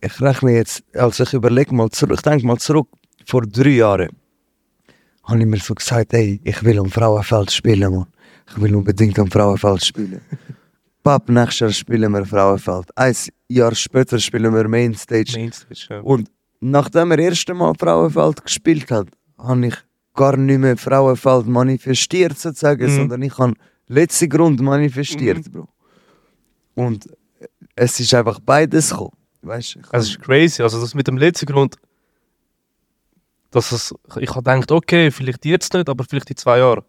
Ich, 0.00 0.20
rechne 0.20 0.52
jetzt, 0.52 0.84
also 0.94 1.24
ich 1.24 1.32
überlege 1.32 1.74
mal 1.74 1.90
zurück, 1.90 2.14
ich 2.16 2.22
denke 2.22 2.46
mal 2.46 2.58
zurück, 2.58 2.88
vor 3.26 3.42
drei 3.42 3.70
Jahren 3.70 4.08
habe 5.24 5.40
ich 5.40 5.46
mir 5.46 5.58
so 5.58 5.74
gesagt, 5.74 6.12
ey, 6.14 6.40
ich 6.44 6.62
will 6.62 6.78
am 6.78 6.90
Frauenfeld 6.90 7.50
spielen, 7.50 7.92
Mann. 7.92 8.06
Ich 8.48 8.60
will 8.60 8.74
unbedingt 8.74 9.18
am 9.18 9.30
Frauenfeld 9.30 9.84
spielen. 9.84 10.20
Pap, 11.02 11.28
nächstes 11.28 11.58
Jahr 11.60 11.72
spielen 11.72 12.12
wir 12.12 12.24
Frauenfeld. 12.24 12.86
Ein 12.96 13.14
Jahr 13.48 13.74
später 13.74 14.18
spielen 14.18 14.54
wir 14.54 14.68
Mainstage. 14.68 15.32
Mainstage, 15.34 15.86
ja. 15.90 16.00
Und 16.00 16.30
nachdem 16.60 17.10
er 17.10 17.16
das 17.16 17.26
erste 17.26 17.54
Mal 17.54 17.72
Frauenfeld 17.78 18.44
gespielt 18.44 18.90
hat, 18.90 19.08
habe 19.38 19.66
ich 19.66 19.74
gar 20.14 20.36
nicht 20.36 20.58
mehr 20.60 20.76
Frauenfeld 20.76 21.46
manifestiert, 21.46 22.38
sozusagen, 22.38 22.86
Mhm. 22.86 22.96
sondern 22.96 23.22
ich 23.22 23.36
habe 23.38 23.54
letzten 23.88 24.28
Grund 24.28 24.60
manifestiert, 24.60 25.50
Bro. 25.50 25.68
Und 26.74 27.08
es 27.74 27.98
ist 28.00 28.14
einfach 28.14 28.38
beides 28.40 28.90
gekommen. 28.90 29.10
Weißt 29.44 29.76
ich 29.76 29.82
Es 29.92 30.08
ist 30.08 30.20
crazy. 30.20 30.62
Also 30.62 30.80
das 30.80 30.94
mit 30.94 31.06
dem 31.06 31.18
letzten 31.18 31.46
Grund, 31.46 31.76
dass 33.50 33.72
es, 33.72 33.94
ich 34.18 34.30
habe 34.30 34.42
gedacht, 34.42 34.72
okay, 34.72 35.10
vielleicht 35.10 35.44
jetzt 35.44 35.72
nicht, 35.74 35.88
aber 35.88 36.04
vielleicht 36.04 36.30
in 36.30 36.36
zwei 36.36 36.58
Jahren. 36.58 36.82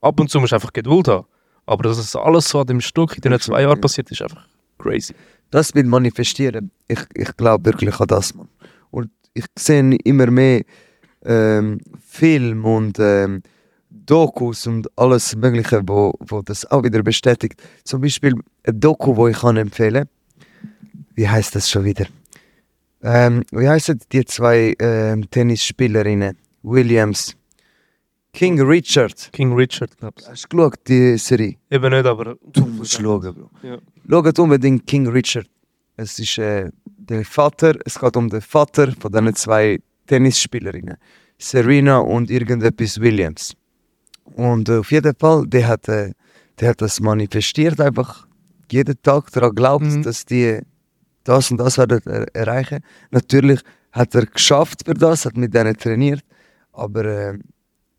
Ab 0.00 0.18
und 0.18 0.28
zu 0.30 0.40
musst 0.40 0.52
du 0.52 0.56
einfach 0.56 0.72
Geduld 0.72 1.08
haben. 1.08 1.26
Aber 1.66 1.84
dass 1.84 1.98
es 1.98 2.16
alles 2.16 2.48
so 2.48 2.60
an 2.60 2.66
dem 2.66 2.80
Stück 2.80 3.16
in 3.16 3.22
diesen 3.22 3.40
zwei 3.40 3.62
Jahren 3.62 3.80
passiert, 3.80 4.10
ist 4.10 4.22
einfach 4.22 4.46
crazy. 4.78 5.14
das 5.50 5.74
mit 5.74 5.86
Manifestieren, 5.86 6.70
ich, 6.88 7.00
ich 7.14 7.36
glaube 7.36 7.66
wirklich 7.66 8.00
an 8.00 8.08
das, 8.08 8.34
Mann. 8.34 8.48
Und 8.90 9.10
ich 9.34 9.44
sehe 9.58 9.94
immer 10.04 10.30
mehr 10.30 10.62
ähm, 11.24 11.80
Film 12.00 12.64
und 12.64 12.98
ähm, 12.98 13.42
Dokus 13.90 14.66
und 14.66 14.88
alles 14.96 15.36
Mögliche, 15.36 15.82
wo, 15.86 16.14
wo 16.20 16.42
das 16.42 16.68
auch 16.70 16.82
wieder 16.82 17.02
bestätigt. 17.02 17.60
Zum 17.84 18.00
Beispiel 18.00 18.34
ein 18.64 18.80
Doku, 18.80 19.16
wo 19.16 19.28
ich 19.28 19.38
kann 19.38 19.56
empfehlen 19.56 20.08
Wie 21.14 21.28
heißt 21.28 21.54
das 21.54 21.68
schon 21.68 21.84
wieder? 21.84 22.06
Ähm, 23.02 23.44
wie 23.52 23.68
heißen 23.68 23.98
die 24.12 24.24
zwei 24.24 24.74
ähm, 24.78 25.28
Tennisspielerinnen? 25.30 26.36
Williams. 26.62 27.34
King 28.32 28.60
Richard. 28.60 29.30
King 29.32 29.54
Richard, 29.54 29.96
glaubst 29.98 30.28
Hast 30.28 30.44
du 30.44 30.56
geschaut, 30.56 30.78
die 30.86 31.16
Serie? 31.18 31.56
du? 31.68 31.76
Eben 31.76 31.90
nicht, 31.92 32.06
aber... 32.06 32.36
Du 32.52 32.66
musst 32.66 32.92
schauen, 32.92 33.20
Bro. 33.34 33.50
Ja. 33.62 33.78
Schaut 34.08 34.38
unbedingt 34.38 34.86
King 34.86 35.08
Richard. 35.08 35.46
Es 35.96 36.18
ist 36.18 36.38
äh, 36.38 36.70
der 36.84 37.24
Vater, 37.24 37.74
es 37.84 37.98
geht 37.98 38.16
um 38.16 38.28
den 38.28 38.40
Vater 38.40 38.92
von 39.00 39.10
diesen 39.10 39.34
zwei 39.34 39.80
Tennisspielerinnen. 40.06 40.96
Serena 41.38 41.98
und 41.98 42.30
irgendetwas 42.30 43.00
Williams. 43.00 43.54
Und 44.36 44.68
äh, 44.68 44.78
auf 44.78 44.92
jeden 44.92 45.14
Fall, 45.18 45.46
der 45.46 45.66
hat, 45.66 45.88
äh, 45.88 46.12
der 46.60 46.68
hat 46.70 46.82
das 46.82 47.00
manifestiert, 47.00 47.80
einfach 47.80 48.26
jeden 48.70 49.00
Tag 49.02 49.32
daran 49.32 49.54
glaubt, 49.54 49.86
Mhm. 49.86 50.02
dass 50.02 50.24
die 50.24 50.60
das 51.24 51.50
und 51.50 51.58
das 51.58 51.78
werden 51.78 52.00
er 52.04 52.34
erreichen. 52.34 52.80
Natürlich 53.10 53.60
hat 53.92 54.14
er 54.14 54.26
geschafft 54.26 54.82
für 54.84 54.94
das, 54.94 55.24
hat 55.24 55.36
mit 55.36 55.54
denen 55.54 55.76
trainiert, 55.76 56.22
aber 56.72 57.04
äh, 57.04 57.38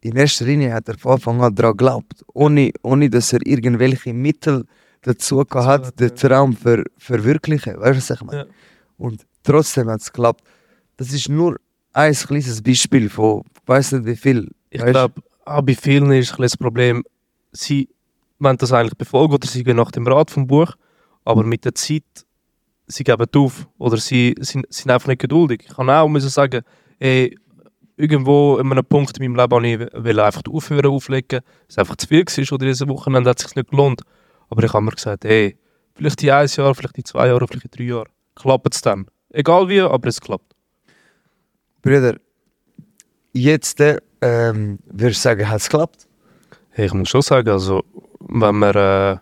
in 0.01 0.15
erster 0.15 0.45
Linie 0.45 0.73
hat 0.73 0.87
er 0.87 0.97
von 0.97 1.13
Anfang 1.13 1.41
an 1.41 1.53
daran 1.53 1.77
geglaubt, 1.77 2.25
ohne, 2.33 2.71
ohne 2.81 3.09
dass 3.09 3.33
er 3.33 3.45
irgendwelche 3.45 4.13
Mittel 4.13 4.65
dazu 5.01 5.37
gehabt 5.45 5.85
hat, 5.85 5.99
den. 5.99 6.15
Traum 6.15 6.55
ver 6.55 6.83
verwirklichen. 6.97 7.79
Weißt 7.79 8.09
du, 8.09 8.13
was 8.13 8.19
ich 8.19 8.25
meine? 8.25 8.39
Ja. 8.39 8.45
Und 8.97 9.25
trotzdem 9.43 9.89
hat 9.89 10.01
es 10.01 10.11
geklappt. 10.11 10.43
Das 10.97 11.11
ist 11.13 11.29
nur 11.29 11.57
ein 11.93 12.13
kleines 12.13 12.61
Beispiel 12.61 13.09
von, 13.09 13.43
ich 13.53 13.67
weiß 13.67 13.93
nicht 13.93 14.05
wie 14.05 14.15
viel. 14.15 14.49
Ich 14.69 14.83
glaube, 14.83 15.21
auch 15.45 15.61
bei 15.61 15.75
vielen 15.75 16.11
ist 16.11 16.37
das 16.37 16.57
Problem, 16.57 17.03
sie 17.51 17.89
wollen 18.39 18.57
das 18.57 18.71
eigentlich 18.71 18.97
befolgen 18.97 19.33
oder 19.33 19.47
sie 19.47 19.63
gehen 19.63 19.77
nach 19.77 19.91
dem 19.91 20.07
Rat 20.07 20.31
vom 20.31 20.47
Buch, 20.47 20.73
aber 21.25 21.43
mit 21.43 21.65
der 21.65 21.75
Zeit, 21.75 22.03
sie 22.91 23.03
geben 23.03 23.25
auf 23.35 23.67
oder 23.77 23.97
sie 23.97 24.35
sind, 24.39 24.65
sind 24.69 24.91
einfach 24.91 25.07
nicht 25.07 25.21
geduldig. 25.21 25.63
Ich 25.67 25.75
kann 25.75 25.89
auch 25.89 26.07
müssen 26.07 26.29
sagen, 26.29 26.61
ey, 26.99 27.37
irgendwo 27.97 28.57
an 28.57 28.71
einem 28.71 28.85
Punkt 28.85 29.17
in 29.17 29.31
meinem 29.31 29.63
Leben 29.63 29.87
habe 29.89 29.97
ich 29.97 30.03
will 30.03 30.19
einfach 30.19 30.41
aufhören 30.49 30.91
auflegen, 30.91 31.41
es 31.67 31.77
einfach 31.77 31.95
zu 31.95 32.07
viel 32.07 32.25
war 32.25 32.53
oder 32.53 32.65
diese 32.65 32.87
Wochenende 32.87 33.29
hat 33.29 33.39
es 33.39 33.45
sich 33.45 33.55
nicht 33.55 33.69
gelohnt. 33.69 34.01
Aber 34.49 34.63
ich 34.63 34.73
habe 34.73 34.83
mir 34.83 34.91
gesagt, 34.91 35.25
ey, 35.25 35.57
vielleicht 35.95 36.23
in 36.23 36.31
ein 36.31 36.47
Jahr, 36.47 36.75
vielleicht 36.75 36.97
in 36.97 37.05
zwei 37.05 37.27
Jahren, 37.27 37.47
vielleicht 37.47 37.65
in 37.65 37.71
drei 37.71 37.83
Jahren, 37.83 38.09
klappt 38.35 38.73
es 38.73 38.81
dann. 38.81 39.05
Egal 39.29 39.69
wie, 39.69 39.81
aber 39.81 40.07
es 40.07 40.19
klappt. 40.19 40.55
Brüder, 41.81 42.17
jetzt 43.33 43.79
ähm, 44.21 44.79
würde 44.85 45.11
ich 45.11 45.19
sagen, 45.19 45.47
hat 45.47 45.61
es 45.61 45.69
geklappt. 45.69 46.07
Hey, 46.71 46.87
ich 46.87 46.93
muss 46.93 47.09
schon 47.09 47.21
sagen, 47.21 47.49
also, 47.49 47.83
wenn, 48.19 48.59
wir, 48.59 48.75
äh, 48.75 49.17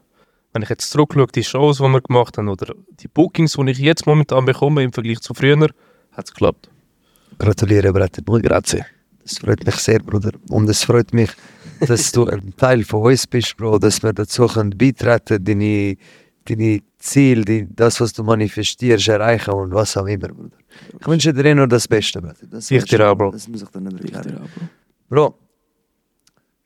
wenn 0.54 0.62
ich 0.64 0.70
jetzt 0.70 0.90
zurückschaue, 0.90 1.28
die 1.28 1.44
Shows, 1.44 1.78
die 1.78 1.84
wir 1.84 2.02
gemacht 2.02 2.38
haben, 2.38 2.50
oder 2.50 2.74
die 3.00 3.08
Bookings, 3.08 3.54
die 3.54 3.72
ich 3.72 3.80
jetzt 3.80 4.06
momentan 4.06 4.46
bekomme 4.46 4.84
im 4.84 4.92
Vergleich 4.92 5.20
zu 5.20 5.34
früher, 5.34 5.60
hat 6.12 6.26
es 6.26 6.32
geklappt. 6.34 6.70
Gratuliere, 7.38 7.94
Bruder. 7.94 8.10
Nur 8.28 8.42
grazie. 8.42 8.86
Das 9.24 9.38
freut 9.38 9.66
mich 9.66 9.76
sehr, 9.76 10.00
Bruder. 10.00 10.32
Und 10.50 10.70
es 10.70 10.84
freut 10.84 11.14
mich, 11.14 11.30
dass 11.80 12.12
du 12.12 12.26
ein 12.26 12.54
Teil 12.58 12.84
von 12.84 13.04
uns 13.04 13.28
bist, 13.28 13.56
Bro, 13.58 13.80
dass 13.80 14.02
wir 14.02 14.12
dazu 14.12 14.48
können 14.48 14.76
beitreten, 14.78 15.44
deine, 15.44 15.96
deine 16.46 16.82
Ziele, 16.98 17.46
die, 17.46 17.68
das, 17.70 18.02
was 18.02 18.12
du 18.14 18.24
manifestierst, 18.24 19.08
erreichen 19.08 19.52
und 19.52 19.74
was 19.74 19.96
auch 19.96 20.08
immer, 20.08 20.30
Bruder. 20.30 20.58
Ich 21.00 21.08
wünsche 21.08 21.34
dir 21.34 21.46
eh 21.46 21.56
nur 21.56 21.68
das 21.68 21.88
Beste, 21.88 22.22
Bruder. 22.22 22.36
Das 22.50 22.72
Ich 22.72 22.84
dir 22.86 23.08
auch, 23.08 23.16
Bro. 23.16 23.32
Das 23.32 23.48
muss 23.48 23.62
ich 23.62 23.70
dir 23.70 23.82
nicht 23.82 24.14
erklären. 24.14 24.50
Bro, 25.08 25.36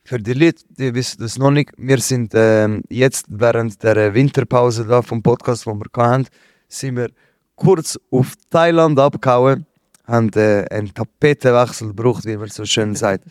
für 0.04 0.18
die 0.18 0.34
Leute, 0.34 0.62
die 0.68 0.94
wissen 0.94 1.20
das 1.20 1.38
noch 1.38 1.50
nicht, 1.50 1.70
wir 1.78 1.98
sind 1.98 2.32
ähm, 2.34 2.82
jetzt 2.90 3.26
während 3.28 3.82
der 3.82 4.12
Winterpause 4.12 4.84
da 4.84 5.00
vom 5.00 5.22
Podcast, 5.22 5.66
wo 5.66 5.74
wir 5.74 5.86
hatten, 5.96 6.26
sind 6.68 6.96
wir 6.96 7.08
kurz 7.56 7.98
auf 8.10 8.34
Thailand 8.50 8.98
abgehauen, 8.98 9.64
haben 10.06 10.30
äh, 10.34 10.66
einen 10.70 10.92
Tapetenwechsel 10.92 11.88
gebraucht, 11.88 12.26
wie 12.26 12.36
man 12.36 12.48
so 12.48 12.66
schön 12.66 12.94
sagt. 12.94 13.24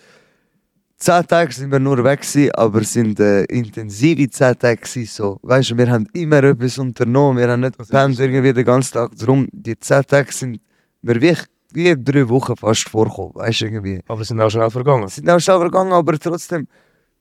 Zehn 0.97 1.27
Tage 1.27 1.53
sind 1.53 1.71
wir 1.71 1.79
nur 1.79 2.03
weg 2.03 2.21
gewesen, 2.21 2.51
aber 2.55 2.81
es 2.81 2.93
sind 2.93 3.19
äh, 3.19 3.43
intensive 3.45 4.29
zehn 4.29 4.57
Tage 4.57 4.77
gewesen, 4.77 5.05
so. 5.05 5.39
Weißt 5.43 5.71
du, 5.71 5.77
wir 5.77 5.91
haben 5.91 6.07
immer 6.13 6.43
etwas 6.43 6.79
unternommen, 6.79 7.38
wir 7.38 7.49
haben 7.49 7.59
nicht 7.59 7.77
gepennt 7.77 8.19
irgendwie 8.19 8.53
den 8.53 8.65
ganzen 8.65 8.93
Tag. 8.93 9.12
Darum, 9.17 9.47
die 9.51 9.77
zehn 9.77 10.03
Tage 10.07 10.31
sind 10.31 10.59
wir 11.01 11.21
wie, 11.21 11.36
wie 11.73 11.95
drei 11.97 12.27
Wochen 12.29 12.55
fast 12.55 12.89
vorgekommen, 12.89 13.36
weißt 13.36 13.63
irgendwie. 13.63 14.01
Aber 14.07 14.21
es 14.21 14.27
sind 14.27 14.39
auch 14.39 14.49
schnell 14.49 14.69
vergangen. 14.69 15.03
Es 15.03 15.15
sind 15.15 15.29
auch 15.29 15.39
schon 15.39 15.59
vergangen, 15.59 15.91
aber 15.91 16.17
trotzdem, 16.19 16.67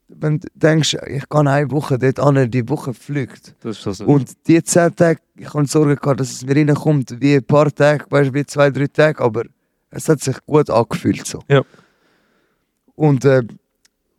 wenn 0.08 0.40
du 0.40 0.48
denkst, 0.54 0.96
ich 1.06 1.28
kann 1.28 1.48
eine 1.48 1.70
Woche 1.70 1.98
dort 1.98 2.20
an, 2.20 2.50
die 2.50 2.68
Woche 2.68 2.92
fliegt. 2.92 3.54
Das 3.60 3.78
ist 3.78 3.86
das. 3.86 4.00
Und 4.00 4.46
die 4.46 4.62
zehn 4.62 4.94
Tage, 4.94 5.20
ich 5.36 5.52
habe 5.52 5.66
Sorge 5.66 5.96
gehabt, 5.96 6.20
dass 6.20 6.32
es 6.32 6.44
mir 6.44 6.56
reinkommt 6.56 7.20
wie 7.20 7.36
ein 7.36 7.44
paar 7.44 7.72
Tage, 7.72 8.04
weißt 8.10 8.34
wie 8.34 8.44
zwei, 8.44 8.70
drei 8.70 8.86
Tage, 8.86 9.22
aber 9.22 9.44
es 9.90 10.08
hat 10.08 10.20
sich 10.20 10.36
gut 10.46 10.70
angefühlt 10.70 11.26
so. 11.26 11.40
Ja. 11.48 11.62
Und 12.94 13.24
äh, 13.24 13.42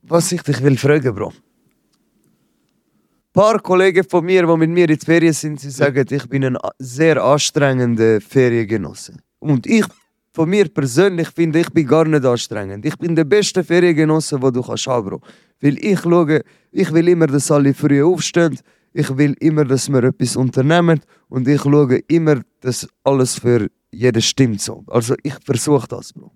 was 0.01 0.31
ich 0.31 0.41
dich 0.41 0.61
will 0.61 0.77
fragen, 0.77 1.13
Bro. 1.13 1.29
Ein 1.29 3.41
paar 3.41 3.59
Kollegen 3.59 4.03
von 4.07 4.25
mir, 4.25 4.45
die 4.45 4.57
mit 4.57 4.69
mir 4.69 4.89
in 4.89 4.97
die 4.97 5.05
Ferien 5.05 5.33
sind, 5.33 5.59
sie 5.59 5.71
sagen, 5.71 6.05
ich 6.09 6.29
bin 6.29 6.43
ein 6.43 6.57
sehr 6.77 7.23
anstrengender 7.23 8.21
Feriengenosse. 8.21 9.17
Und 9.39 9.65
ich 9.65 9.85
von 10.33 10.49
mir 10.49 10.67
persönlich 10.67 11.29
finde, 11.29 11.59
ich 11.59 11.69
bin 11.69 11.87
gar 11.87 12.05
nicht 12.05 12.25
anstrengend. 12.25 12.85
Ich 12.85 12.97
bin 12.97 13.15
der 13.15 13.23
beste 13.23 13.63
Feriengenosse, 13.63 14.39
den 14.39 14.53
du 14.53 14.63
kannst 14.63 14.87
haben, 14.87 15.09
Bro. 15.09 15.21
Weil 15.61 15.77
ich 15.77 15.99
schaue, 15.99 16.41
ich 16.71 16.91
will 16.91 17.07
immer, 17.07 17.27
dass 17.27 17.51
alle 17.51 17.73
früh 17.73 18.03
aufstehen. 18.03 18.57
Ich 18.93 19.15
will 19.15 19.35
immer, 19.39 19.63
dass 19.63 19.89
wir 19.89 20.03
etwas 20.03 20.35
unternehmen. 20.35 21.01
Und 21.29 21.47
ich 21.47 21.61
schaue 21.61 21.99
immer, 22.07 22.41
dass 22.61 22.87
alles 23.03 23.39
für 23.39 23.69
jeden 23.91 24.21
stimmt. 24.21 24.61
So. 24.61 24.83
Also 24.87 25.15
ich 25.21 25.35
versuche 25.45 25.87
das, 25.87 26.11
Bro. 26.13 26.31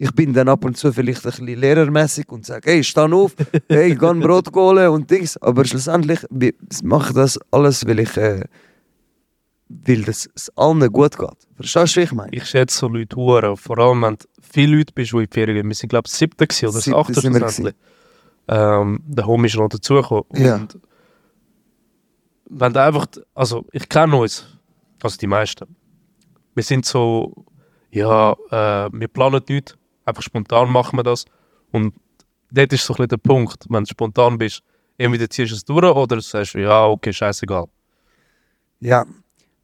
Ich 0.00 0.12
bin 0.12 0.32
dann 0.32 0.48
ab 0.48 0.64
und 0.64 0.76
zu 0.76 0.92
vielleicht 0.92 1.26
ein 1.26 1.30
bisschen 1.30 1.60
lehrermäßig 1.60 2.28
und 2.30 2.46
sage, 2.46 2.70
hey, 2.70 2.84
steh 2.84 3.00
auf, 3.00 3.34
hey, 3.68 3.96
kann 3.96 4.20
Brot 4.20 4.54
holen 4.54 4.88
und 4.90 5.10
Dings. 5.10 5.36
Aber 5.38 5.64
schlussendlich 5.64 6.20
mache 6.84 7.08
ich 7.08 7.14
das 7.14 7.38
alles, 7.50 7.84
weil 7.84 7.98
ich 7.98 8.16
äh, 8.16 8.44
dass 9.68 10.28
es 10.34 10.50
allen 10.56 10.86
gut 10.90 11.18
geht. 11.18 11.46
Verstehst 11.56 11.96
du, 11.96 12.00
wie 12.00 12.04
ich 12.04 12.12
meine? 12.12 12.32
Ich 12.32 12.46
schätze 12.46 12.78
so 12.78 12.88
Leute 12.88 13.16
hure, 13.16 13.56
vor 13.56 13.78
allem 13.78 14.02
wenn 14.02 14.16
du 14.16 14.26
viele 14.40 14.78
Leute 14.78 14.92
bist, 14.94 15.12
die 15.12 15.16
in 15.16 15.24
die 15.24 15.34
Ferien 15.34 15.56
gehen. 15.56 15.68
Wir 15.68 15.74
sind 15.74 15.90
glaube 15.90 16.06
ich 16.06 16.12
siebte 16.12 16.44
oder 16.44 16.72
das 16.72 16.84
Siebte 16.84 16.98
achte 16.98 17.20
schlussendlich. 17.20 17.74
Ähm, 18.48 19.00
der 19.06 19.26
Homie 19.26 19.46
ist 19.46 19.56
noch 19.56 19.68
dazugekommen. 19.68 20.24
Ja. 20.34 20.56
Und 20.56 20.78
wenn 22.48 22.72
du 22.72 22.82
einfach, 22.82 23.06
also 23.34 23.66
ich 23.72 23.88
kenne 23.88 24.16
uns, 24.16 24.46
also 25.02 25.18
die 25.18 25.26
meisten. 25.26 25.76
Wir 26.54 26.62
sind 26.62 26.86
so, 26.86 27.44
ja, 27.90 28.32
äh, 28.50 28.90
wir 28.92 29.08
planen 29.08 29.42
nichts, 29.48 29.76
einfach 30.04 30.22
spontan 30.22 30.72
machen 30.72 30.98
wir 30.98 31.02
das. 31.02 31.26
Und 31.70 31.94
dort 32.50 32.72
ist 32.72 32.84
so 32.84 32.94
ein 32.94 32.96
bisschen 32.96 33.08
der 33.08 33.16
Punkt, 33.18 33.66
wenn 33.68 33.84
du 33.84 33.90
spontan 33.90 34.38
bist, 34.38 34.62
entweder 34.96 35.28
ziehst 35.28 35.52
du 35.52 35.56
es 35.56 35.64
durch 35.64 35.84
oder 35.84 36.16
du 36.16 36.22
sagst, 36.22 36.54
ja, 36.54 36.86
okay, 36.86 37.12
scheißegal. 37.12 37.66
Ja, 38.80 39.04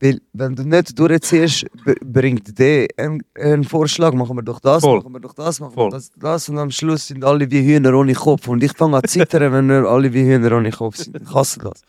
Weil, 0.01 0.21
wenn 0.33 0.55
du 0.55 0.65
nicht 0.65 0.99
durchziehst, 0.99 1.67
bringt 2.05 2.59
der 2.59 2.89
einen, 2.99 3.65
Vorschlag, 3.65 4.13
machen 4.13 4.37
wir 4.37 4.43
doch 4.43 4.61
das, 4.61 4.83
Voll. 4.83 4.99
machen 4.99 5.13
wir 5.13 5.21
doch 5.21 5.33
das, 5.35 5.61
machen 5.61 5.73
Voll. 5.73 5.87
wir 5.87 5.91
das, 5.93 6.11
das 6.19 6.49
und 6.49 6.59
am 6.59 6.71
Schluss 6.71 7.07
sind 7.07 7.25
alle 7.25 7.51
wie 7.51 7.63
Hühner 7.65 7.95
ohne 7.95 8.13
Kopf. 8.15 8.49
Und 8.49 8.63
ich 8.63 8.73
fange 8.73 8.97
an 8.99 9.05
zu 9.05 9.19
zittern, 9.21 9.53
wenn 9.53 9.69
wir 9.69 9.89
alle 9.89 10.13
wie 10.13 10.25
Hühner 10.25 10.53
ohne 10.57 10.71
Kopf 10.73 10.97
sind. 10.97 11.17
Ich 11.23 11.33
hasse 11.35 11.61
das. 11.61 11.83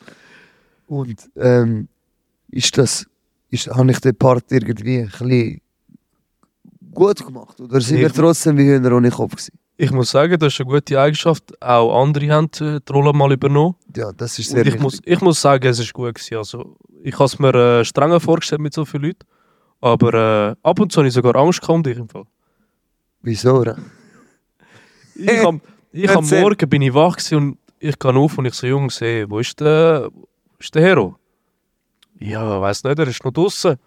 Und 0.87 1.15
ähm, 1.35 1.87
ist 2.51 2.77
das, 2.77 3.05
ist, 3.49 3.67
habe 3.67 3.91
ich 3.91 3.99
den 3.99 4.15
Part 4.15 4.45
irgendwie 4.51 4.99
ein 4.99 5.07
bisschen 5.09 5.61
gut 6.93 7.25
gemacht? 7.25 7.59
Oder 7.59 7.81
sind 7.81 7.97
wir 7.99 8.07
Ich- 8.07 8.13
trotzdem 8.13 8.57
wie 8.57 8.65
Hühner 8.65 8.95
ohne 8.95 9.09
Kopf 9.11 9.31
gewesen? 9.31 9.53
Ich 9.77 9.91
muss 9.91 10.11
sagen, 10.11 10.39
das 10.39 10.53
ist 10.53 10.61
eine 10.61 10.69
gute 10.69 10.97
Eigenschaft. 11.01 11.61
Auch 11.61 12.01
andere 12.01 12.29
haben 12.31 12.49
äh, 12.61 12.79
die 12.87 12.93
Rolle 12.93 13.11
mal 13.11 13.33
übernommen. 13.33 13.75
Ja, 13.93 14.13
das 14.13 14.39
ist 14.39 14.51
sehr 14.51 14.59
Und 14.61 14.67
ich 14.67 14.73
wichtig. 14.75 14.81
muss, 14.81 15.01
ich 15.03 15.19
muss 15.21 15.41
sagen, 15.41 15.67
es 15.67 15.79
ist 15.79 15.91
gut 15.91 16.15
gewesen. 16.15 16.37
Also, 16.37 16.77
ich 17.05 17.13
habe 17.13 17.25
es 17.25 17.37
mir 17.37 17.53
äh, 17.53 17.85
strenger 17.85 18.19
vorgestellt 18.19 18.61
mit 18.61 18.73
so 18.73 18.83
vielen 18.83 19.03
Leuten. 19.03 19.27
Aber 19.79 20.13
äh, 20.13 20.55
ab 20.63 20.79
und 20.79 20.91
zu 20.91 20.97
habe 20.97 21.07
ich 21.07 21.13
sogar 21.13 21.35
Angst 21.35 21.61
gehabt 21.61 21.75
um 21.75 21.83
dich 21.83 21.97
im 21.97 22.09
Fall. 22.09 22.25
Wieso, 23.21 23.59
oder? 23.59 23.77
Ich 25.13 25.45
am, 25.45 25.61
ich 25.91 26.09
am. 26.09 26.27
Morgen 26.41 26.67
bin 26.67 26.81
ich 26.81 26.93
wach 26.95 27.17
und 27.31 27.59
ich 27.79 27.99
gehe 27.99 28.15
auf 28.15 28.37
und 28.39 28.45
ich 28.45 28.55
so, 28.55 28.65
Jungs, 28.65 29.01
hey, 29.01 29.29
wo 29.29 29.37
ist 29.37 29.59
der, 29.59 30.09
wo 30.11 30.27
ist 30.59 30.73
der 30.73 30.81
Hero? 30.81 31.15
Ja, 32.19 32.59
weiß 32.59 32.83
nicht, 32.83 32.97
er 32.97 33.07
ist 33.07 33.23
noch 33.23 33.31
draußen. 33.31 33.77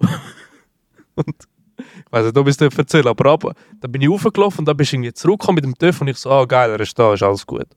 und 1.14 1.36
ich 1.78 2.12
weiß 2.12 2.24
nicht, 2.24 2.36
ob 2.36 2.48
ich 2.48 2.50
es 2.50 2.56
dir 2.56 2.76
erzähle, 2.76 3.10
aber 3.10 3.30
ab, 3.30 3.56
dann 3.80 3.92
bin 3.92 4.02
ich 4.02 4.10
raufgelaufen 4.10 4.60
und 4.60 4.64
dann 4.64 4.76
bist 4.76 4.90
du 4.90 4.96
irgendwie 4.96 5.12
zurückgekommen 5.12 5.56
mit 5.56 5.64
dem 5.64 5.78
TÜV 5.78 6.00
und 6.00 6.08
ich 6.08 6.16
so, 6.16 6.30
ah 6.30 6.44
geil, 6.44 6.72
er 6.72 6.80
ist 6.80 6.98
da, 6.98 7.14
ist 7.14 7.22
alles 7.22 7.46
gut. 7.46 7.68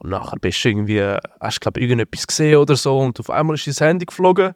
Und 0.00 0.10
nachher 0.10 0.38
bist 0.40 0.64
du 0.64 0.68
irgendwie, 0.70 1.00
hast 1.40 1.56
du 1.56 1.60
glaube 1.60 1.80
irgendetwas 1.80 2.26
gesehen 2.26 2.56
oder 2.56 2.74
so 2.74 2.98
und 2.98 3.20
auf 3.20 3.30
einmal 3.30 3.54
ist 3.56 3.66
dein 3.66 3.88
Handy 3.88 4.06
geflogen. 4.06 4.54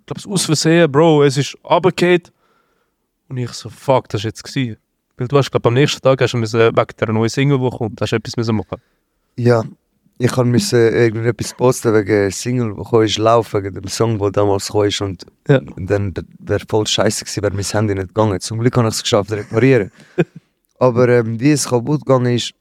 Ich 0.00 0.06
glaube, 0.06 0.20
es 0.20 0.26
aus 0.26 0.44
Versehen, 0.46 0.90
Bro, 0.90 1.24
es 1.24 1.36
ist 1.36 1.56
runtergefallen. 1.64 2.22
Und 3.28 3.36
ich 3.36 3.50
so, 3.52 3.68
fuck, 3.68 4.08
das 4.08 4.22
war 4.24 4.28
jetzt 4.28 4.42
gewesen. 4.42 4.76
Weil 5.16 5.28
du 5.28 5.36
hast, 5.36 5.50
glaube 5.50 5.68
am 5.68 5.74
nächsten 5.74 6.00
Tag 6.00 6.20
hast 6.20 6.32
du 6.32 6.38
müssen, 6.38 6.60
wegen 6.60 6.86
der 6.98 7.12
neuen 7.12 7.28
Single, 7.28 7.58
die 7.58 7.76
kommt, 7.76 8.00
hast 8.00 8.10
du 8.12 8.16
etwas 8.16 8.36
müssen 8.36 8.56
machen. 8.56 8.80
Ja, 9.36 9.62
ich 10.18 10.36
müssen 10.36 10.78
irgendetwas 10.78 11.52
posten 11.54 11.92
wegen 11.92 12.06
der 12.06 12.30
Single, 12.30 12.70
die 12.70 12.76
gekommen 12.76 13.04
ist, 13.04 13.18
laufen, 13.18 13.62
wegen 13.64 13.74
dem 13.74 13.88
Song, 13.88 14.18
der 14.18 14.30
damals 14.30 14.70
ist. 14.70 15.00
Und 15.02 15.26
Ja. 15.48 15.60
dann 15.76 16.14
wäre 16.38 16.64
voll 16.68 16.86
scheiße 16.86 17.24
gewesen, 17.24 17.42
wäre 17.42 17.52
mein 17.54 17.64
Handy 17.64 17.94
nicht 17.94 18.08
gegangen. 18.08 18.40
Zum 18.40 18.60
Glück 18.60 18.76
habe 18.76 18.88
ich 18.88 18.94
es 18.94 19.02
geschafft, 19.02 19.28
zu 19.28 19.36
reparieren. 19.36 19.90
Aber 20.78 21.08
ähm, 21.08 21.38
wie 21.40 21.50
es 21.50 21.68
kaputt 21.68 22.06
gegangen 22.06 22.34
ist, 22.34 22.52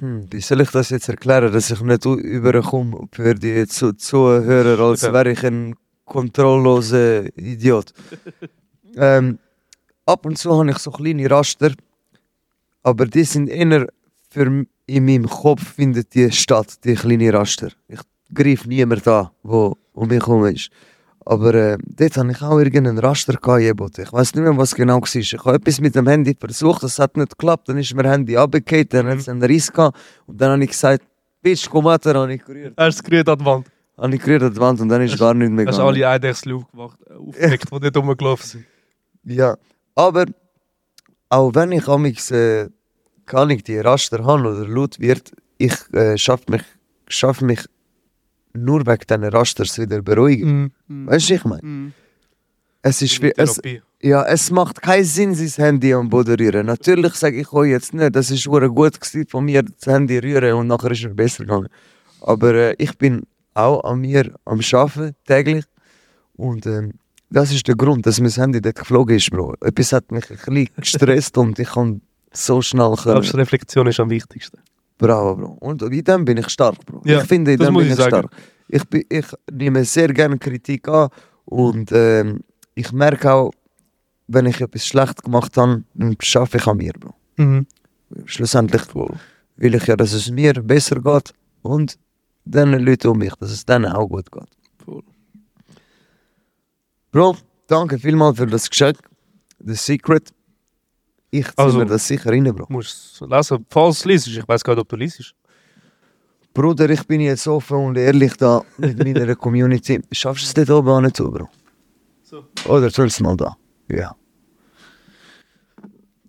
hm, 0.00 0.26
wie 0.30 0.40
soll 0.40 0.60
ich 0.60 0.70
das 0.70 0.90
jetzt 0.90 1.08
erklären, 1.08 1.52
dass 1.52 1.70
ich 1.70 1.80
nicht 1.80 2.04
überkomme 2.04 3.08
für 3.12 3.34
die 3.34 3.66
Zu 3.66 3.92
Zuhörer, 3.94 4.78
als 4.80 5.02
wäre 5.02 5.32
ich 5.32 5.44
ein 5.44 5.74
kontrolloser 6.04 7.26
Idiot. 7.36 7.92
ähm, 8.96 9.38
ab 10.06 10.24
und 10.26 10.38
zu 10.38 10.56
habe 10.56 10.70
ich 10.70 10.78
so 10.78 10.90
kleine 10.90 11.30
Raster, 11.30 11.72
aber 12.82 13.06
die 13.06 13.24
sind 13.24 13.48
eher 13.48 13.86
für 14.30 14.66
in 14.86 15.04
meinem 15.04 15.28
Kopf 15.28 15.74
findet 15.74 16.14
die 16.14 16.32
statt, 16.32 16.82
die 16.84 16.94
kleine 16.94 17.32
Raster. 17.32 17.70
Ich 17.88 18.00
greife 18.32 18.68
niemand 18.68 19.06
an, 19.06 19.28
wo 19.42 19.76
um 19.92 20.08
mich 20.08 20.26
herum 20.26 20.46
ist. 20.46 20.70
Aber 21.30 21.52
äh, 21.52 21.76
dort 21.84 22.16
habe 22.16 22.32
ich 22.32 22.40
auch 22.40 22.58
irgendeinen 22.58 22.96
Raster 22.98 23.34
gehabt. 23.34 23.98
Ich 23.98 24.10
weiß 24.10 24.34
nicht 24.34 24.42
mehr, 24.42 24.56
was 24.56 24.74
genau 24.74 24.98
war. 25.02 25.14
Ich 25.14 25.34
habe 25.34 25.56
etwas 25.56 25.78
mit 25.78 25.94
dem 25.94 26.08
Handy 26.08 26.34
versucht, 26.34 26.82
das 26.82 26.98
hat 26.98 27.18
nicht 27.18 27.32
geklappt. 27.32 27.68
Dann 27.68 27.76
ist 27.76 27.94
mein 27.94 28.06
Handy 28.06 28.34
runtergefallen, 28.34 28.88
dann 28.88 29.08
hat 29.08 29.18
es 29.18 29.28
einen 29.28 29.42
Riss 29.42 29.70
gehabt. 29.70 29.98
Und 30.26 30.40
dann 30.40 30.52
habe 30.52 30.64
ich 30.64 30.70
gesagt, 30.70 31.02
Bitch, 31.42 31.68
komm 31.68 31.84
weiter, 31.84 32.14
habe 32.14 32.32
ich 32.32 32.42
gerührt. 32.42 32.72
Hast 32.78 32.98
du 32.98 33.02
es 33.02 33.04
gerührt 33.04 33.28
an 33.28 33.38
die 33.38 33.44
Wand? 33.44 33.66
Habe 33.98 34.14
ich 34.14 34.22
gerührt 34.22 34.42
an 34.42 34.54
die 34.54 34.58
Wand 34.60 34.80
und 34.80 34.88
dann 34.88 35.02
ist 35.02 35.18
gar 35.18 35.34
nicht 35.34 35.50
mehr 35.52 35.66
Hast 35.66 35.76
gegangen. 35.76 35.94
alle 35.96 36.08
Eidechsel 36.08 36.54
aufgewacht, 36.54 36.98
äh, 37.06 37.12
aufgeweckt, 37.12 37.72
die 37.74 37.80
dort 37.80 37.96
rumgelaufen 37.98 38.46
sind. 38.46 38.64
Ja, 39.24 39.58
aber 39.94 40.24
auch 41.28 41.54
wenn 41.54 41.72
ich 41.72 41.86
amigs 41.86 42.30
äh, 42.30 42.70
kann 43.26 43.50
ich 43.50 43.64
die 43.64 43.78
Raster 43.78 44.24
habe 44.24 44.48
oder 44.48 44.66
laut 44.66 44.98
wird, 44.98 45.32
ich 45.58 45.74
äh, 45.92 46.16
schaffe 46.16 46.50
mich, 46.52 46.62
schaff 47.08 47.42
mich 47.42 47.60
nur 48.64 48.86
wegen 48.86 49.04
diesen 49.08 49.24
Rasters 49.24 49.78
wieder 49.78 50.02
beruhigen. 50.02 50.72
Mhm. 50.86 51.06
Weißt 51.06 51.30
du, 51.30 51.34
ich 51.34 51.44
meine? 51.44 51.92
Es 52.82 53.02
ist 53.02 53.20
wie, 53.22 53.32
es, 53.36 53.60
ja, 54.00 54.24
es 54.24 54.50
macht 54.50 54.80
keinen 54.80 55.04
Sinn, 55.04 55.34
sein 55.34 55.64
Handy 55.64 55.92
am 55.92 56.08
Boden 56.08 56.36
rühren. 56.36 56.66
Natürlich 56.66 57.14
sage 57.14 57.40
ich 57.40 57.52
euch 57.52 57.70
jetzt 57.70 57.92
nicht, 57.92 58.14
das 58.14 58.30
ist 58.30 58.46
hure 58.46 58.70
gut 58.70 59.00
gewesen, 59.00 59.26
von 59.28 59.44
mir 59.44 59.62
das 59.64 59.92
Handy 59.92 60.18
rühren 60.18 60.54
und 60.54 60.68
nachher 60.68 60.92
ist 60.92 61.04
es 61.04 61.14
besser 61.14 61.44
gegangen. 61.44 61.68
Aber 62.20 62.54
äh, 62.54 62.74
ich 62.78 62.96
bin 62.96 63.22
auch 63.54 63.82
an 63.82 64.00
mir 64.00 64.32
am 64.44 64.60
Arbeiten, 64.72 65.16
täglich. 65.26 65.64
Und 66.34 66.66
ähm, 66.66 66.92
das 67.30 67.52
ist 67.52 67.66
der 67.66 67.74
Grund, 67.74 68.06
dass 68.06 68.20
mein 68.20 68.30
Handy 68.30 68.60
dort 68.60 68.76
geflogen 68.76 69.16
ist, 69.16 69.30
Bro. 69.30 69.54
Etwas 69.60 69.92
hat 69.92 70.10
mich 70.12 70.30
ein 70.30 70.36
bisschen 70.36 70.68
gestresst 70.76 71.36
und 71.36 71.58
ich 71.58 71.68
kann 71.70 72.00
so 72.32 72.62
schnell 72.62 72.94
können. 72.94 73.22
Selbstreflexion 73.22 73.86
ist 73.88 74.00
am 74.00 74.10
wichtigsten. 74.10 74.58
Bravo, 74.98 75.36
Bro. 75.36 75.56
Und 75.60 75.82
in 75.82 76.04
dem 76.04 76.24
bin 76.24 76.38
ich 76.38 76.48
stark, 76.48 76.84
Bro. 76.84 77.02
Ja, 77.04 77.20
ich 77.20 77.28
finde, 77.28 77.52
in 77.52 77.58
dem 77.58 77.74
bin 77.74 77.86
ich 77.86 77.94
sagen. 77.94 78.08
stark. 78.08 78.30
Ich, 78.68 78.84
bin, 78.84 79.04
ich 79.08 79.26
nehme 79.50 79.84
sehr 79.84 80.08
gerne 80.12 80.38
Kritik 80.38 80.88
an 80.88 81.08
und 81.44 81.90
ähm, 81.92 82.40
ich 82.74 82.92
merke 82.92 83.32
auch, 83.32 83.52
wenn 84.26 84.46
ich 84.46 84.60
etwas 84.60 84.86
schlecht 84.86 85.22
gemacht 85.22 85.56
habe, 85.56 85.84
dann 85.94 86.16
schaffe 86.20 86.58
ich 86.58 86.66
an 86.66 86.76
mir, 86.76 86.92
Bro. 86.92 87.14
Mhm. 87.36 87.66
Schlussendlich 88.24 88.82
will 89.56 89.74
ich 89.74 89.86
ja, 89.86 89.96
dass 89.96 90.12
es 90.12 90.30
mir 90.30 90.52
besser 90.54 91.00
geht 91.00 91.32
und 91.62 91.98
den 92.44 92.72
Leuten 92.72 93.08
um 93.08 93.18
mich, 93.18 93.34
dass 93.36 93.50
es 93.50 93.64
denen 93.64 93.86
auch 93.86 94.08
gut 94.08 94.30
geht. 94.30 94.48
Voll. 94.84 95.02
Bro, 97.12 97.36
danke 97.66 97.98
vielmals 97.98 98.38
für 98.38 98.46
das 98.46 98.68
Geschenk. 98.68 98.98
The 99.60 99.74
Secret. 99.74 100.32
Ich 101.30 101.44
ziehe 101.46 101.58
Also- 101.58 101.78
mir 101.78 101.86
das 101.86 102.06
sicher 102.06 102.30
rein, 102.30 102.44
Bro. 102.44 102.66
Musst 102.68 103.20
es 103.22 103.28
lesen, 103.28 103.66
falls 103.70 104.00
du 104.02 104.08
liest. 104.08 104.28
Ich 104.28 104.48
weiß 104.48 104.64
gar 104.64 104.74
nicht, 104.74 104.82
ob 104.82 104.88
du 104.88 104.96
liest. 104.96 105.34
Bruder, 106.54 106.88
ich 106.90 107.06
bin 107.06 107.20
jetzt 107.20 107.46
offen 107.46 107.76
und 107.76 107.96
ehrlich 107.98 108.34
da 108.36 108.62
mit 108.78 108.98
meiner 109.04 109.36
Community. 109.36 110.00
Schaffst 110.12 110.44
du 110.56 110.60
es 110.60 110.66
dort 110.66 110.78
oben 110.80 110.88
auch 110.88 111.00
nicht 111.00 111.16
zu, 111.16 111.30
Bro? 111.30 111.48
So. 112.22 112.44
Oder 112.66 112.90
sollst 112.90 113.20
du 113.20 113.24
mal 113.24 113.36
da? 113.36 113.56
Ja. 113.90 114.14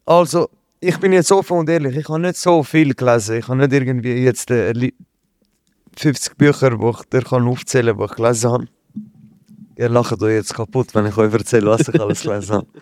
Also, 0.05 0.49
ich 0.79 0.97
bin 0.97 1.13
jetzt 1.13 1.31
offen 1.31 1.57
und 1.57 1.69
ehrlich. 1.69 1.95
Ich 1.95 2.07
habe 2.09 2.19
nicht 2.19 2.37
so 2.37 2.63
viel 2.63 2.93
gelesen. 2.93 3.37
Ich 3.37 3.47
habe 3.47 3.57
nicht 3.59 3.73
irgendwie 3.73 4.13
jetzt 4.23 4.49
äh, 4.51 4.71
li- 4.71 4.93
50 5.97 6.37
Bücher, 6.37 6.71
die 6.77 6.89
ich 6.89 7.01
dir 7.09 7.21
kann 7.21 7.47
aufzählen 7.47 7.95
kann, 7.97 8.05
die 8.05 8.11
ich 8.11 8.15
gelesen 8.17 8.51
habe. 8.51 8.67
Ihr 9.77 9.89
lacht 9.89 10.21
euch 10.21 10.33
jetzt 10.33 10.53
kaputt, 10.53 10.93
wenn 10.95 11.05
ich 11.05 11.17
euch 11.17 11.33
erzähle, 11.33 11.67
was 11.67 11.87
ich 11.87 11.99
alles 11.99 12.21
gelesen 12.21 12.55
habe. 12.55 12.67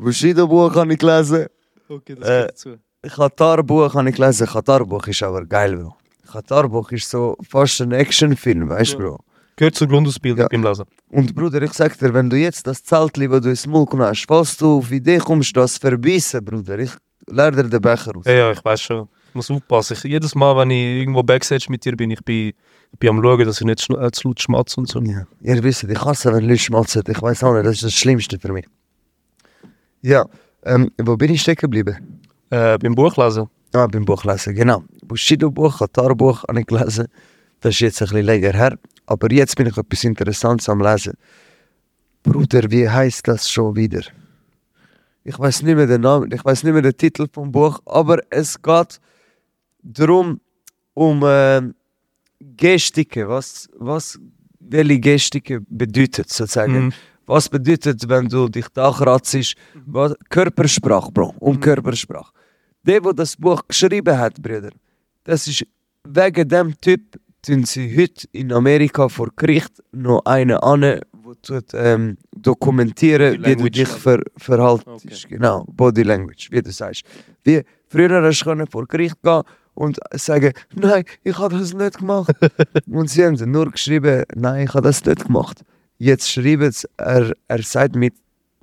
Bushido-Buch 0.00 0.74
habe 0.74 0.92
ich 0.92 0.98
gelesen. 0.98 1.46
Okay, 1.88 2.14
das 2.14 2.28
Äh, 2.28 2.46
dazu. 2.48 2.76
Katar-Buch 3.02 3.94
habe 3.94 4.08
ich 4.10 4.16
gelesen. 4.16 4.46
Katar-Buch 4.46 5.06
ist 5.08 5.22
aber 5.22 5.44
geil, 5.46 5.76
Bro. 5.76 5.94
Katar-Buch 6.32 6.92
ist 6.92 7.08
so 7.10 7.36
fast 7.48 7.80
ein 7.80 7.92
Actionfilm, 7.92 8.68
weißt 8.68 8.94
du, 8.94 8.98
Ja. 8.98 9.04
Bro? 9.08 9.18
Gehört 9.56 9.74
zur 9.74 9.88
Grundausbildung 9.88 10.40
Ja. 10.40 10.48
beim 10.50 10.62
Lesen. 10.62 10.84
Und 11.10 11.34
Bruder, 11.34 11.60
ich 11.62 11.72
sag 11.74 11.98
dir, 11.98 12.14
wenn 12.14 12.30
du 12.30 12.36
jetzt 12.36 12.66
das 12.66 12.82
Zeltli, 12.82 13.28
das 13.28 13.40
du 13.42 13.50
ins 13.50 13.66
Maul 13.66 13.84
genommen 13.86 14.08
hast, 14.08 14.24
falls 14.26 14.56
du 14.56 14.78
auf 14.78 14.88
die 14.88 14.96
Idee 14.96 15.18
kommst, 15.18 15.54
das 15.56 15.74
zu 15.74 15.80
verbeissen, 15.80 16.42
Bruder, 16.44 16.78
ich 16.78 16.90
leer 17.26 17.50
dir 17.50 17.64
den 17.64 17.80
Becher 17.82 18.16
aus. 18.16 18.24
Ja, 18.24 18.32
ja, 18.32 18.52
ich 18.52 18.64
weiß 18.64 18.80
schon. 18.80 19.08
Ich 19.28 19.34
muss 19.34 19.50
aufpassen. 19.50 19.94
Ich, 19.98 20.02
jedes 20.04 20.34
Mal, 20.34 20.56
wenn 20.56 20.70
ich 20.70 21.00
irgendwo 21.00 21.22
Backstage 21.22 21.66
mit 21.68 21.84
dir 21.84 21.94
bin, 21.96 22.10
ich 22.10 22.22
bin, 22.24 22.48
ich 22.92 22.98
bin 22.98 23.10
am 23.10 23.22
schauen, 23.22 23.44
dass 23.44 23.60
ich 23.60 23.66
nicht 23.66 23.88
äh, 23.90 24.10
zu 24.10 24.28
laut 24.28 24.40
schmatze 24.40 24.80
und 24.80 24.88
so. 24.88 25.00
Ja. 25.02 25.26
Ihr 25.42 25.62
wisst, 25.62 25.84
ich 25.84 26.00
hasse, 26.04 26.32
wenn 26.32 26.44
Leute 26.48 26.58
schmatzen. 26.58 27.02
Ich 27.06 27.20
weiß 27.20 27.44
auch 27.44 27.52
nicht, 27.54 27.66
das 27.66 27.74
ist 27.74 27.84
das 27.84 27.92
Schlimmste 27.92 28.38
für 28.38 28.52
mich. 28.52 28.66
Ja, 30.02 30.26
ähm, 30.64 30.90
wo 30.98 31.16
bin 31.16 31.32
ich 31.32 31.42
stecken 31.42 31.70
geblieben? 31.70 32.20
Äh, 32.50 32.78
beim 32.78 32.94
Buchlesen. 32.94 33.48
Ah, 33.72 33.86
beim 33.86 34.04
Buch 34.04 34.24
lesen, 34.24 34.54
genau. 34.54 34.82
Bushido-Buch, 35.04 35.78
Katar-Buch 35.78 36.42
habe 36.48 36.60
ich 36.60 36.66
gelesen. 36.66 37.06
Das 37.60 37.74
ist 37.74 37.80
jetzt 37.80 38.02
ein 38.02 38.08
bisschen 38.08 38.26
länger 38.26 38.52
her. 38.52 38.78
Aber 39.06 39.30
jetzt 39.30 39.54
bin 39.56 39.68
ich 39.68 39.76
etwas 39.76 40.02
Interessantes 40.02 40.68
am 40.68 40.80
Lesen. 40.80 41.14
Bruder, 42.22 42.68
wie 42.70 42.88
heißt 42.88 43.28
das 43.28 43.48
schon 43.48 43.76
wieder? 43.76 44.02
Ich 45.22 45.38
weiß 45.38 45.62
nicht 45.62 45.76
mehr 45.76 45.86
den 45.86 46.00
Namen, 46.00 46.32
ich 46.32 46.44
weiß 46.44 46.64
nicht 46.64 46.72
mehr 46.72 46.82
den 46.82 46.96
Titel 46.96 47.26
vom 47.32 47.52
Buch, 47.52 47.80
aber 47.86 48.18
es 48.30 48.60
geht 48.60 49.00
darum, 49.82 50.40
um 50.94 51.22
ähm, 51.24 51.74
Gestiken, 52.40 53.28
was, 53.28 53.68
was 53.78 54.18
welche 54.58 54.98
Gestiken 54.98 55.66
bedeutet, 55.68 56.30
sozusagen. 56.30 56.86
Mhm. 56.86 56.92
Was 57.30 57.48
bedeutet, 57.48 58.08
wenn 58.08 58.26
du 58.28 58.48
dich 58.48 58.66
da 58.74 58.90
kratzt? 58.90 59.54
Was, 59.86 60.14
Körpersprache, 60.28 61.12
Bro, 61.12 61.32
um 61.38 61.54
Mhm. 61.54 61.60
Körpersprache. 61.60 62.32
Der, 62.82 63.00
der 63.00 63.12
das 63.12 63.36
Buch 63.36 63.62
geschrieben 63.68 64.18
hat, 64.18 64.42
Brüder, 64.42 64.70
das 65.22 65.46
ist 65.46 65.64
wegen 66.02 66.48
dem 66.48 66.74
Typ, 66.80 67.20
tun 67.46 67.62
sie 67.64 67.96
heute 67.96 68.26
in 68.32 68.52
Amerika 68.52 69.08
vor 69.08 69.28
Gericht 69.36 69.80
noch 69.92 70.24
einen 70.24 70.56
an, 70.58 70.80
der 70.80 71.02
ähm, 71.74 72.16
dokumentieren, 72.36 73.44
wie 73.44 73.54
du 73.54 73.70
dich 73.70 73.86
ver 73.86 74.20
verhaltest. 74.36 74.88
Okay. 74.88 75.34
Genau, 75.36 75.64
Body 75.68 76.02
Language, 76.02 76.48
wie 76.50 76.62
du 76.62 76.72
sagst. 76.72 77.02
Wie 77.44 77.62
früher 77.86 78.22
hast 78.24 78.44
du 78.44 78.66
vor 78.68 78.88
Gericht 78.88 79.22
gehen 79.22 79.42
und 79.74 80.00
sagen, 80.14 80.52
nein, 80.74 81.04
ich 81.22 81.38
habe 81.38 81.56
das 81.56 81.74
nicht 81.74 81.98
gemacht. 81.98 82.32
und 82.88 83.08
sie 83.08 83.24
haben 83.24 83.36
nur 83.52 83.70
geschrieben, 83.70 84.24
nein, 84.34 84.64
ich 84.66 84.74
habe 84.74 84.88
das 84.88 85.04
nicht 85.04 85.26
gemacht. 85.26 85.64
Jetzt 86.02 86.30
schreiben 86.30 86.72
sie, 86.72 86.88
er, 86.96 87.30
er 87.46 87.62
sagt 87.62 87.94
mit, 87.94 88.14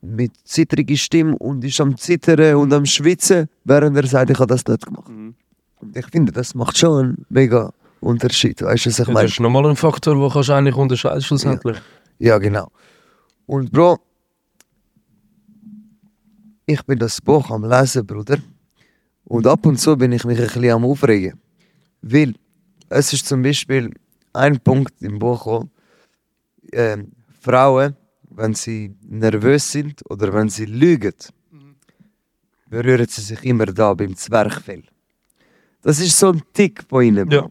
mit 0.01 0.31
zittriger 0.43 0.95
Stimme 0.97 1.37
und 1.37 1.63
ist 1.63 1.79
am 1.79 1.95
Zittern 1.95 2.55
und 2.55 2.73
am 2.73 2.83
Schwitzen, 2.83 3.47
während 3.63 3.95
er 3.95 4.07
sagt, 4.07 4.31
ich 4.31 4.39
habe 4.39 4.47
das 4.47 4.65
nicht 4.65 4.83
gemacht. 4.83 5.07
Mhm. 5.07 5.35
Und 5.79 5.95
ich 5.95 6.07
finde, 6.07 6.31
das 6.31 6.55
macht 6.55 6.75
schon 6.79 6.99
einen 6.99 7.25
mega 7.29 7.71
Unterschied. 7.99 8.59
Weißt 8.63 8.87
du, 8.87 8.89
was 8.89 8.99
ich 8.99 9.07
Ja, 9.07 9.13
meine? 9.13 9.25
das 9.27 9.33
ist 9.33 9.39
nochmal 9.39 9.67
ein 9.69 9.75
Faktor, 9.75 10.15
den 10.15 10.29
kannst 10.31 10.49
du 10.49 10.53
eigentlich 10.53 10.75
unterscheiden 10.75 11.21
schlussendlich. 11.21 11.77
Ja, 12.17 12.39
genau. 12.39 12.69
Und 13.45 13.71
Bro, 13.71 13.99
ich 16.65 16.81
bin 16.87 16.97
das 16.97 17.21
Buch 17.21 17.51
am 17.51 17.63
Lesen, 17.65 18.03
Bruder. 18.03 18.39
Und 19.25 19.45
ab 19.45 19.63
und 19.63 19.77
zu 19.79 19.95
bin 19.95 20.11
ich 20.11 20.25
mich 20.25 20.39
ein 20.39 20.47
bisschen 20.47 20.71
am 20.71 20.85
Aufregen. 20.85 21.39
Weil 22.01 22.33
es 22.89 23.13
ist 23.13 23.27
zum 23.27 23.43
Beispiel 23.43 23.91
ein 24.33 24.59
Punkt 24.59 24.99
im 25.03 25.19
Buch, 25.19 25.45
wo 25.45 25.69
ähm, 26.73 27.11
Frauen, 27.39 27.95
wenn 28.29 28.53
sie 28.53 28.95
nervös 29.07 29.71
sind 29.71 30.03
oder 30.09 30.33
wenn 30.33 30.49
sie 30.49 30.65
lügen, 30.65 31.13
berühren 32.69 33.07
sie 33.07 33.21
sich 33.21 33.43
immer 33.43 33.65
da 33.67 33.93
beim 33.93 34.15
Zwerchfell. 34.15 34.83
Das 35.81 35.99
ist 35.99 36.17
so 36.17 36.29
ein 36.29 36.41
Tick 36.53 36.83
von 36.89 37.03
ihnen. 37.03 37.29
Ja. 37.31 37.49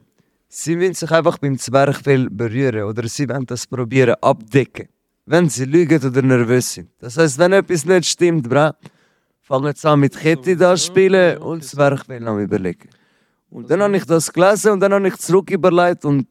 Sie 0.48 0.78
wollen 0.78 0.94
sich 0.94 1.10
einfach 1.10 1.38
beim 1.38 1.58
Zwerchfell 1.58 2.28
berühren 2.30 2.84
oder 2.84 3.08
sie 3.08 3.28
wollen 3.28 3.46
das 3.46 3.66
probieren 3.66 4.16
abdecken, 4.20 4.88
wenn 5.26 5.48
sie 5.48 5.64
lügen 5.64 6.02
oder 6.04 6.22
nervös 6.22 6.74
sind. 6.74 6.90
Das 6.98 7.16
heißt, 7.16 7.38
wenn 7.38 7.52
etwas 7.52 7.84
nicht 7.84 8.06
stimmt, 8.06 8.48
bra, 8.48 8.74
fangen 9.42 9.74
sie 9.74 9.88
an 9.88 10.00
mit 10.00 10.16
Kette 10.16 10.56
da 10.56 10.76
spielen 10.76 11.38
und 11.38 11.64
Zwerchfell 11.64 12.26
am 12.26 12.38
überlegen. 12.40 12.90
Und 13.50 13.70
dann 13.70 13.82
habe 13.82 13.96
ich 13.96 14.04
das 14.04 14.32
gelesen 14.32 14.72
und 14.72 14.80
dann 14.80 14.92
habe 14.92 15.08
ich 15.08 15.16
zurück 15.16 15.50
überlegt 15.50 16.04
und 16.04 16.26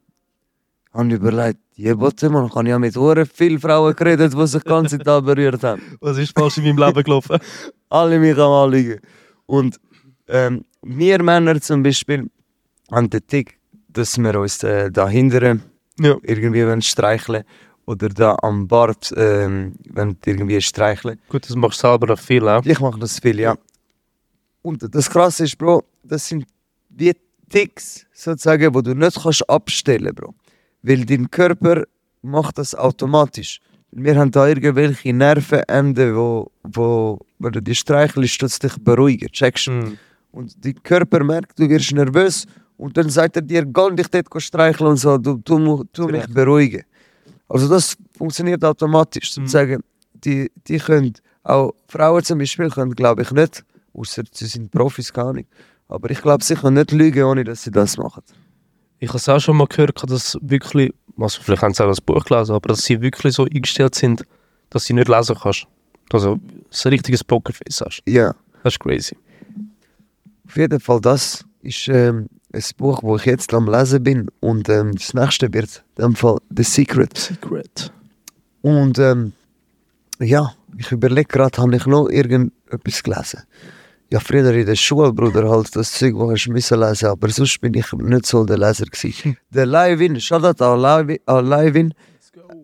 habe 0.95 1.13
überlegt, 1.13 1.59
jebote 1.75 2.29
man, 2.29 2.47
ich 2.47 2.55
habe 2.55 2.69
ja 2.69 2.79
mit 2.79 2.97
Ohren 2.97 3.25
viele 3.25 3.59
Frauen 3.59 3.95
geredet, 3.95 4.33
die 4.33 4.47
sich 4.47 4.63
die 4.63 4.69
ganze 4.69 4.97
Zeit 4.97 5.25
berührt 5.25 5.63
haben 5.63 5.81
Was 5.99 6.17
ist 6.17 6.37
falsch 6.37 6.57
in 6.57 6.63
meinem 6.63 6.77
Leben 6.77 7.03
gelaufen? 7.03 7.39
alle 7.89 8.19
mich 8.19 8.37
am 8.37 8.51
Anliegen. 8.51 8.99
Und 9.45 9.79
ähm, 10.27 10.65
wir 10.81 11.21
Männer 11.21 11.59
zum 11.61 11.83
Beispiel 11.83 12.29
haben 12.91 13.09
den 13.09 13.27
Tick, 13.27 13.59
dass 13.89 14.17
wir 14.17 14.39
uns 14.39 14.63
äh, 14.63 14.91
da 14.91 15.07
hindern, 15.07 15.61
ja. 15.99 16.15
irgendwie 16.23 16.65
wenn 16.65 16.81
streicheln 16.81 17.43
oder 17.85 18.09
da 18.09 18.37
am 18.41 18.67
Bart, 18.67 19.13
ähm, 19.15 19.75
wenn 19.91 20.17
irgendwie 20.25 20.61
streicheln. 20.61 21.19
Gut, 21.29 21.47
das 21.47 21.55
machst 21.55 21.83
du 21.83 21.87
selber 21.87 22.07
noch 22.07 22.19
viel, 22.19 22.47
auch. 22.47 22.65
Ich 22.65 22.79
mache 22.79 22.99
das 22.99 23.19
viel, 23.19 23.39
ja. 23.39 23.55
Und 24.61 24.83
das 24.95 25.09
Krasse 25.09 25.43
ist, 25.43 25.57
Bro, 25.57 25.83
das 26.03 26.27
sind 26.27 26.45
wie 26.89 27.13
Ticks, 27.49 28.05
sozusagen, 28.13 28.73
wo 28.73 28.81
du 28.81 28.95
nicht 28.95 29.21
kannst 29.21 29.47
abstellen, 29.49 30.13
Bro. 30.15 30.33
Weil 30.87 31.05
dein 31.05 31.29
Körper 31.31 31.83
macht 32.21 32.57
das 32.57 32.75
automatisch. 32.75 33.59
Wir 33.91 34.15
haben 34.19 34.29
da 34.31 34.47
irgendwelche 34.47 35.13
Nervenenden, 35.13 36.15
wo, 36.15 36.51
wo, 36.63 37.19
wenn 37.39 37.51
du 37.53 37.61
die 37.61 37.73
streichelst, 37.75 38.43
es 38.43 38.59
dich 38.59 38.75
beruhigen, 38.83 39.29
checkst? 39.31 39.69
Mhm. 39.69 39.97
Und 40.31 40.53
dein 40.65 40.75
Körper 40.83 41.23
merkt, 41.23 41.57
du 41.57 41.69
wirst 41.69 41.91
nervös 41.93 42.45
und 42.77 42.97
dann 42.97 43.09
sagt 43.09 43.37
er 43.37 43.41
dir, 43.41 43.63
geh 43.65 43.95
dich 43.95 44.07
dort 44.09 44.43
streicheln 44.43 44.89
und 44.91 44.97
so, 44.97 45.17
du, 45.17 45.37
du, 45.37 45.57
mu- 45.57 45.83
tu 45.93 46.07
mich 46.07 46.27
beruhigen. 46.27 46.83
Also 47.47 47.69
das 47.69 47.95
funktioniert 48.17 48.63
automatisch. 48.65 49.33
Sozusagen, 49.33 49.81
die, 50.13 50.51
die 50.67 50.77
können, 50.77 51.13
auch 51.43 51.71
Frauen 51.87 52.23
zum 52.23 52.39
Beispiel, 52.39 52.69
können 52.69 52.91
glaube 52.93 53.21
ich 53.21 53.31
nicht, 53.31 53.63
außer 53.93 54.23
sie 54.31 54.45
sind 54.47 54.71
Profis, 54.71 55.13
keine 55.13 55.29
Ahnung. 55.29 55.45
Aber 55.87 56.09
ich 56.11 56.21
glaube, 56.21 56.43
sie 56.43 56.55
können 56.55 56.75
nicht 56.77 56.91
lügen, 56.91 57.23
ohne 57.23 57.43
dass 57.43 57.63
sie 57.63 57.71
das 57.71 57.97
machen. 57.97 58.23
Ich 59.05 59.09
habe 59.09 59.19
es 59.19 59.29
auch 59.29 59.39
schon 59.39 59.57
mal 59.57 59.67
gehört, 59.67 60.01
dass 60.09 60.35
wirklich, 60.41 60.91
also 61.19 61.39
vielleicht 61.39 61.61
haben 61.61 61.75
sie 61.75 61.83
auch 61.83 61.89
das 61.89 62.01
Buch 62.01 62.25
gelesen, 62.25 62.55
aber 62.55 62.69
dass 62.69 62.83
sie 62.83 62.99
wirklich 63.01 63.35
so 63.35 63.43
eingestellt 63.45 63.93
sind, 63.93 64.23
dass 64.71 64.85
sie 64.85 64.93
nicht 64.93 65.07
lesen 65.07 65.35
kannst. 65.39 65.67
Also, 66.11 66.39
dass 66.71 66.81
du 66.81 66.89
ein 66.89 66.93
richtiges 66.93 67.23
Pokerface 67.23 67.81
hast. 67.85 68.01
Ja, 68.07 68.33
Das 68.63 68.73
ist 68.73 68.79
crazy. 68.79 69.15
auf 70.47 70.57
jeden 70.57 70.79
Fall, 70.79 70.99
das 71.01 71.45
ist 71.61 71.87
ähm, 71.87 72.25
ein 72.51 72.63
Buch, 72.77 73.03
wo 73.03 73.15
ich 73.17 73.25
jetzt 73.25 73.53
am 73.53 73.69
Lesen 73.69 74.01
bin. 74.01 74.27
Und 74.39 74.69
ähm, 74.69 74.95
das 74.95 75.13
nächste 75.13 75.53
wird 75.53 75.83
in 75.99 76.05
dem 76.05 76.15
Fall 76.15 76.39
The 76.55 76.63
Secret. 76.63 77.15
Secret. 77.15 77.91
Und 78.63 78.97
ähm, 78.97 79.33
ja, 80.19 80.51
ich 80.79 80.91
überlege 80.91 81.27
gerade, 81.27 81.61
habe 81.61 81.75
ich 81.75 81.85
noch 81.85 82.09
irgendetwas 82.09 83.03
gelesen? 83.03 83.43
Ja, 84.11 84.19
früher 84.19 84.53
in 84.53 84.65
der 84.65 84.75
Schule, 84.75 85.11
Bruder, 85.11 85.49
halt 85.49 85.75
das 85.75 85.91
Zeug, 85.91 86.15
das 86.17 86.39
ich 86.39 86.47
müssen 86.47 86.79
lesen, 86.79 87.07
aber 87.07 87.29
sonst 87.29 87.59
bin 87.59 87.73
ich 87.73 87.91
nicht 87.91 88.25
so 88.25 88.45
der 88.45 88.57
Leser 88.57 88.85
gewesen. 88.85 89.37
der 89.49 89.65
Leivin, 89.65 90.19
Shoutout 90.19 90.63
an 90.63 90.79
Leivin, 90.79 91.19
an 91.25 91.45
Leivin. 91.47 91.93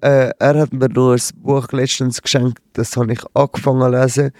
Äh, 0.02 0.32
er 0.38 0.60
hat 0.60 0.72
mir 0.72 0.90
noch 0.90 1.14
ein 1.14 1.22
Buch 1.36 1.68
letztens 1.72 2.22
geschenkt, 2.22 2.62
das 2.74 2.96
habe 2.96 3.14
ich 3.14 3.22
angefangen 3.34 3.82
zu 3.82 4.00
lesen. 4.00 4.32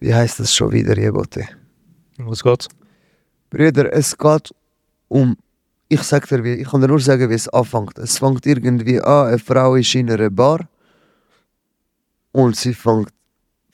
Wie 0.00 0.14
heißt 0.14 0.40
das 0.40 0.54
schon 0.54 0.72
wieder, 0.72 0.98
Jebote? 0.98 1.46
Was 2.18 2.42
geht's? 2.42 2.68
Brüder, 3.50 3.92
es 3.92 4.16
geht 4.16 4.50
um. 5.08 5.36
Ich 5.88 6.02
sag 6.02 6.28
dir, 6.28 6.42
wie, 6.42 6.54
ich 6.54 6.68
kann 6.68 6.80
dir 6.80 6.88
nur 6.88 7.00
sagen, 7.00 7.28
wie 7.30 7.34
es 7.34 7.48
anfängt. 7.48 7.98
Es 7.98 8.18
fängt 8.18 8.46
irgendwie 8.46 9.00
an, 9.00 9.28
eine 9.28 9.38
Frau 9.38 9.74
ist 9.74 9.94
in 9.94 10.10
einer 10.10 10.30
Bar 10.30 10.68
und 12.32 12.56
sie 12.56 12.74
fängt. 12.74 13.10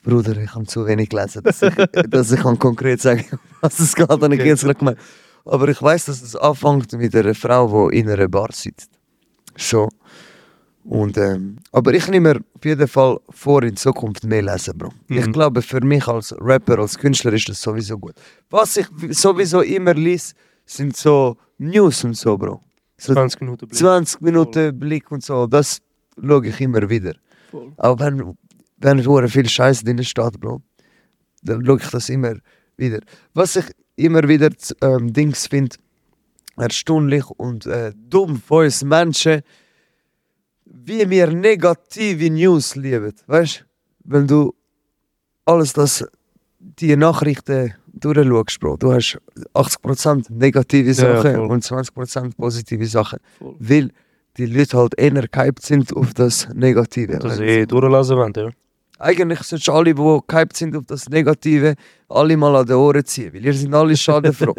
Bruder, 0.06 0.36
ich 0.38 0.54
habe 0.54 0.64
zu 0.66 0.86
wenig 0.86 1.08
gelesen, 1.08 1.42
dass 1.42 1.62
ich, 1.62 1.74
dass 2.08 2.32
ich 2.32 2.40
kann 2.40 2.58
konkret 2.58 3.00
sagen 3.00 3.24
was 3.60 3.78
es 3.80 3.94
geht, 3.94 4.08
habe 4.08 4.26
ich 4.34 4.40
Okay. 4.40 4.48
jetzt 4.48 4.64
gemeint. 4.78 4.98
Aber 5.44 5.68
ich 5.68 5.80
weiß, 5.82 6.06
dass 6.06 6.22
es 6.22 6.34
anfängt 6.36 6.92
mit 6.92 7.14
einer 7.14 7.34
Frau, 7.34 7.90
die 7.90 7.98
in 7.98 8.08
einer 8.10 8.28
Bar 8.28 8.48
sitzt. 8.52 8.90
So. 9.56 9.88
Und, 10.84 11.16
ähm, 11.18 11.56
aber 11.72 11.94
ich 11.94 12.06
nehme 12.08 12.34
mir 12.34 12.40
auf 12.54 12.64
jeden 12.64 12.86
Fall 12.86 13.18
vor, 13.30 13.62
in 13.64 13.76
Zukunft 13.76 14.22
mehr 14.24 14.42
lesen, 14.42 14.78
Bro. 14.78 14.90
Ich 15.08 15.26
Mhm. 15.26 15.32
glaube, 15.32 15.60
für 15.62 15.80
mich 15.84 16.06
als 16.06 16.32
Rapper, 16.40 16.78
als 16.78 16.96
Künstler 16.96 17.32
ist 17.32 17.48
das 17.48 17.60
sowieso 17.60 17.98
gut. 17.98 18.14
Was 18.50 18.76
ich 18.76 18.86
sowieso 19.10 19.62
immer 19.62 19.94
lese, 19.94 20.34
sind 20.64 20.96
so 20.96 21.36
News 21.58 22.04
und 22.04 22.16
so, 22.16 22.38
Bro. 22.38 22.60
So 22.98 23.14
20 23.14 23.40
Minuten 23.40 23.66
Blick. 23.66 23.78
20 23.78 24.20
Minuten 24.20 24.78
Blick 24.78 25.10
und 25.10 25.24
so, 25.24 25.46
das 25.48 25.80
schaue 26.24 26.46
ich 26.46 26.60
immer 26.60 26.88
wieder. 26.88 27.14
Voll. 27.50 27.72
Auch 27.78 27.98
wenn, 27.98 28.36
wenn 28.78 29.04
hure 29.06 29.28
viel 29.28 29.48
Scheiß 29.48 29.82
drin 29.84 30.02
steht, 30.04 30.40
Bro, 30.40 30.62
dann 31.42 31.64
schaue 31.64 31.78
ich 31.80 31.88
das 31.90 32.08
immer 32.08 32.34
wieder. 32.76 33.00
Was 33.34 33.56
ich 33.56 33.64
immer 33.96 34.26
wieder 34.28 34.50
ähm, 34.82 35.12
Dings 35.12 35.46
finde, 35.46 35.76
erstaunlich 36.56 37.24
und 37.30 37.66
äh, 37.66 37.92
dumm 37.96 38.36
von 38.40 38.64
uns 38.64 38.82
Menschen, 38.84 39.42
wie 40.64 41.08
wir 41.08 41.28
negative 41.32 42.30
News 42.30 42.74
lieben. 42.76 43.12
Weißt 43.26 43.60
du, 43.60 43.64
wenn 44.12 44.26
du 44.26 44.54
alles 45.44 45.72
das, 45.72 46.04
die 46.58 46.96
Nachrichten 46.96 47.74
durchschaust, 47.94 48.60
Bro, 48.60 48.76
du 48.76 48.92
hast 48.92 49.18
80% 49.54 50.26
negative 50.32 50.90
Ja, 50.92 51.02
ja, 51.08 51.22
Sachen 51.22 51.34
voll. 51.36 51.50
und 51.50 51.64
20% 51.64 52.36
positive 52.36 52.86
Sachen. 52.86 53.18
Voll. 53.38 53.56
Weil 53.58 53.90
die 54.36 54.46
Leute 54.46 54.76
halt 54.76 54.98
eher 54.98 55.12
gehypt 55.28 55.62
sind 55.62 55.96
auf 55.96 56.12
das 56.12 56.48
Negative. 56.52 57.18
Wenn- 57.22 57.30
sie 57.30 57.44
eh 57.44 57.66
durchlesen 57.66 58.16
wollen, 58.16 58.32
ja. 58.36 58.50
Eigentlich 58.98 59.40
solltest 59.42 59.68
du 59.68 59.72
alle, 59.72 59.94
die 59.94 60.18
gehypt 60.26 60.56
sind 60.56 60.76
auf 60.76 60.84
das 60.86 61.08
Negative, 61.08 61.74
alle 62.08 62.36
mal 62.36 62.56
an 62.56 62.66
den 62.66 62.76
Ohren 62.76 63.04
ziehen, 63.04 63.32
weil 63.34 63.44
ihr 63.44 63.52
sind 63.54 63.74
alle 63.74 63.96
schadenfroh. 63.96 64.54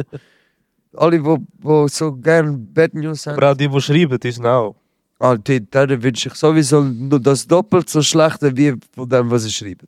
alle, 0.95 1.19
die, 1.19 1.35
die 1.63 1.87
so 1.89 2.13
gerne 2.15 2.51
Bad 2.57 2.93
News 2.93 3.25
haben, 3.25 3.37
Aber 3.37 3.51
auch 3.51 3.57
die, 3.57 3.67
die 3.67 3.81
schreiben, 3.81 4.19
die 4.19 4.31
sind 4.31 4.45
auch. 4.45 4.75
ah, 5.19 5.35
die, 5.35 5.59
denen 5.61 6.03
wünsche 6.03 6.29
ich 6.29 6.35
sowieso 6.35 6.81
nur 6.83 7.19
das 7.19 7.47
doppelt 7.47 7.89
so 7.89 8.01
schlechte 8.03 8.55
wie 8.55 8.75
von 8.93 9.09
dem, 9.09 9.31
was 9.31 9.43
sie 9.43 9.51
schreiben. 9.51 9.87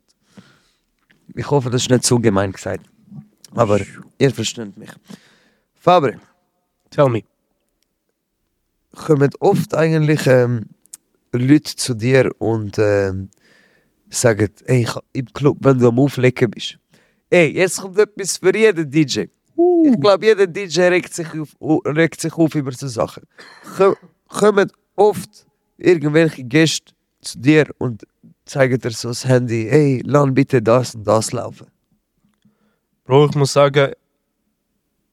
Ich 1.34 1.48
hoffe, 1.48 1.70
das 1.70 1.82
ist 1.82 1.90
nicht 1.90 2.04
so 2.04 2.18
gemein 2.18 2.50
gesagt. 2.50 2.86
Aber 3.54 3.78
ihr 4.18 4.30
versteht 4.32 4.76
mich. 4.76 4.90
Fabre, 5.74 6.20
Tell 6.90 7.08
me. 7.08 7.22
kommen 8.96 9.30
oft 9.38 9.74
eigentlich 9.74 10.26
ähm, 10.26 10.66
Leute 11.32 11.76
zu 11.76 11.94
dir 11.94 12.32
und 12.38 12.76
ähm, 12.78 13.30
sagen, 14.10 14.48
ey, 14.64 14.86
im 15.12 15.26
Club, 15.32 15.58
wenn 15.60 15.78
du 15.78 15.88
am 15.88 15.98
Auflegen 15.98 16.50
bist. 16.50 16.78
Ey, 17.30 17.48
jetzt 17.52 17.80
kommt 17.80 17.98
etwas 17.98 18.36
für 18.38 18.54
jeden 18.56 18.90
DJ. 18.90 19.24
Ich 19.84 20.00
glaube, 20.00 20.26
jeder 20.26 20.46
DJ 20.46 20.80
regt 20.82 21.14
sich 21.14 21.28
auf, 21.38 21.54
regt 21.84 22.20
sich 22.20 22.32
auf 22.32 22.54
über 22.54 22.72
so 22.72 22.88
Sachen. 22.88 23.22
Ko- 23.76 23.96
Kommen 24.28 24.70
oft 24.96 25.46
irgendwelche 25.76 26.44
Gäste 26.44 26.92
zu 27.20 27.38
dir 27.38 27.66
und 27.78 28.04
zeigen 28.44 28.78
dir 28.80 28.90
so 28.90 29.08
das 29.08 29.24
Handy, 29.24 29.68
ey, 29.68 30.02
lass 30.04 30.28
bitte 30.32 30.60
das 30.62 30.94
und 30.94 31.04
das 31.04 31.32
laufen. 31.32 31.66
Bro, 33.04 33.26
ich 33.30 33.34
muss 33.34 33.52
sagen, 33.52 33.92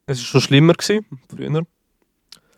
es 0.06 0.18
war 0.18 0.24
schon 0.24 0.40
schlimmer 0.40 0.72
gewesen, 0.74 1.04
früher. 1.28 1.62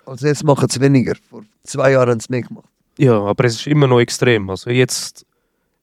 Also 0.07 0.27
jetzt 0.27 0.45
machen 0.45 0.67
es 0.69 0.81
weniger. 0.81 1.15
Vor 1.29 1.45
zwei 1.65 1.93
Jahren 1.93 2.11
haben 2.11 2.21
sie 2.21 2.27
mehr 2.31 2.43
gemacht. 2.43 2.69
Ja, 2.99 3.21
aber 3.21 3.45
es 3.45 3.55
ist 3.57 3.67
immer 3.67 3.87
noch 3.87 4.01
extrem. 4.01 4.51
Also 4.51 4.71
jetzt, 4.71 5.25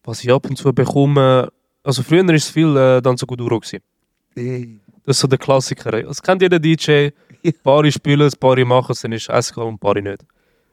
was 0.07 0.23
ich 0.23 0.31
ab 0.31 0.49
und 0.49 0.55
zu 0.55 0.73
bekomme, 0.73 1.51
also 1.83 2.01
früher 2.01 2.27
ist 2.33 2.45
es 2.45 2.49
viel 2.49 2.75
äh, 2.77 3.01
dann 3.01 3.17
so 3.17 3.25
gut 3.25 3.39
gewesen. 3.39 3.79
Ey, 4.35 4.79
Das 5.03 5.17
ist 5.17 5.21
so 5.21 5.27
der 5.27 5.37
Klassiker. 5.37 5.93
Es 6.09 6.21
kennt 6.21 6.41
jeder 6.41 6.59
DJ, 6.59 7.09
Ja. 7.43 7.51
Paare 7.63 7.91
spielen 7.91 8.21
es, 8.21 8.35
Paare 8.35 8.63
machen 8.65 8.93
es, 8.93 9.01
dann 9.01 9.11
ist 9.11 9.29
es 9.29 9.51
und 9.51 9.79
Paare 9.79 10.01
nicht. 10.01 10.25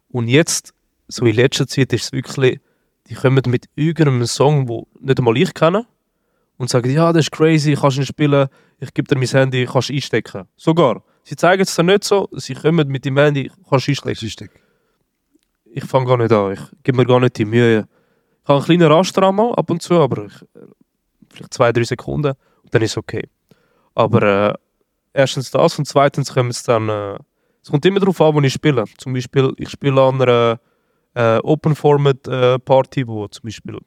Und 0.09 0.29
jetzt, 0.29 0.73
so 1.09 1.27
in 1.27 1.35
letzter 1.35 1.67
Zeit, 1.67 1.93
ist 1.93 2.05
es 2.05 2.13
wirklich, 2.13 2.61
die 3.09 3.15
kommen 3.15 3.43
mit 3.47 3.67
irgendeinem 3.75 4.25
Song, 4.27 4.69
wo 4.69 4.87
nicht 5.01 5.19
einmal 5.19 5.37
ich 5.37 5.53
kenne, 5.53 5.85
und 6.57 6.71
sagen, 6.71 6.91
ja, 6.93 7.13
das 7.13 7.25
ist 7.25 7.33
crazy, 7.33 7.75
kannst 7.75 7.99
nicht 7.99 8.09
spielen, 8.09 8.49
ich 8.79 8.95
gebe 8.95 9.09
dir 9.09 9.19
mein 9.19 9.27
Handy, 9.27 9.67
kannst 9.67 9.89
du 9.89 9.95
einstecken. 9.95 10.45
Sogar. 10.57 11.03
Sie 11.25 11.35
zeigen 11.35 11.63
es 11.63 11.75
dann 11.75 11.87
nicht 11.87 12.05
so, 12.05 12.29
sie 12.33 12.55
kommen 12.55 12.87
mit 12.87 13.05
dem 13.05 13.19
Handy, 13.19 13.51
kannst 13.69 13.89
du 13.89 14.09
einstecken. 14.09 14.61
Ich 15.65 15.85
fange 15.85 16.07
gar 16.07 16.19
nicht 16.19 16.31
an, 16.33 16.53
ich 16.53 16.61
gebe 16.85 16.99
mir 16.99 17.07
gar 17.07 17.19
nicht 17.19 17.37
die 17.37 17.45
Mühe. 17.45 17.89
Ich 18.45 18.49
habe 18.49 18.59
einen 18.59 18.67
kleinen 18.67 18.93
Raster 18.93 19.23
einmal 19.23 19.55
ab 19.55 19.71
und 19.71 19.81
zu, 19.81 19.95
aber 19.95 20.27
ich, 20.27 20.35
vielleicht 21.31 21.55
zwei, 21.55 21.73
drei 21.73 21.85
Sekunden 21.85 22.35
und 22.63 22.75
dann 22.75 22.83
ist 22.83 22.91
es 22.91 22.97
okay. 22.99 23.27
Aber 23.95 24.23
äh, 24.23 24.55
erstens 25.15 25.51
das 25.51 25.79
und 25.79 25.87
zweitens 25.87 26.35
kommt 26.35 26.51
es 26.51 26.63
dann, 26.63 26.91
äh, 26.91 27.19
es 27.63 27.71
kommt 27.71 27.87
immer 27.87 28.01
darauf 28.01 28.21
an, 28.21 28.35
wo 28.35 28.43
ich 28.43 28.53
spiele. 28.53 28.85
Zum 28.99 29.15
Beispiel, 29.15 29.55
ich 29.57 29.71
spiele 29.71 29.99
an 29.99 30.21
einer 30.21 30.61
äh, 31.15 31.39
Open 31.39 31.75
Format 31.75 32.29
äh, 32.29 32.59
Party, 32.59 33.09
wo 33.09 33.27
zum 33.29 33.45
Beispiel 33.45 33.79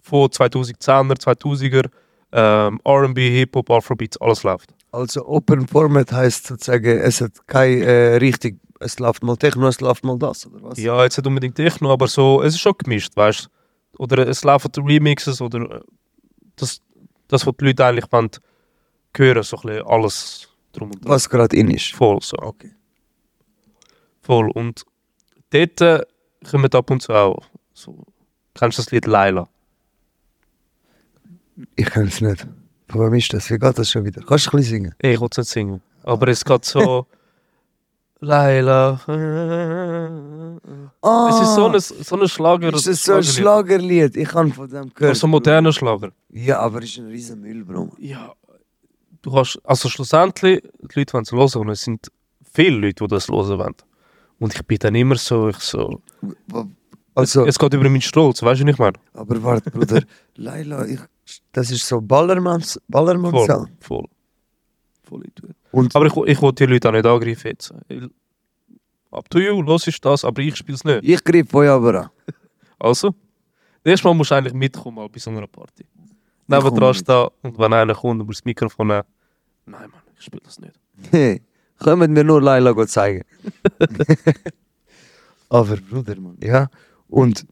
von 0.00 0.28
2010er, 0.28 1.18
2000er 1.18 1.90
ähm, 2.32 2.80
R&B, 2.84 3.30
Hip-Hop, 3.30 3.70
Afrobeats, 3.70 4.18
alles 4.18 4.44
läuft. 4.44 4.70
Also 4.92 5.26
Open 5.26 5.68
Format 5.68 6.10
heißt 6.10 6.46
sozusagen, 6.46 7.00
es 7.00 7.20
hat 7.20 7.32
kein 7.46 7.82
äh, 7.82 8.16
richtig, 8.16 8.60
es 8.80 8.98
läuft 8.98 9.22
mal 9.22 9.36
Techno, 9.36 9.68
es 9.68 9.80
läuft 9.82 10.04
mal 10.04 10.18
das, 10.18 10.46
oder 10.46 10.62
was? 10.62 10.78
Ja, 10.78 11.02
jetzt 11.02 11.18
nicht 11.18 11.26
unbedingt 11.26 11.56
Techno, 11.56 11.92
aber 11.92 12.08
so, 12.08 12.42
es 12.42 12.54
ist 12.54 12.60
schon 12.60 12.74
gemischt, 12.78 13.14
weißt 13.14 13.44
du? 13.44 13.63
Oder 13.98 14.26
es 14.28 14.44
laufen 14.44 14.70
Remixes 14.76 15.40
oder 15.40 15.60
äh, 15.70 15.80
das, 16.56 16.80
das 17.28 17.46
was 17.46 17.54
die 17.58 17.64
Leute 17.66 17.84
eigentlich 17.84 18.10
wollen, 18.10 18.30
hören, 19.16 19.42
so 19.42 19.56
ein 19.58 19.82
alles 19.86 20.48
drum 20.72 20.90
und 20.90 21.04
dran. 21.04 21.10
Was 21.10 21.28
gerade 21.28 21.56
in 21.56 21.70
ist. 21.70 21.92
Voll 21.92 22.18
so. 22.22 22.36
Okay. 22.38 22.72
Voll. 24.22 24.50
Und 24.50 24.84
dort 25.50 25.80
äh, 25.80 26.02
kommen 26.48 26.72
ab 26.72 26.90
und 26.90 27.02
zu 27.02 27.12
auch 27.12 27.44
so. 27.72 28.04
Kennst 28.54 28.78
du 28.78 28.82
das 28.82 28.92
Lied 28.92 29.06
Laila? 29.06 29.48
Ich 31.76 31.86
kann 31.86 32.06
es 32.06 32.20
nicht. 32.20 32.46
Wem 32.88 33.14
ist 33.14 33.32
das? 33.32 33.50
Wie 33.50 33.58
geht 33.58 33.78
das 33.78 33.90
schon 33.90 34.04
wieder? 34.04 34.22
Kannst 34.22 34.46
du 34.46 34.50
ein 34.50 34.56
bisschen 34.58 34.70
singen? 34.70 34.94
Ich 34.98 35.20
will 35.20 35.28
es 35.30 35.38
nicht 35.38 35.50
singen. 35.50 35.82
Aber 36.02 36.28
es 36.28 36.44
geht 36.44 36.64
so. 36.64 37.06
Laila. 38.20 39.00
Ah, 41.02 41.28
Es 41.30 41.40
ist 41.40 41.54
so 41.54 41.66
ein, 41.68 41.78
so 41.80 42.16
ein 42.20 42.28
Schlager. 42.28 42.72
ist 42.72 42.86
das 42.86 43.02
so 43.02 43.14
ein 43.14 43.22
Schlagerlied? 43.24 44.16
Ich 44.16 44.32
habe 44.32 44.50
von 44.50 44.68
dem 44.68 44.92
gehört. 44.94 45.16
so 45.16 45.26
ein 45.26 45.30
moderner 45.30 45.72
Schlager. 45.72 46.10
Ja, 46.30 46.60
aber 46.60 46.78
es 46.78 46.90
ist 46.90 46.98
ein 46.98 47.06
riesen 47.06 47.40
Müll, 47.40 47.64
Bro. 47.64 47.92
Ja. 47.98 48.32
Du 49.22 49.32
hast. 49.36 49.58
Also 49.64 49.88
schlussendlich, 49.88 50.62
die 50.62 50.98
Leute 51.00 51.12
wollen 51.14 51.24
es 51.24 51.32
hören 51.32 51.60
und 51.62 51.68
es 51.70 51.82
sind 51.82 52.08
viele 52.52 52.78
Leute, 52.78 53.04
die 53.04 53.08
das 53.08 53.28
hören 53.28 53.58
wollen. 53.58 53.74
Und 54.38 54.54
ich 54.54 54.62
bin 54.66 54.78
dann 54.78 54.94
immer 54.94 55.16
so, 55.16 55.48
ich 55.48 55.58
so. 55.58 56.00
Also, 57.14 57.46
es 57.46 57.58
geht 57.58 57.72
über 57.74 57.84
meinen 57.84 58.00
Stolz, 58.02 58.42
weißt 58.42 58.60
du 58.62 58.64
nicht 58.64 58.78
mehr? 58.78 58.92
aber 59.12 59.42
warte, 59.42 59.70
Bruder. 59.70 60.02
Laila, 60.36 60.84
ich, 60.86 60.98
das 61.52 61.70
ist 61.70 61.86
so 61.86 62.00
Ballermanns, 62.00 62.80
Ballermanns 62.88 63.46
Voll. 63.46 63.66
Voll. 63.80 64.06
Voll 65.04 65.22
Und 65.74 65.96
Aber 65.96 66.06
ich, 66.06 66.16
ich 66.16 66.40
will 66.40 66.52
die 66.52 66.66
Leute 66.66 66.88
auch 66.88 66.92
nicht 66.92 67.06
angreifen 67.06 67.48
jetzt. 67.48 67.74
Up 69.10 69.28
to 69.28 69.38
you, 69.38 69.60
los 69.60 69.86
ist 69.86 70.04
das, 70.04 70.24
aber 70.24 70.40
ich 70.42 70.56
spiele 70.56 70.76
es 70.76 70.84
nicht. 70.84 71.02
ich 71.02 71.22
greife 71.24 71.56
euch 71.56 71.68
aber 71.68 72.00
an. 72.02 72.10
Also, 72.78 73.14
das 73.82 73.92
erste 73.92 74.08
Mal 74.08 74.14
musst 74.14 74.30
du 74.30 74.34
eigentlich 74.34 74.52
mitkommen 74.52 74.96
mal 74.96 75.08
bei 75.08 75.18
so 75.18 75.30
einer 75.30 75.46
Party. 75.46 75.84
komme 76.48 76.62
Nebendran 76.62 76.88
mit. 76.90 76.96
stehen 76.98 77.28
und 77.42 77.58
wenn 77.58 77.72
einer 77.72 77.94
kommt 77.94 78.20
und 78.20 78.28
das 78.28 78.44
Mikrofon 78.44 78.88
nehmen. 78.88 79.02
Nein, 79.66 79.90
Mann, 79.90 80.02
ich 80.18 80.24
spiele 80.24 80.42
das 80.44 80.58
nicht. 80.58 80.74
Hey, 81.10 81.40
können 81.78 82.14
wir 82.14 82.24
nur 82.24 82.42
Laila 82.42 82.86
zeigen. 82.86 83.22
aber 85.48 85.76
Bruder, 85.76 86.20
Mann. 86.20 86.36
Ja, 86.42 86.68
und 87.08 87.46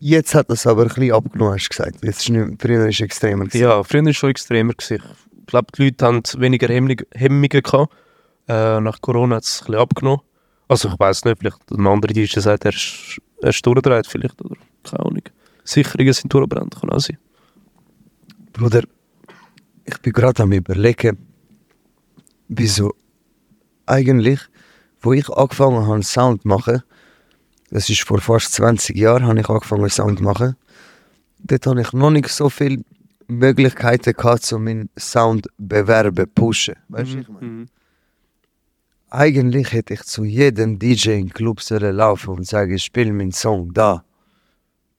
jetzt 0.00 0.34
hat 0.34 0.50
das 0.50 0.66
aber 0.66 0.82
ein 0.82 0.88
bisschen 0.88 1.12
abgenommen, 1.12 1.54
hast 1.54 1.64
du 1.64 1.68
gesagt. 1.70 2.04
Jetzt 2.04 2.22
ist 2.22 2.28
nicht, 2.30 2.60
früher 2.60 2.86
ist 2.88 2.96
es 2.96 3.00
extremer. 3.00 3.44
gewesen. 3.46 3.62
Ja, 3.62 3.82
früher 3.82 4.02
war 4.02 4.10
es 4.10 4.16
schon 4.16 4.30
extremer. 4.30 4.74
Gewesen. 4.74 5.02
Ich 5.44 5.48
glaube, 5.48 5.66
die 5.76 5.84
Leute 5.84 6.06
haben 6.06 6.22
weniger 6.38 6.68
Hemmungen 6.68 7.48
gehabt. 7.48 7.92
Äh, 8.48 8.80
nach 8.80 9.00
Corona 9.02 9.36
hat 9.36 9.44
es 9.44 9.60
ein 9.60 9.66
bisschen 9.66 9.80
abgenommen. 9.80 10.20
Also 10.68 10.88
ich 10.88 10.98
weiß 10.98 11.26
nicht, 11.26 11.38
vielleicht 11.38 11.70
ein 11.70 11.86
anderer 11.86 12.14
DJ 12.14 12.40
sagt, 12.40 12.64
er 12.64 12.72
ist, 12.72 13.20
er 13.42 13.50
ist 13.50 13.64
durchgedreht 13.66 14.06
vielleicht, 14.06 14.42
oder 14.42 14.56
keine 14.82 15.00
Ahnung. 15.04 15.22
Sicherungen 15.62 16.14
sind 16.14 16.32
durchgebrannt, 16.32 16.74
kann 16.80 16.90
auch 16.90 16.98
sein. 16.98 17.18
Bruder, 18.54 18.84
ich 19.84 19.98
bin 19.98 20.14
gerade 20.14 20.42
am 20.42 20.52
überlegen, 20.52 21.18
wieso 22.48 22.94
eigentlich, 23.84 24.40
wo 25.02 25.12
ich 25.12 25.28
angefangen 25.28 25.86
habe, 25.86 26.02
Sound 26.02 26.42
zu 26.42 26.48
machen, 26.48 26.82
das 27.70 27.90
ist 27.90 28.02
vor 28.02 28.20
fast 28.20 28.54
20 28.54 28.96
Jahren, 28.96 29.26
habe 29.26 29.40
ich 29.40 29.48
angefangen, 29.48 29.90
Sound 29.90 30.18
zu 30.18 30.24
machen. 30.24 30.56
Dort 31.40 31.66
habe 31.66 31.82
ich 31.82 31.92
noch 31.92 32.10
nicht 32.10 32.28
so 32.28 32.48
viele 32.48 32.82
Möglichkeiten 33.26 34.12
gehabt, 34.12 34.52
um 34.52 34.64
meinen 34.64 34.90
Sound 34.98 35.48
bewerben, 35.58 36.26
pushen. 36.34 36.74
Weißt 36.88 37.12
du, 37.12 37.18
was 37.18 37.22
ich 37.22 37.28
meine? 37.28 37.46
Mhm. 37.46 37.66
Eigentlich 39.10 39.72
hätte 39.72 39.94
ich 39.94 40.02
zu 40.02 40.24
jedem 40.24 40.78
DJ 40.78 41.10
in 41.10 41.30
Club 41.30 41.60
sollen 41.60 41.94
laufen 41.94 42.30
und 42.30 42.46
sagen, 42.46 42.74
ich 42.74 42.82
spiele 42.82 43.12
meinen 43.12 43.32
Song 43.32 43.72
da. 43.72 44.04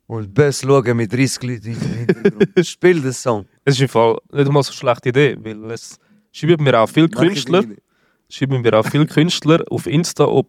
Und 0.08 0.34
bis 0.34 0.62
schauen 0.62 0.98
mit 0.98 1.12
30 1.12 1.44
Leuten 1.44 1.68
im 1.68 1.80
Hintergrund. 1.80 2.48
Spiel 2.68 3.02
den 3.02 3.12
Song. 3.12 3.46
Es 3.64 3.76
ist 3.76 3.82
im 3.82 3.90
Fall 3.90 4.18
nicht 4.32 4.52
mal 4.52 4.64
so 4.64 4.70
eine 4.70 4.78
schlechte 4.78 5.10
Idee, 5.10 5.38
weil 5.42 5.72
es 5.72 5.98
schreiben 6.32 6.64
mir 6.64 6.80
auch 6.80 6.88
viele 6.88 7.10
Künstler, 7.10 7.64
schreiben 8.30 8.62
mir 8.62 8.74
auch 8.74 8.86
viele 8.86 9.08
Künstler 9.08 9.64
auf 9.70 9.88
Insta, 9.88 10.26
ob, 10.26 10.48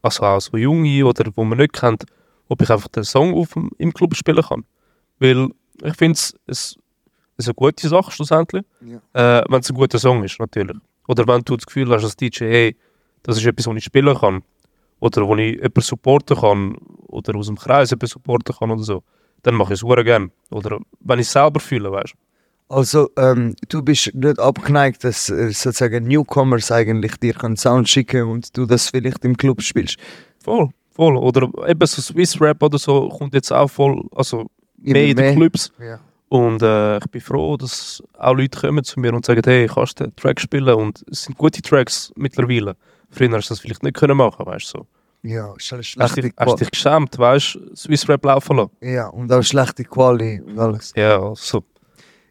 also 0.00 0.22
auch 0.22 0.40
so 0.40 0.56
junge 0.56 1.04
oder 1.04 1.30
wo 1.34 1.44
man 1.44 1.58
nicht 1.58 1.72
kennt, 1.72 2.04
ob 2.48 2.62
ich 2.62 2.70
einfach 2.70 2.88
den 2.88 3.04
Song 3.04 3.34
auf 3.34 3.54
im 3.78 3.92
Club 3.92 4.14
spielen 4.14 4.42
kann. 4.42 4.64
Weil 5.18 5.48
ich 5.82 5.94
finde 5.96 6.18
es 6.46 6.78
ist 7.36 7.48
eine 7.48 7.54
gute 7.54 7.88
Sache 7.88 8.10
schlussendlich, 8.10 8.64
Ja. 8.80 9.40
äh, 9.40 9.44
wenn 9.48 9.60
es 9.60 9.70
ein 9.70 9.74
guter 9.76 9.98
Song 9.98 10.22
ist 10.24 10.38
natürlich. 10.38 10.76
Oder 11.08 11.26
wenn 11.26 11.42
du 11.42 11.56
das 11.56 11.66
Gefühl 11.66 11.90
hast 11.90 12.04
als 12.04 12.16
DJ, 12.16 12.44
hey, 12.44 12.76
das 13.22 13.36
ist 13.38 13.46
etwas, 13.46 13.66
was 13.66 13.76
ich 13.76 13.84
spielen 13.84 14.16
kann. 14.16 14.42
Oder 15.00 15.26
wo 15.26 15.34
ich 15.36 15.54
jemanden 15.56 15.80
supporten 15.80 16.36
kann. 16.36 16.76
Oder 17.08 17.36
aus 17.36 17.46
dem 17.46 17.56
Kreis 17.58 17.90
jemanden 17.90 18.06
supporten 18.06 18.54
kann 18.56 18.70
oder 18.70 18.82
so. 18.82 19.02
Dann 19.42 19.54
mache 19.54 19.74
ich 19.74 19.82
es 19.82 20.04
gerne. 20.04 20.30
Oder 20.50 20.78
wenn 21.00 21.18
ich 21.18 21.26
es 21.26 21.32
selber 21.32 21.60
fühle, 21.60 21.92
weißt 21.92 22.14
du. 22.14 22.18
Also, 22.74 23.10
ähm, 23.18 23.54
du 23.68 23.82
bist 23.82 24.14
nicht 24.14 24.38
abgeneigt, 24.38 25.04
dass 25.04 25.28
äh, 25.28 25.50
sozusagen 25.50 26.06
Newcomers 26.08 26.72
eigentlich 26.72 27.16
dir 27.18 27.42
einen 27.44 27.56
Sound 27.56 27.88
schicken 27.88 28.22
und 28.26 28.56
du 28.56 28.64
das 28.64 28.88
vielleicht 28.88 29.22
im 29.24 29.36
Club 29.36 29.60
spielst. 29.60 29.98
Voll, 30.42 30.70
voll. 30.90 31.16
Oder 31.18 31.50
eben 31.68 31.86
so 31.86 32.00
Swiss 32.00 32.40
Rap 32.40 32.62
oder 32.62 32.78
so 32.78 33.10
kommt 33.10 33.34
jetzt 33.34 33.52
auch 33.52 33.68
voll, 33.68 34.02
also 34.14 34.46
mehr 34.78 35.04
in 35.06 35.16
den 35.16 35.36
Clubs. 35.36 35.72
Ja. 35.78 36.00
Und 36.28 36.62
äh, 36.62 36.98
ich 36.98 37.06
bin 37.06 37.20
froh, 37.20 37.56
dass 37.56 38.02
auch 38.18 38.34
Leute 38.34 38.58
kommen 38.60 38.82
zu 38.82 38.98
mir 38.98 39.12
und 39.14 39.24
sagen, 39.24 39.42
hey, 39.44 39.68
kannst 39.72 40.00
du 40.00 40.04
den 40.04 40.16
Track 40.16 40.40
spielen? 40.40 40.74
Und 40.74 41.04
es 41.10 41.22
sind 41.24 41.36
gute 41.38 41.62
Tracks 41.62 42.12
mittlerweile. 42.16 42.76
Früher 43.10 43.30
hast 43.36 43.50
du 43.50 43.54
das 43.54 43.60
vielleicht 43.60 43.82
nicht 43.82 43.94
können 43.96 44.16
machen, 44.16 44.44
weißt 44.44 44.74
du. 44.74 44.78
So. 44.78 44.86
Ja, 45.22 45.52
sch- 45.54 45.78
Hast, 45.78 45.86
schlechte 45.86 46.20
dich, 46.22 46.32
hast 46.36 46.60
dich 46.60 46.70
geschämt, 46.70 47.18
weißt 47.18 47.54
du, 47.54 47.76
Swiss 47.76 48.08
Rap 48.08 48.24
laufen 48.24 48.56
lassen. 48.56 48.70
ja, 48.80 49.08
und 49.08 49.32
auch 49.32 49.42
schlechte 49.42 49.84
Quali 49.84 50.40
und 50.40 50.58
alles. 50.58 50.92
Ja, 50.96 51.22
also, 51.22 51.62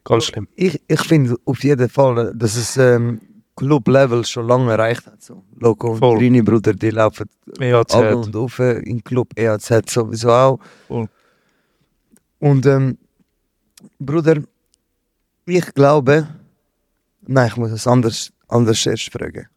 ganz 0.03 0.25
schlimm. 0.25 0.47
Ich, 0.55 0.79
ich 0.87 1.01
finde 1.01 1.35
auf 1.45 1.63
jeden 1.63 1.89
Fall, 1.89 2.33
dass 2.35 2.55
es 2.55 2.77
ähm, 2.77 3.19
Club-Level 3.55 4.25
schon 4.25 4.47
lange 4.47 4.71
erreicht 4.73 5.05
hat. 5.07 5.21
So. 5.23 5.43
Loco 5.59 5.91
und 5.93 5.99
Voll. 5.99 6.17
Rini 6.17 6.41
Bruder, 6.41 6.73
die 6.73 6.89
laufen 6.91 7.27
EAZ. 7.59 7.95
ab 7.95 8.15
und 8.15 8.35
auf 8.35 8.59
im 8.59 9.03
Club, 9.03 9.29
EAZ 9.37 9.89
sowieso 9.89 10.29
auch. 10.31 10.59
Voll. 10.87 11.07
Und 12.39 12.65
ähm, 12.65 12.97
Bruder, 13.99 14.41
ich 15.45 15.73
glaube, 15.73 16.27
nein, 17.21 17.47
ich 17.47 17.57
muss 17.57 17.71
es 17.71 17.87
anders, 17.87 18.31
anders 18.47 18.85
erst 18.85 19.11
fragen. 19.11 19.47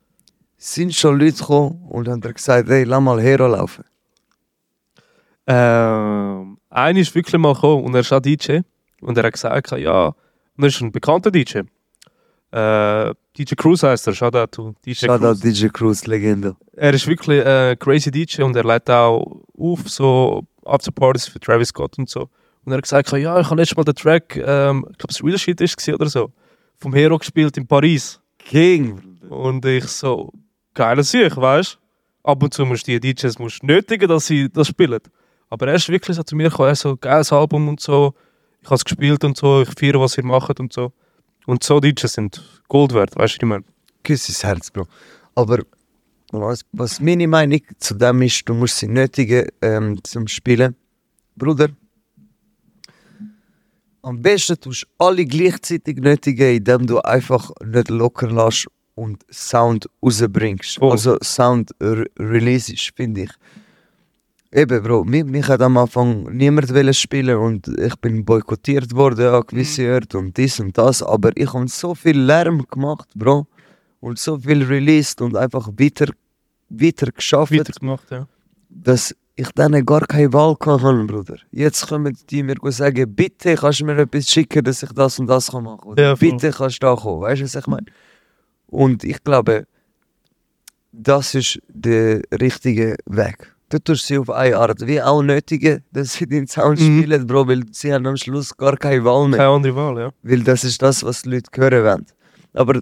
Sind 0.59 0.95
schon 0.95 1.19
Leute 1.19 1.39
gekommen 1.39 1.87
und 1.89 2.09
haben 2.09 2.21
gesagt, 2.21 2.69
hey, 2.69 2.85
lass 2.85 3.01
mal 3.01 3.21
Hero 3.21 3.47
laufen? 3.47 3.85
Ähm, 5.47 6.59
einer 6.71 6.99
ist 6.99 7.15
wirklich 7.15 7.41
mal 7.41 7.55
gekommen 7.55 7.85
und 7.85 7.95
er 7.95 8.01
ist 8.01 8.13
auch 8.13 8.21
DJ. 8.21 8.61
Und 9.01 9.17
er 9.17 9.25
hat 9.25 9.33
gesagt, 9.33 9.71
ja, 9.73 10.07
und 10.09 10.65
er 10.65 10.67
ist 10.67 10.81
ein 10.81 10.91
bekannter 10.91 11.31
DJ. 11.31 11.61
Äh, 12.51 13.15
DJ 13.37 13.55
Cruz 13.55 13.83
heißt 13.83 14.07
er, 14.07 14.15
Shoutout 14.15 14.47
to 14.47 14.75
DJ 14.85 15.07
Shoutout 15.07 15.41
Cruz. 15.41 15.41
DJ 15.41 15.69
Cruz, 15.69 16.07
Legende. 16.07 16.57
Er 16.73 16.95
ist 16.95 17.07
wirklich 17.07 17.45
ein 17.45 17.79
crazy 17.79 18.11
DJ 18.11 18.43
und 18.43 18.57
er 18.57 18.65
lädt 18.65 18.89
auch 18.89 19.43
auf 19.59 19.89
so 19.89 20.45
Afterpartys 20.65 21.29
für 21.29 21.39
Travis 21.39 21.69
Scott 21.69 21.99
und 21.99 22.09
so. 22.09 22.29
Und 22.67 22.73
er 22.73 22.79
hat 22.79 22.83
gesagt, 22.83 23.13
ja, 23.13 23.39
ich 23.39 23.47
habe 23.47 23.61
letztes 23.61 23.77
Mal 23.77 23.85
den 23.85 23.95
Track, 23.95 24.37
ähm, 24.37 24.85
ich 24.91 24.99
glaube, 24.99 25.13
es 25.13 25.23
Real 25.23 25.39
Shit 25.39 25.61
ist 25.61 25.89
oder 25.89 26.09
so, 26.09 26.33
vom 26.77 26.93
Hero 26.93 27.17
gespielt 27.17 27.57
in 27.57 27.65
Paris. 27.65 28.21
King. 28.39 29.21
Und 29.29 29.65
ich 29.65 29.85
so, 29.85 30.33
geile 30.75 31.05
Sicht, 31.05 31.37
weißt 31.37 31.79
du? 32.25 32.29
Ab 32.29 32.43
und 32.43 32.53
zu 32.53 32.67
musst 32.67 32.89
du 32.89 32.99
die 32.99 33.15
DJs 33.15 33.39
musst 33.39 33.63
nötigen, 33.63 34.09
dass 34.09 34.27
sie 34.27 34.51
das 34.51 34.67
spielen. 34.67 34.99
Aber 35.49 35.69
er 35.69 35.75
ist 35.75 35.89
wirklich 35.89 36.17
so 36.17 36.25
zu 36.25 36.35
mir 36.35 36.51
gekommen, 36.51 36.71
er 36.71 36.75
so, 36.75 36.97
geiles 36.97 37.33
Album 37.33 37.69
und 37.69 37.81
so, 37.81 38.15
ich 38.61 38.67
habe 38.67 38.75
es 38.75 38.85
gespielt 38.85 39.23
und 39.23 39.37
so, 39.37 39.63
ich 39.63 39.71
feiere, 39.79 40.01
was 40.01 40.19
ihr 40.19 40.25
macht 40.25 40.59
und 40.59 40.73
so. 40.73 40.93
Und 41.47 41.63
so 41.63 41.79
Deutsche 41.79 42.09
sind 42.09 42.43
Gold 42.67 42.95
wert, 42.95 43.15
weißt 43.15 43.35
du, 43.35 43.47
ich 43.47 43.49
meine? 43.49 43.65
Küsses 44.03 44.43
Herz, 44.43 44.73
Bro. 44.73 44.89
Aber 45.37 45.61
was, 46.33 46.63
was 46.73 46.99
meine 46.99 47.29
Meinung 47.29 47.61
zu 47.79 47.95
dem 47.95 48.23
ist, 48.23 48.49
du 48.49 48.55
musst 48.55 48.79
sie 48.79 48.89
nötigen 48.89 49.47
ähm, 49.63 50.03
zum 50.03 50.27
Spielen. 50.27 50.75
Bruder, 51.37 51.69
am 54.07 54.23
besten 54.23 54.59
tust 54.61 54.85
du 54.85 55.05
alle 55.05 55.25
gleichzeitig 55.25 55.97
nötigen, 55.99 56.57
indem 56.57 56.87
du 56.87 57.01
einfach 57.01 57.51
nicht 57.65 57.91
locker 57.91 58.31
lässt 58.31 58.69
und 58.95 59.25
Sound 59.33 59.89
rausbringst. 60.01 60.79
Voll. 60.79 60.93
Also 60.93 61.19
Sound 61.23 61.73
re 61.83 62.07
releasest, 62.19 62.93
finde 62.95 63.23
ich. 63.23 63.33
Eben, 64.53 64.81
Bro, 64.83 65.05
mich, 65.05 65.25
mich 65.25 65.49
hat 65.49 65.61
am 65.61 65.77
Anfang 65.77 66.23
niemand 66.33 66.73
wollen 66.73 66.95
spielen 66.95 67.37
und 67.37 67.67
ich 67.67 67.97
bin 67.97 68.25
boykottiert 68.25 68.95
worden 68.95 69.35
an 69.35 69.43
gewisse 69.45 69.93
Orte 69.93 70.19
und 70.19 70.37
dies 70.37 70.61
und 70.61 70.79
das, 70.79 71.03
aber 71.03 71.33
ich 71.35 71.53
habe 71.53 71.67
so 71.67 71.95
viel 71.95 72.19
Lärm 72.19 72.65
gemacht, 72.71 73.09
Bro, 73.17 73.49
und 73.99 74.21
so 74.21 74.39
viel 74.39 74.63
released 74.63 75.21
und 75.21 75.37
einfach 75.37 75.69
weiter, 75.77 76.07
weiter 76.69 77.11
geschafft, 77.11 77.53
Weitergemacht, 77.53 78.09
ja. 78.13 78.29
dass 78.69 79.15
ich 79.37 79.49
dann 79.55 79.85
gar 79.85 80.01
keine 80.07 80.33
Wahl 80.33 80.57
hatte, 80.59 81.05
Bruder. 81.07 81.37
Jetzt 81.51 81.87
kommen 81.87 82.17
die 82.31 82.43
mir 82.43 82.57
sagen, 82.73 83.15
bitte 83.15 83.55
kannst 83.55 83.81
du 83.81 83.85
mir 83.85 83.99
etwas 83.99 84.31
schicken, 84.31 84.65
dass 84.65 84.83
ich 84.83 84.91
das 84.93 85.19
und 85.19 85.27
das 85.27 85.51
kann 85.51 85.65
machen 85.65 85.95
kann. 85.95 86.05
Ja, 86.05 86.15
bitte 86.15 86.51
kannst 86.51 86.83
du 86.83 86.87
da 86.87 86.97
kommen, 86.97 87.21
weißt 87.23 87.41
du, 87.43 87.45
was 87.45 87.55
ich 87.55 87.67
meine? 87.67 87.87
Und 88.67 89.05
ich 89.05 89.23
glaube, 89.23 89.67
das 90.93 91.35
ist 91.35 91.61
der 91.69 92.23
richtige 92.41 92.97
Weg. 93.07 93.53
Du 93.69 93.79
tust 93.79 94.07
sie 94.07 94.17
auf 94.19 94.31
eine 94.31 94.57
Art 94.57 94.87
wie 94.87 95.03
auch 95.03 95.23
nötigen, 95.23 95.83
dass 95.93 96.15
sie 96.15 96.27
den 96.27 96.47
Sound 96.47 96.81
Mhm. 96.81 97.03
spielen, 97.03 97.27
Bro, 97.27 97.49
weil 97.49 97.63
sie 97.73 97.93
haben 97.93 98.07
am 98.07 98.17
Schluss 98.17 98.57
gar 98.57 98.77
keine 98.77 99.05
Wahl 99.05 99.29
mehr. 99.29 99.39
Keine 99.39 99.51
andere 99.51 99.77
Wahl, 99.77 99.99
ja. 99.99 100.11
Weil 100.23 100.43
das 100.45 100.65
ist 100.65 100.81
das, 100.81 101.03
was 101.05 101.23
die 101.23 101.31
Leute 101.31 101.51
hören 101.61 101.85
wollen. 101.85 102.07
Aber 102.55 102.81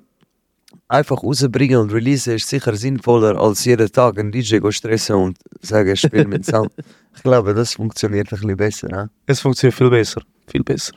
einfach 0.89 1.23
rausbringen 1.23 1.79
und 1.79 1.93
releasen 1.93 2.35
ist 2.35 2.49
sicher 2.49 2.75
sinnvoller, 2.77 3.41
als 3.41 3.65
jeden 3.65 3.91
Tag 3.91 4.19
einen 4.19 4.33
DJ 4.33 4.59
go 4.59 4.71
stressen 4.71 5.17
und 5.17 5.39
sagen, 5.61 5.97
spiel 5.97 6.27
mit 6.27 6.45
Sound. 6.45 6.73
Ich 7.17 7.23
glaube, 7.23 7.55
das 7.55 7.75
funktioniert 7.75 8.33
ein 8.33 8.39
bisschen 8.39 8.57
besser. 8.57 8.89
He? 8.89 9.09
Es 9.27 9.41
funktioniert 9.41 9.77
viel 9.77 9.91
besser. 9.91 10.23
Viel 10.47 10.63
besser. 10.63 10.95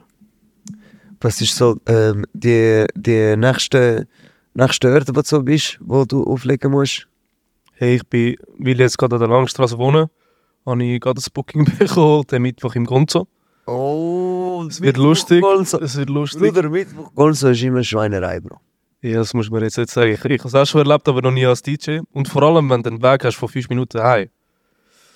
Was 1.21 1.41
ist 1.41 1.55
so 1.55 1.77
ähm, 1.87 2.25
die, 2.33 2.85
die 2.95 3.35
nächste, 3.37 4.07
nächste 4.53 4.93
Orte, 4.93 5.15
wo 5.15 5.21
du 5.21 5.27
so 5.27 5.41
bist, 5.41 5.77
wo 5.81 6.05
du 6.05 6.23
auflegen 6.23 6.71
musst? 6.71 7.07
Hey, 7.73 7.95
ich 7.95 8.07
bin, 8.07 8.35
weil 8.59 8.73
ich 8.73 8.79
jetzt 8.79 8.97
gerade 8.97 9.15
an 9.15 9.21
der 9.21 9.29
Langstraße 9.29 9.77
wohne, 9.77 10.09
habe 10.65 10.83
ich 10.83 10.99
gerade 10.99 11.19
ein 11.19 11.31
Booking 11.33 11.65
bekommen, 11.79 12.23
den 12.29 12.41
Mittwoch 12.41 12.75
im 12.75 12.85
Gonzo. 12.85 13.27
Oh, 13.65 14.65
Es 14.69 14.79
wird 14.81 14.97
lustig. 14.97 15.43
Es 15.81 15.97
wird 15.97 16.09
lustig. 16.09 16.53
Bruder, 16.53 16.69
Mittwoch 16.69 17.13
Golso 17.13 17.49
ist 17.49 17.61
immer 17.63 17.83
Schweinerei, 17.83 18.39
Bro. 18.39 18.59
Ja, 19.01 19.17
das 19.19 19.33
muss 19.33 19.49
man 19.49 19.61
jetzt 19.63 19.77
nicht 19.77 19.91
sagen. 19.91 20.11
Ich, 20.11 20.25
ich 20.25 20.39
habe 20.39 20.47
es 20.47 20.55
auch 20.55 20.65
schon 20.65 20.85
erlebt, 20.85 21.07
aber 21.07 21.21
noch 21.21 21.31
nie 21.31 21.45
als 21.45 21.61
DJ. 21.61 21.99
Und 22.11 22.27
vor 22.27 22.43
allem, 22.43 22.69
wenn 22.69 22.83
du 22.83 22.89
den 22.89 23.01
Weg 23.01 23.23
hast 23.23 23.35
von 23.35 23.47
5 23.49 23.69
Minuten 23.69 24.01
heim. 24.01 24.29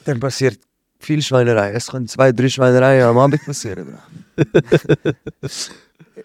Dann 0.06 0.20
passiert 0.20 0.60
viel 1.00 1.22
Schweinerei. 1.22 1.72
Es 1.72 1.88
können 1.88 2.08
zwei, 2.08 2.32
drei 2.32 2.50
Schweinereien 2.50 3.04
am 3.08 3.18
Abend 3.18 3.44
passieren, 3.46 3.98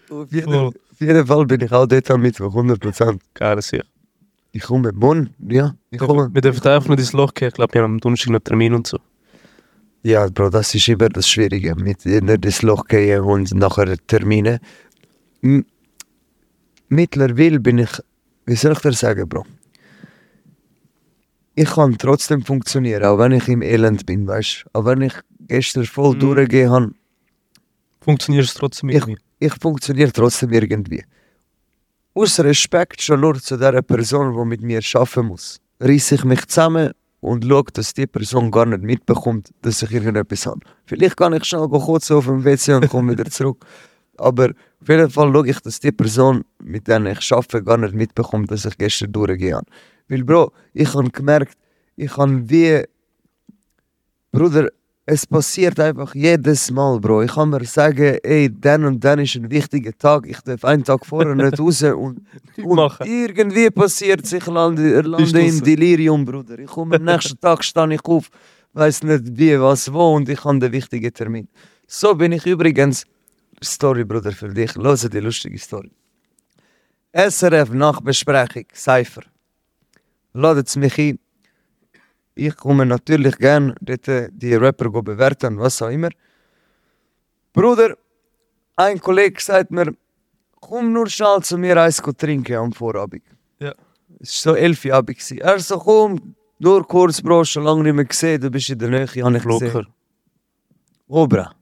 auf, 0.09 0.31
jeden, 0.31 0.51
Voll. 0.51 0.67
auf 0.67 0.99
jeden 0.99 1.27
Fall 1.27 1.45
bin 1.45 1.61
ich 1.61 1.71
auch 1.71 1.85
dort 1.85 2.09
am 2.11 2.21
Mittwoch, 2.21 2.53
100%. 2.53 3.19
Geil, 3.33 3.61
sicher. 3.61 3.83
Ich 4.51 4.63
komme 4.63 4.91
morgen, 4.93 5.33
ja, 5.39 5.75
ich 5.91 5.99
komme. 5.99 6.29
Wir 6.33 6.41
dürfen 6.41 6.67
einfach 6.67 6.87
nur 6.87 6.97
ins 6.97 7.13
Loch 7.13 7.33
gehen. 7.33 7.49
Ich 7.49 7.53
glaube, 7.53 7.73
wir 7.73 7.83
haben 7.83 7.93
am 7.93 7.99
Donnerstag 7.99 8.31
noch 8.31 8.39
Termin 8.39 8.73
und 8.73 8.87
so. 8.87 8.97
Ja, 10.03 10.27
Bro, 10.29 10.49
das 10.51 10.73
ist 10.73 10.87
immer 10.87 11.09
das 11.09 11.27
Schwierige, 11.27 11.75
mit 11.75 12.05
nicht 12.05 12.45
ins 12.45 12.61
Loch 12.61 12.85
gehen 12.87 13.21
und 13.21 13.53
nachher 13.53 13.97
Termine. 14.07 14.59
Mittlerweile 16.89 17.59
bin 17.59 17.79
ich, 17.79 17.89
wie 18.45 18.55
soll 18.55 18.73
ich 18.73 18.79
dir 18.79 18.93
sagen, 18.93 19.27
Bro? 19.27 19.45
Ich 21.55 21.69
kann 21.69 21.97
trotzdem 21.97 22.43
funktionieren, 22.43 23.03
auch 23.03 23.17
wenn 23.17 23.31
ich 23.31 23.47
im 23.47 23.61
Elend 23.61 24.05
bin, 24.05 24.27
weißt 24.27 24.65
du? 24.65 24.79
Auch 24.79 24.85
wenn 24.85 25.01
ich 25.01 25.13
gestern 25.47 25.85
voll 25.85 26.15
Mhm. 26.15 26.19
durchgehen 26.19 26.69
habe, 26.71 26.91
Funktioniert 27.99 28.45
es 28.45 28.53
trotzdem 28.53 28.87
Ich- 28.89 28.95
irgendwie? 28.95 29.17
ich 29.39 29.53
funktioniere 29.61 30.13
trotzdem 30.13 30.51
irgendwie. 30.53 31.03
Aus 32.13 32.39
Respekt 32.39 33.01
schon 33.01 33.19
nur 33.19 33.35
zu 33.35 33.57
der 33.57 33.81
Person, 33.81 34.33
die 34.33 34.45
mit 34.45 34.61
mir 34.61 34.79
arbeiten 34.93 35.25
muss, 35.27 35.59
reiße 35.81 36.15
ich 36.15 36.23
mich 36.23 36.45
zusammen 36.47 36.91
und 37.19 37.43
schaue, 37.43 37.65
dass 37.73 37.93
die 37.93 38.07
Person 38.07 38.49
gar 38.49 38.65
nicht 38.65 38.81
mitbekommt, 38.81 39.51
dass 39.61 39.81
ich 39.81 39.91
irgendetwas 39.91 40.45
habe. 40.45 40.61
Vielleicht 40.85 41.17
kann 41.17 41.33
ich 41.33 41.43
schnell 41.43 41.67
kurz 41.67 42.09
auf 42.09 42.25
dem 42.27 42.45
WC 42.45 42.75
und 42.75 42.87
komme 42.87 43.11
wieder 43.11 43.25
zurück. 43.25 43.65
Aber 44.17 44.49
auf 44.81 44.89
jeden 44.89 45.09
Fall 45.09 45.31
schaue 45.31 45.47
ich, 45.47 45.59
dass 45.59 45.79
die 45.79 45.91
Person, 45.91 46.43
mit 46.63 46.87
der 46.87 47.05
ich 47.05 47.31
arbeite, 47.31 47.63
gar 47.63 47.77
nicht 47.77 47.93
mitbekommt, 47.93 48.51
dass 48.51 48.65
ich 48.65 48.77
gestern 48.77 49.11
durchgehe. 49.11 49.61
Weil, 50.07 50.23
Bro, 50.23 50.51
ich 50.73 50.93
habe 50.93 51.09
gemerkt, 51.09 51.57
ich 51.95 52.15
habe 52.15 52.49
wie. 52.49 52.83
Bruder, 54.31 54.69
es 55.09 55.25
passiert 55.25 55.79
einfach 55.79 56.13
jedes 56.13 56.69
Mal, 56.69 56.99
Bro. 56.99 57.23
Ich 57.23 57.33
kann 57.33 57.49
mir 57.49 57.63
sagen, 57.63 58.17
ey, 58.23 58.49
dann 58.51 58.83
und 58.83 59.01
dann 59.03 59.19
ist 59.19 59.35
ein 59.35 59.49
wichtiger 59.49 59.97
Tag. 59.97 60.27
Ich 60.27 60.41
darf 60.41 60.65
einen 60.65 60.83
Tag 60.83 61.05
vorher 61.05 61.33
nicht 61.33 61.57
raus 61.59 61.81
und, 61.81 62.19
und 62.61 62.97
irgendwie 63.05 63.69
passiert 63.69 64.25
sich, 64.25 64.39
ich 64.39 64.47
lande, 64.47 65.01
lande 65.01 65.41
im. 65.41 65.63
Delirium, 65.63 66.25
Bruder. 66.25 66.59
Ich 66.59 66.67
komme 66.67 66.97
am 66.97 67.05
nächsten 67.05 67.39
Tag, 67.41 67.63
stehe 67.63 67.93
ich 67.93 68.03
auf, 68.03 68.29
weiß 68.73 69.03
nicht 69.03 69.37
wie, 69.37 69.57
was, 69.59 69.91
wo 69.91 70.13
und 70.13 70.27
ich 70.27 70.43
habe 70.43 70.59
den 70.59 70.73
wichtigen 70.73 71.13
Termin. 71.13 71.47
So 71.87 72.13
bin 72.13 72.33
ich 72.33 72.45
übrigens, 72.45 73.05
Story, 73.63 74.03
Bruder, 74.03 74.31
für 74.31 74.49
dich. 74.49 74.75
Hör 74.75 74.95
die 74.95 75.19
lustige 75.19 75.57
Story. 75.57 75.91
SRF 77.13 77.69
Nachbesprechung, 77.71 78.65
Cypher. 78.73 79.23
Ladet 80.33 80.75
mich 80.75 80.97
ein. 80.99 81.19
Ich 82.35 82.55
komme 82.55 82.85
natürlich 82.85 83.35
gern 83.37 83.73
dort 83.81 84.07
äh, 84.07 84.29
die 84.31 84.53
Rapper 84.53 84.91
go 84.91 85.01
bewerten, 85.01 85.57
was 85.57 85.81
auch 85.81 85.89
immer. 85.89 86.09
Bruder, 87.51 87.97
ein 88.75 88.99
Kollege 88.99 89.41
sagt 89.41 89.71
mir, 89.71 89.95
komm 90.59 90.93
nur 90.93 91.09
schnell 91.09 91.41
zu 91.41 91.57
mir 91.57 91.81
eins 91.81 91.99
go 92.01 92.11
trinken 92.11 92.57
am 92.57 92.71
Vorabend. 92.71 93.23
Ja. 93.59 93.73
Es 94.19 94.45
war 94.45 94.53
so 94.53 94.55
elf 94.55 94.85
Abend. 94.85 95.17
gewesen. 95.17 95.39
Er 95.39 95.59
so, 95.59 95.79
komm, 95.79 96.35
nur 96.59 96.87
kurz, 96.87 97.21
Bro, 97.21 97.45
schon 97.45 97.63
lange 97.63 97.83
nicht 97.83 97.95
mehr 97.95 98.05
gesehen, 98.05 98.39
du 98.39 98.51
bist 98.51 98.69
in 98.69 98.77
der 98.77 98.89
Nähe, 98.89 99.07
habe 99.07 99.37
ich 99.37 99.43
gesehen. 99.43 99.73
Locker. 99.73 99.87
Obra. 101.07 101.56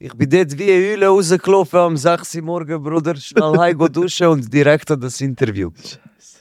Ich 0.00 0.14
bin 0.14 0.30
dort 0.30 0.56
wie 0.56 0.70
eine 0.70 0.92
Hülle 0.92 1.06
rausgelaufen 1.08 1.80
am 1.80 1.96
6 1.96 2.36
Uhr 2.36 2.42
morgen, 2.42 2.80
Bruder. 2.80 3.16
Schnell 3.16 3.58
heim 3.58 3.78
duschen 3.92 4.28
und 4.28 4.54
direkt 4.54 4.88
an 4.92 5.00
das 5.00 5.20
Interview. 5.20 5.72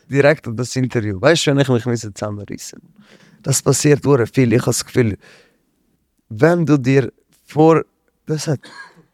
Direkt 0.07 0.47
an 0.47 0.55
das 0.55 0.75
Interview. 0.75 1.19
Weißt 1.19 1.47
du, 1.47 1.55
wenn 1.55 1.75
ich 1.75 1.85
mich 1.87 2.01
zusammenreißen 2.01 2.79
Das 3.41 3.63
passiert 3.63 4.05
hure 4.05 4.27
viel. 4.27 4.53
Ich 4.53 4.59
habe 4.59 4.69
das 4.69 4.85
Gefühl, 4.85 5.17
wenn 6.29 6.67
du 6.67 6.77
dir 6.77 7.11
vor. 7.47 7.83
Das 8.27 8.45
hat. 8.45 8.59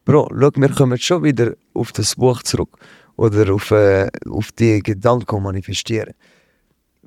Bro, 0.03 0.27
schau, 0.37 0.49
wir 0.57 0.69
kommen 0.71 0.97
schon 0.97 1.23
wieder 1.23 1.53
auf 1.73 1.93
das 1.93 2.13
Buch 2.13 2.43
zurück. 2.43 2.77
Oder 3.15 3.53
auf, 3.53 3.71
äh, 3.71 4.09
auf 4.29 4.51
die 4.51 4.83
Gedanken 4.83 5.41
manifestieren. 5.41 6.15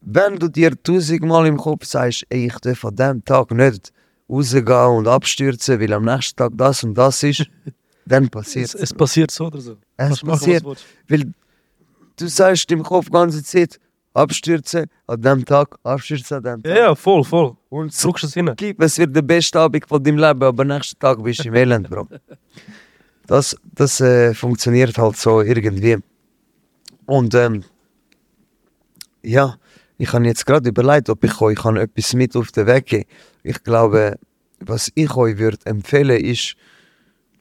Wenn 0.00 0.38
du 0.38 0.48
dir 0.48 0.70
tausendmal 0.82 1.46
im 1.46 1.58
Kopf 1.58 1.84
sagst, 1.84 2.24
ey, 2.30 2.46
ich 2.46 2.58
darf 2.60 2.82
an 2.86 2.96
diesem 2.96 3.24
Tag 3.26 3.50
nicht 3.50 3.92
rausgehen 4.28 4.96
und 4.96 5.08
abstürzen, 5.08 5.80
weil 5.80 5.92
am 5.92 6.04
nächsten 6.04 6.36
Tag 6.36 6.52
das 6.54 6.84
und 6.84 6.94
das 6.94 7.22
ist, 7.22 7.44
dann 8.06 8.28
passiert 8.28 8.66
Es, 8.66 8.74
es. 8.74 8.94
passiert 8.94 9.30
so 9.30 9.46
oder 9.46 9.60
so. 9.60 9.76
Es 9.96 10.22
machen, 10.22 10.38
passiert. 10.38 10.64
Weil 11.08 11.32
du 12.16 12.26
sagst 12.28 12.70
im 12.70 12.82
Kopf 12.82 13.06
die 13.06 13.12
ganze 13.12 13.42
Zeit, 13.42 13.78
abstürzen 14.14 14.86
an 15.06 15.20
dem 15.20 15.44
Tag, 15.44 15.76
abstürzen 15.82 16.38
an 16.38 16.42
dem 16.42 16.62
Tag. 16.62 16.76
Ja, 16.76 16.94
voll, 16.94 17.22
voll. 17.24 17.56
Und 17.68 17.92
so 17.92 18.08
Drückst 18.08 18.24
es 18.24 18.34
hin. 18.34 18.50
gib, 18.56 18.80
es 18.80 18.98
wird 18.98 19.14
der 19.14 19.22
beste 19.22 19.60
Abend 19.60 19.86
von 19.86 20.02
deinem 20.02 20.18
Leben, 20.18 20.42
aber 20.42 20.64
nächsten 20.64 20.98
Tag 20.98 21.22
bist 21.22 21.44
du 21.44 21.48
im 21.48 21.54
Elend, 21.54 21.88
Bro. 21.90 22.08
Das, 23.28 23.56
das 23.74 24.00
äh, 24.00 24.32
funktioniert 24.34 24.96
halt 24.98 25.16
so 25.16 25.40
irgendwie. 25.42 25.96
Und 27.06 27.34
ähm, 27.34 27.64
ja, 29.24 29.56
ich 29.98 30.12
habe 30.12 30.26
jetzt 30.26 30.44
gerade 30.44 30.68
überlegt, 30.68 31.08
ob 31.08 31.24
ich 31.24 31.40
euch 31.40 31.56
kann 31.56 31.76
etwas 31.76 32.12
mit 32.14 32.36
auf 32.36 32.52
den 32.52 32.66
Weg 32.66 32.86
geben 32.86 33.04
Ich 33.42 33.62
glaube, 33.62 34.18
was 34.60 34.90
ich 34.94 35.14
euch 35.16 35.38
würde 35.38 35.58
empfehlen 35.64 36.20
ist, 36.22 36.54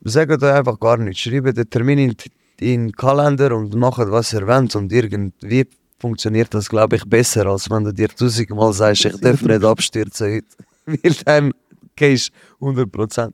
sagt 0.04 0.32
euch 0.32 0.54
einfach 0.54 0.80
gar 0.80 0.98
nichts. 0.98 1.22
Schreibt 1.22 1.58
den 1.58 1.70
Termin 1.70 2.00
in, 2.00 2.16
in 2.60 2.88
den 2.88 2.92
Kalender 2.92 3.56
und 3.56 3.76
macht, 3.76 4.10
was 4.10 4.34
ihr 4.34 4.48
wollt. 4.48 4.76
Und 4.76 4.92
irgendwie 4.92 5.68
funktioniert 6.00 6.54
das, 6.54 6.70
glaube 6.70 6.96
ich, 6.96 7.04
besser, 7.06 7.46
als 7.48 7.70
wenn 7.70 7.84
du 7.84 7.94
dir 7.94 8.10
tausendmal 8.10 8.74
sagst, 8.74 9.06
ich 9.06 9.20
darf 9.20 9.42
nicht 9.42 9.64
abstürzen 9.64 10.36
heute. 10.36 10.48
Weil 11.04 11.16
dann 11.26 11.52
gehst 11.96 12.32
du 12.60 12.68
100%. 12.68 13.32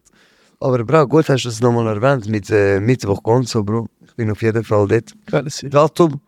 Aber 0.60 0.84
Bro, 0.84 1.08
gut 1.08 1.28
hast 1.30 1.44
du 1.44 1.50
es 1.50 1.60
nochmal 1.60 1.88
erwähnt 1.88 2.28
mit 2.28 2.50
äh, 2.50 2.80
Mittwoch 2.80 3.22
Gonzo, 3.24 3.64
Bro. 3.64 3.88
Ich 4.06 4.16
bin 4.16 4.30
auf 4.32 4.42
jeden 4.42 4.64
Fall 4.64 4.88
dort. 4.88 5.14
Datum 5.64 6.22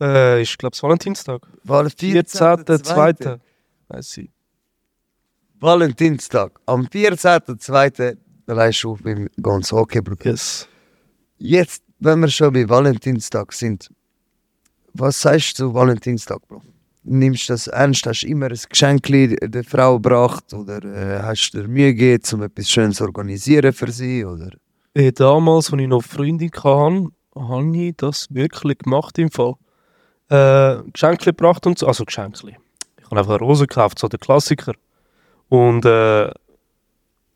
Äh, 0.00 0.42
ich 0.42 0.56
glaube, 0.58 0.74
es 0.74 0.82
Valentinstag. 0.82 1.42
war 1.64 1.84
14.2. 1.84 2.64
14.2. 2.66 3.40
Weiß 3.88 4.18
ich. 4.18 4.30
Valentinstag. 5.58 6.60
Am 6.66 6.86
14.2. 6.86 8.16
leist 8.46 8.82
du 8.84 8.92
auf 8.92 9.02
beim 9.02 9.28
Gonzo. 9.40 9.78
Okay, 9.78 10.00
Bro. 10.00 10.16
Yes. 10.22 10.68
Jetzt 11.38 11.82
wenn 11.98 12.20
wir 12.20 12.28
schon 12.28 12.52
bei 12.52 12.68
Valentinstag 12.68 13.52
sind, 13.52 13.90
was 14.92 15.20
sagst 15.20 15.58
du 15.58 15.68
zu 15.68 15.74
Valentinstag, 15.74 16.46
Bro? 16.48 16.62
Nimmst 17.04 17.48
du 17.48 17.52
das 17.52 17.68
ernst? 17.68 18.06
Hast 18.06 18.22
du 18.22 18.26
immer 18.26 18.46
ein 18.50 18.58
Geschenk 18.68 19.06
der 19.06 19.64
Frau 19.64 19.94
gebracht? 19.94 20.52
Oder 20.52 20.82
äh, 20.84 21.22
hast 21.22 21.50
du 21.52 21.62
dir 21.62 21.68
Mühe 21.68 21.94
gegeben, 21.94 22.24
um 22.32 22.42
etwas 22.42 22.68
Schönes 22.68 22.96
zu 22.96 23.04
organisieren 23.04 23.72
für 23.72 23.92
sie? 23.92 24.24
Oder? 24.24 24.50
Äh, 24.92 25.12
damals, 25.12 25.72
als 25.72 25.80
ich 25.80 25.88
noch 25.88 26.02
Freundin 26.02 26.50
hatte, 26.50 27.08
habe 27.36 27.76
ich 27.76 27.94
das 27.96 28.26
wirklich 28.30 28.78
gemacht 28.78 29.18
im 29.18 29.30
Fall. 29.30 29.54
Äh, 30.28 30.82
Geschenke 30.92 31.24
gebracht 31.26 31.66
und 31.66 31.78
so. 31.78 31.86
Also 31.86 32.04
Geschenke. 32.04 32.48
Ich 32.98 33.04
habe 33.06 33.18
einfach 33.18 33.34
eine 33.34 33.40
Rose 33.40 33.66
gekauft, 33.66 33.98
so 33.98 34.08
der 34.08 34.18
Klassiker. 34.18 34.74
Und 35.48 35.84
äh, 35.84 36.28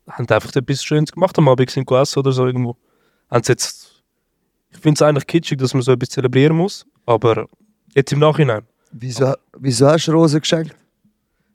haben 0.09 0.27
einfach 0.27 0.55
etwas 0.55 0.83
Schönes 0.83 1.11
gemacht 1.11 1.37
am 1.37 1.47
Abend, 1.47 1.69
sind 1.69 1.89
essen 1.89 2.19
oder 2.19 2.31
so 2.31 2.45
irgendwo. 2.45 2.75
Haben 3.29 3.43
jetzt, 3.47 4.03
ich 4.71 4.77
finde 4.79 4.95
es 4.97 5.01
eigentlich 5.01 5.27
kitschig, 5.27 5.57
dass 5.59 5.73
man 5.73 5.81
so 5.83 5.93
etwas 5.93 6.09
zelebrieren 6.09 6.57
muss, 6.57 6.85
aber 7.05 7.47
jetzt 7.95 8.11
im 8.11 8.19
Nachhinein. 8.19 8.63
Wieso, 8.91 9.33
wieso 9.57 9.87
hast 9.87 10.07
du 10.07 10.11
Rosen 10.11 10.41
geschenkt? 10.41 10.75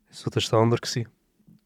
Das 0.08 0.24
war 0.24 0.30
der. 0.30 0.78
Gewesen. 0.78 1.08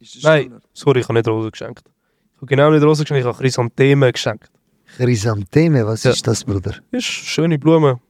Das 0.01 0.19
Nein, 0.23 0.41
Standard? 0.43 0.63
sorry, 0.73 1.01
ich 1.01 1.05
habe 1.05 1.15
nicht 1.15 1.29
Rosen 1.29 1.51
geschenkt. 1.53 1.83
Ich 1.87 2.37
habe 2.39 2.47
genau 2.47 2.71
nicht 2.71 2.83
Rosen 2.83 3.05
geschenkt, 3.05 3.21
ich 3.21 3.27
habe 3.27 3.39
Chrysanthemen 3.39 4.11
geschenkt. 4.13 4.51
Chrysantheme, 4.97 5.87
was 5.87 6.03
Ja. 6.03 6.11
ist 6.11 6.27
das, 6.27 6.43
Bruder? 6.43 6.73
Das 6.91 6.99
ist 7.01 7.05
schöne 7.05 7.57
Blume. 7.61 8.01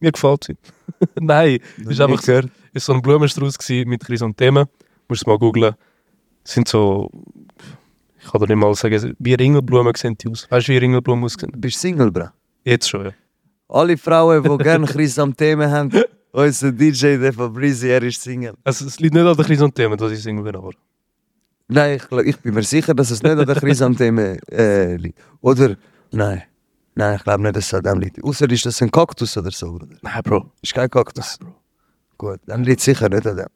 Mir 0.00 0.12
gefällt 0.12 0.44
sie. 0.44 0.56
Nein, 1.20 1.58
Noch 1.78 1.90
ist 1.90 2.00
einfach 2.00 2.22
gehört. 2.22 2.48
ist 2.72 2.86
so 2.86 2.92
ein 2.94 3.02
Blumenstrauß 3.02 3.56
mit 3.86 4.04
Chrysanthemen. 4.04 4.66
Musst 5.08 5.26
du 5.26 5.30
mal 5.30 5.38
googlen. 5.38 5.74
Sind 6.44 6.68
so, 6.68 7.10
ich 8.18 8.30
kann 8.30 8.40
dir 8.40 8.48
nicht 8.48 8.56
mal 8.56 8.74
sagen, 8.74 9.14
wie 9.18 9.34
Ringelblumen 9.34 9.94
sehen 9.94 10.16
die 10.16 10.28
aus. 10.28 10.46
Weißt 10.50 10.68
du, 10.68 10.72
wie 10.72 10.78
Ringelblumen 10.78 11.24
aussehen? 11.24 11.52
Du 11.52 11.58
bist 11.60 11.78
Single, 11.80 12.10
Bro. 12.10 12.28
Jetzt 12.64 12.88
schon, 12.88 13.04
ja. 13.06 13.10
Alle 13.68 13.96
Frauen, 13.96 14.42
die 14.42 14.58
gerne 14.64 14.86
Chrysantheme 14.86 15.70
haben, 15.70 15.90
unser 16.32 16.72
DJ, 16.72 17.18
der 17.18 17.32
Fabrizi, 17.32 17.88
er 17.88 18.02
ist 18.02 18.22
Single. 18.22 18.54
Also, 18.64 18.86
es 18.86 18.98
liegt 19.00 19.14
nicht 19.14 19.24
an 19.26 19.36
den 19.36 19.44
Chrysanthemen, 19.44 19.98
dass 19.98 20.12
ich 20.12 20.22
Single 20.22 20.44
bin, 20.44 20.56
aber. 20.56 20.70
Nein, 21.68 21.96
ich, 21.96 22.08
glaub- 22.08 22.24
ich 22.24 22.36
bin 22.38 22.54
mir 22.54 22.62
sicher, 22.62 22.94
dass 22.94 23.10
es 23.10 23.22
nicht 23.22 23.32
an 23.36 23.46
der 23.46 23.54
Chrysantheme 23.56 24.38
äh, 24.50 24.96
liegt. 24.96 25.18
Oder? 25.40 25.76
Nein. 26.10 26.42
Nein, 27.00 27.16
ich 27.16 27.24
glaube 27.24 27.42
nicht, 27.42 27.56
dass 27.56 27.64
es 27.64 27.72
an 27.72 27.82
dem 27.82 27.98
liegt. 27.98 28.22
Außer 28.22 28.50
ist 28.50 28.66
das 28.66 28.82
ein 28.82 28.90
Kaktus 28.90 29.34
oder 29.38 29.50
so, 29.50 29.72
Bruder. 29.72 29.96
Nein, 30.02 30.22
Bro. 30.22 30.52
Ist 30.60 30.74
kein 30.74 30.90
Kaktus. 30.90 31.38
Bro. 31.38 31.54
Gut, 32.18 32.40
dann 32.44 32.62
liegt 32.62 32.80
es 32.80 32.84
sicher 32.84 33.08
nicht 33.08 33.26
an 33.26 33.38
dem. 33.38 33.46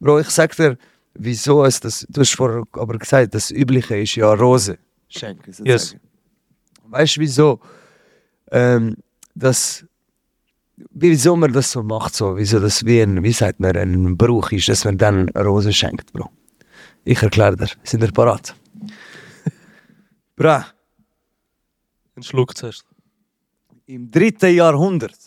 Bro, 0.00 0.18
ich 0.18 0.30
sag 0.30 0.56
dir, 0.56 0.76
wieso 1.14 1.64
es 1.64 1.78
das. 1.78 2.04
Du 2.08 2.22
hast 2.22 2.34
vorher 2.34 2.64
aber 2.72 2.98
gesagt, 2.98 3.36
das 3.36 3.52
Übliche 3.52 3.98
ist 3.98 4.16
ja 4.16 4.32
Rose. 4.32 4.78
Schenken. 5.08 5.52
sozusagen. 5.52 5.68
Yes. 5.68 5.96
Weißt 6.88 7.16
du, 7.16 7.20
wieso? 7.20 7.60
Ähm, 8.50 8.96
das. 9.36 9.84
Wieso 10.90 11.36
man 11.36 11.52
das 11.52 11.70
so 11.70 11.84
macht, 11.84 12.16
so? 12.16 12.36
Wieso 12.36 12.58
das 12.58 12.84
wie 12.84 13.00
ein, 13.00 13.22
wie 13.22 13.32
sagt 13.32 13.60
man, 13.60 13.76
ein 13.76 14.16
Brauch 14.16 14.50
ist, 14.50 14.68
dass 14.68 14.84
man 14.84 14.98
dann 14.98 15.28
eine 15.36 15.44
Rose 15.44 15.72
schenkt, 15.72 16.12
Bro? 16.12 16.28
Ich 17.04 17.22
erkläre 17.22 17.56
dir. 17.56 17.68
Sind 17.84 18.02
ihr 18.02 18.10
parat? 18.10 18.56
Bra, 20.36 20.66
Ein 22.16 22.24
Schluck 22.24 22.56
zuerst. 22.56 22.87
Im 23.88 24.10
dritten 24.10 24.54
Jahrhundert. 24.54 25.18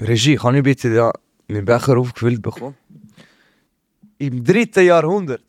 Regie, 0.00 0.36
kann 0.36 0.54
ich 0.54 0.62
bitte 0.62 0.92
da 0.94 1.12
meinen 1.46 1.64
Becher 1.64 1.98
aufgefüllt 1.98 2.40
bekommen? 2.40 2.74
Im 4.18 4.42
dritten 4.42 4.84
Jahrhundert 4.84 5.44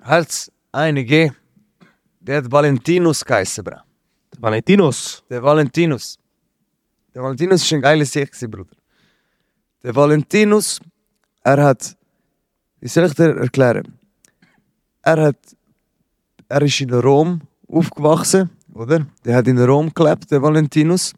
hat 0.00 0.28
es 0.30 0.52
einen 0.72 0.96
gegeben, 0.96 1.36
der 2.20 2.38
hat 2.38 2.50
Valentinus 2.50 3.24
geheißen, 3.24 3.62
Bra. 3.62 3.84
Der 4.32 4.42
Valentinos. 4.42 5.22
Der 5.28 5.42
Valentinus. 5.42 6.18
Der 7.14 7.22
Valentinus 7.22 7.62
ist 7.62 7.72
ein 7.72 7.82
geiles 7.82 8.12
gewesen, 8.12 8.50
Bruder. 8.50 8.76
Der 9.82 9.94
Valentinus, 9.94 10.80
er 11.42 11.62
hat, 11.62 11.96
wie 12.80 12.88
soll 12.88 13.06
ich 13.06 13.14
dir 13.14 13.36
erklären? 13.36 13.98
Er 15.02 15.20
hat, 15.20 15.36
er 16.48 16.62
ist 16.62 16.80
in 16.80 16.94
Rom 16.94 17.42
aufgewachsen, 17.68 18.48
oder? 18.74 19.06
Der 19.24 19.36
hat 19.36 19.48
in 19.48 19.58
Rom 19.58 19.92
gelebt, 19.94 20.30
der 20.30 20.42
Valentinus. 20.42 21.12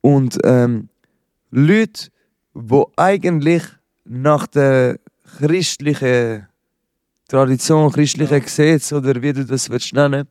Und 0.00 0.38
ähm, 0.44 0.88
Leute, 1.50 2.08
wo 2.54 2.90
eigentlich 2.96 3.62
nach 4.04 4.46
der 4.46 4.98
christlichen 5.38 6.46
Tradition, 7.28 7.90
christlichen 7.90 8.40
Gesetz 8.40 8.92
oder 8.92 9.20
wie 9.20 9.32
du 9.32 9.44
das 9.44 9.68
willst 9.70 9.92
nennen, 9.92 10.28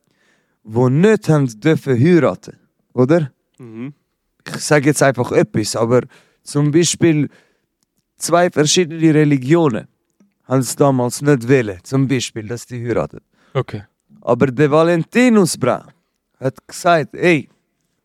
wo 0.64 0.90
nicht 0.90 1.30
haben 1.30 1.48
dürfen 1.60 2.00
heiraten, 2.00 2.58
oder? 2.94 3.32
Mhm. 3.58 3.94
ich 4.48 4.62
sage 4.62 4.88
jetzt 4.88 5.04
einfach 5.04 5.32
etwas, 5.32 5.76
aber 5.76 6.02
zum 6.44 6.72
Beispiel 6.72 7.30
zwei 8.18 8.50
verschiedene 8.50 9.14
Religionen 9.14 9.88
haben 10.44 10.60
es 10.60 10.76
damals 10.76 11.22
nicht 11.22 11.48
wollen, 11.48 11.80
zum 11.84 12.08
Beispiel, 12.08 12.48
dass 12.48 12.66
die 12.66 12.86
heiraten. 12.86 13.20
Okay. 13.54 13.84
Aber 14.22 14.48
der 14.48 14.72
Valentinus, 14.72 15.58
bra, 15.58 15.86
hat 16.46 16.68
gesagt, 16.68 17.16
ey, 17.16 17.50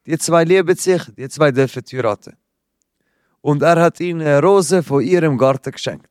die 0.06 0.18
zwei 0.18 0.44
lieben 0.44 0.76
sich, 0.76 1.02
die 1.16 1.28
zwei 1.28 1.50
dürfen 1.52 1.82
heiraten. 1.92 2.36
Und 3.40 3.62
er 3.62 3.80
hat 3.80 4.00
ihnen 4.00 4.22
eine 4.22 4.42
Rose 4.42 4.82
von 4.82 5.02
ihrem 5.02 5.38
Garten 5.38 5.72
geschenkt. 5.72 6.10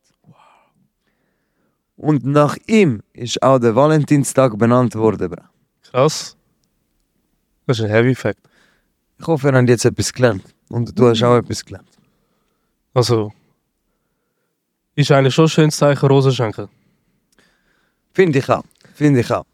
Und 1.96 2.24
nach 2.26 2.56
ihm 2.66 3.02
ist 3.14 3.42
auch 3.44 3.60
der 3.60 3.76
Valentinstag 3.76 4.58
benannt 4.58 4.96
worden, 4.96 5.30
bra. 5.30 5.50
Krass. 5.84 6.38
Das 7.66 7.80
ist 7.80 7.86
ein 7.86 7.92
Heavy 7.92 8.16
Fact. 8.16 8.40
Ich 9.20 9.28
hoffe, 9.28 9.50
ihr 9.50 9.54
habt 9.54 9.70
jetzt 9.70 9.86
etwas 9.86 10.14
gelernt. 10.14 10.44
Und 10.70 10.98
du 10.98 11.10
hast 11.10 11.22
auch 11.24 11.36
etwas 11.36 11.66
gelernt. 11.66 11.90
Also, 12.94 13.34
ist 14.96 15.12
eigentlich 15.12 15.34
schon 15.34 15.46
ein 15.46 15.50
schönes 15.50 15.78
Zeichen, 15.78 16.08
Rosen 16.08 16.32
schenken. 16.32 16.70
Finde 18.14 18.40
ich 18.40 18.50
auch. 18.50 18.64
Finde 18.94 19.20
ich 19.20 19.32
auch. 19.32 19.46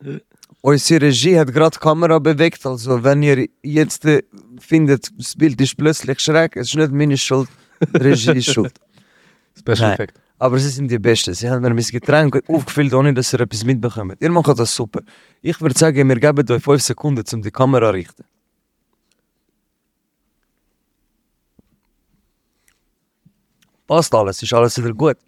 Unsere 0.66 1.02
Regie 1.02 1.38
hat 1.38 1.52
gerade 1.52 1.76
die 1.76 1.78
Kamera 1.78 2.18
bewegt, 2.18 2.64
also 2.64 3.04
wenn 3.04 3.22
ihr 3.22 3.46
jetzt 3.62 4.06
äh, 4.06 4.22
findet, 4.58 5.10
das 5.18 5.36
Bild 5.36 5.60
ist 5.60 5.76
plötzlich 5.76 6.18
schräg, 6.20 6.56
es 6.56 6.68
ist 6.68 6.76
nicht 6.76 6.90
meine 6.90 7.18
Schuld, 7.18 7.50
die 7.80 7.98
Regie 7.98 8.38
ist 8.38 8.50
schuld. 8.50 8.72
Special 9.58 9.80
Nein. 9.80 9.92
Effect. 9.92 10.20
Aber 10.38 10.58
sie 10.58 10.70
sind 10.70 10.90
die 10.90 10.98
Besten. 10.98 11.34
Sie 11.34 11.50
haben 11.50 11.60
mir 11.60 11.74
mein 11.74 11.84
Getränk 11.84 12.42
aufgefüllt, 12.48 12.94
ohne 12.94 13.12
dass 13.12 13.34
ihr 13.34 13.40
etwas 13.40 13.62
mitbekommt. 13.62 14.16
Ihr 14.22 14.30
macht 14.30 14.58
das 14.58 14.74
super. 14.74 15.02
Ich 15.42 15.60
würde 15.60 15.78
sagen, 15.78 16.08
wir 16.08 16.18
geben 16.18 16.50
euch 16.50 16.62
5 16.62 16.82
Sekunden, 16.82 17.24
um 17.34 17.42
die 17.42 17.50
Kamera 17.50 17.88
zu 17.88 17.92
richten. 17.92 18.24
Passt 23.86 24.14
alles, 24.14 24.42
ist 24.42 24.54
alles 24.54 24.78
wieder 24.78 24.94
gut. 24.94 25.18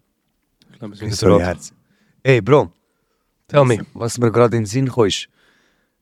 Ich 0.73 0.79
glaube, 0.79 0.97
bereit. 0.97 1.41
Herz. 1.43 1.73
Ey, 2.23 2.41
Bro. 2.41 2.73
Tell 3.49 3.65
me. 3.65 3.87
Was 3.95 4.19
mir 4.19 4.31
gerade 4.31 4.57
in 4.57 4.65
den 4.65 4.67
Sinn 4.67 4.89
kam, 4.89 5.07
ist, 5.07 5.29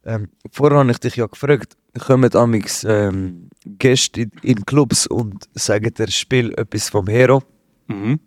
ähm, 0.04 0.28
vorher 0.50 0.78
habe 0.78 0.90
ich 0.90 0.98
dich 0.98 1.16
ja 1.16 1.26
gefragt, 1.26 1.76
kommen 1.98 2.34
amix 2.34 2.84
ähm, 2.84 3.48
Gäste 3.64 4.22
in, 4.22 4.32
in 4.42 4.64
Clubs 4.66 5.06
und 5.06 5.48
sagen 5.54 5.92
dir, 5.94 6.10
spiel 6.10 6.52
etwas 6.58 6.88
vom 6.88 7.06
Hero. 7.06 7.42
Mhm. 7.86 8.20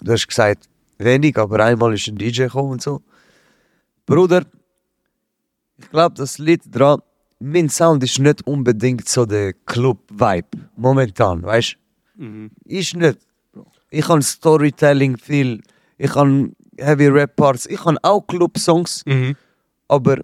Du 0.00 0.12
hast 0.12 0.26
gesagt, 0.26 0.68
wenig, 0.98 1.38
aber 1.38 1.64
einmal 1.64 1.94
ist 1.94 2.08
ein 2.08 2.16
DJ 2.16 2.44
gekommen 2.44 2.72
und 2.72 2.82
so. 2.82 3.02
Bruder, 4.04 4.44
ich 5.78 5.90
glaube, 5.90 6.14
das 6.16 6.38
liegt 6.38 6.66
dran, 6.70 7.00
mein 7.38 7.68
Sound 7.68 8.04
ist 8.04 8.18
nicht 8.18 8.46
unbedingt 8.46 9.08
so 9.08 9.26
der 9.26 9.52
Club-Vibe. 9.52 10.48
Momentan, 10.76 11.42
weißt 11.42 11.76
du? 12.16 12.24
Mhm. 12.24 12.50
Ist 12.64 12.94
nicht. 12.94 13.18
Ich 13.90 14.06
kann 14.06 14.22
Storytelling 14.22 15.16
viel, 15.16 15.62
ich 15.98 16.12
kann 16.12 16.54
Heavy 16.78 17.08
Rap 17.08 17.36
Parts, 17.36 17.66
ich 17.66 17.80
kann 17.80 17.98
auch 18.02 18.26
Club-Songs. 18.26 19.04
Mhm. 19.06 19.36
Aber 19.88 20.18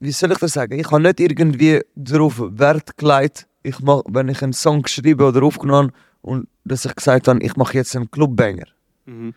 wie 0.00 0.12
soll 0.12 0.32
ich 0.32 0.38
das 0.38 0.52
sagen? 0.52 0.78
Ich 0.78 0.90
habe 0.90 1.02
nicht 1.02 1.20
irgendwie 1.20 1.80
darauf 1.94 2.40
Wert 2.40 2.96
gelegt, 2.96 3.46
ich 3.62 3.78
mach, 3.80 4.02
wenn 4.08 4.28
ich 4.28 4.42
einen 4.42 4.52
Song 4.52 4.82
geschrieben 4.82 5.22
oder 5.22 5.42
aufgenommen 5.42 5.90
habe 5.90 5.98
und 6.22 6.48
dass 6.64 6.84
ich 6.84 6.94
gesagt 6.94 7.28
habe, 7.28 7.42
ich 7.42 7.56
mache 7.56 7.74
jetzt 7.74 7.94
einen 7.94 8.10
Clubbanger. 8.10 8.66
Mhm. 9.06 9.34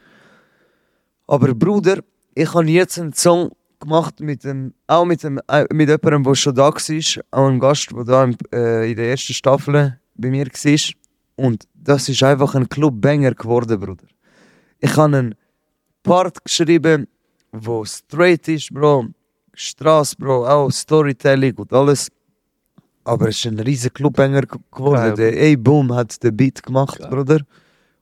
Aber 1.28 1.54
Bruder, 1.54 2.00
ich 2.34 2.54
habe 2.54 2.66
jetzt 2.66 3.00
einen 3.00 3.14
Song 3.14 3.52
gemacht 3.80 4.20
mit 4.20 4.44
dem, 4.44 4.74
auch 4.88 5.06
mit, 5.06 5.24
dem, 5.24 5.40
äh, 5.48 5.66
mit 5.74 5.90
jemandem, 5.90 6.24
der 6.24 6.36
schon 6.36 6.56
da 6.56 6.70
war, 6.70 7.24
auch 7.32 7.48
ein 7.48 7.60
Gast, 7.60 7.92
der 7.92 8.04
da 8.04 8.24
im, 8.24 8.36
äh, 8.54 8.90
in 8.90 8.96
der 8.96 9.10
ersten 9.10 9.34
Staffel 9.34 10.00
bei 10.16 10.30
mir 10.30 10.46
war. 10.46 10.96
Und 11.36 11.68
das 11.74 12.10
ist 12.10 12.24
einfach 12.24 12.56
ein 12.56 12.70
Clubbanger 12.70 13.34
geworden, 13.34 13.80
Bruder. 13.80 14.08
Ich 14.80 14.96
habe 14.96 15.18
einen 15.18 15.36
Part 16.06 16.44
geschrieben, 16.44 17.08
wo 17.52 17.84
straight 17.86 18.48
ist, 18.48 18.74
Bro. 18.74 19.08
Straße, 19.54 20.16
Bro, 20.18 20.48
auch 20.48 20.70
Storytelling 20.72 21.56
und 21.56 21.72
alles. 21.74 22.10
Aber 23.04 23.30
es 23.30 23.38
ist 23.38 23.46
ein 23.46 23.60
riesen 23.60 23.94
Clubbanger 23.94 24.42
g- 24.42 24.58
geworden. 24.72 25.16
Der 25.16 25.54
A-Boom 25.54 25.94
hat 25.94 26.22
den 26.24 26.36
Beat 26.36 26.62
gemacht, 26.64 27.00
Geil. 27.00 27.10
Bruder. 27.10 27.40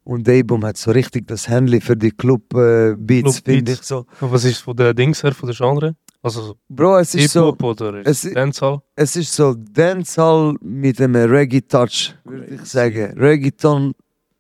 Und 0.06 0.28
A-Boom 0.28 0.66
hat 0.66 0.78
so 0.78 0.91
richtig 0.91 1.28
das 1.28 1.47
Handy 1.47 1.80
für 1.80 1.95
die 1.95 2.12
Club-Beats, 2.12 2.97
Club-Beats. 2.97 3.39
finde 3.39 3.72
ich 3.74 3.82
so. 3.84 4.06
Und 4.22 4.32
was 4.32 4.43
ist 4.45 4.60
von 4.60 4.76
der 4.76 4.93
Dings 4.93 5.22
her, 5.24 5.34
von 5.34 5.47
der 5.47 5.56
Genre? 5.56 5.95
Also 6.22 6.56
Bro, 6.70 6.99
es 6.99 7.14
ist 7.16 7.34
so, 7.34 7.54
oder 7.54 8.06
es 8.06 8.24
i- 8.24 8.34
Dancehall? 8.34 8.82
es 8.95 9.16
ist 9.18 9.34
so 9.34 9.54
Dancehall 9.54 10.56
mit 10.62 10.99
einem 11.01 11.30
Reggae-Touch, 11.30 12.16
würde 12.24 12.56
ich 12.56 12.62
sagen. 12.66 13.18
Reggaeton, 13.20 13.93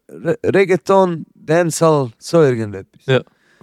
Re 0.09 0.37
Reggaeton, 0.45 1.25
Dancehall, 1.35 2.11
so 2.17 2.41
irgendetwas. 2.41 3.05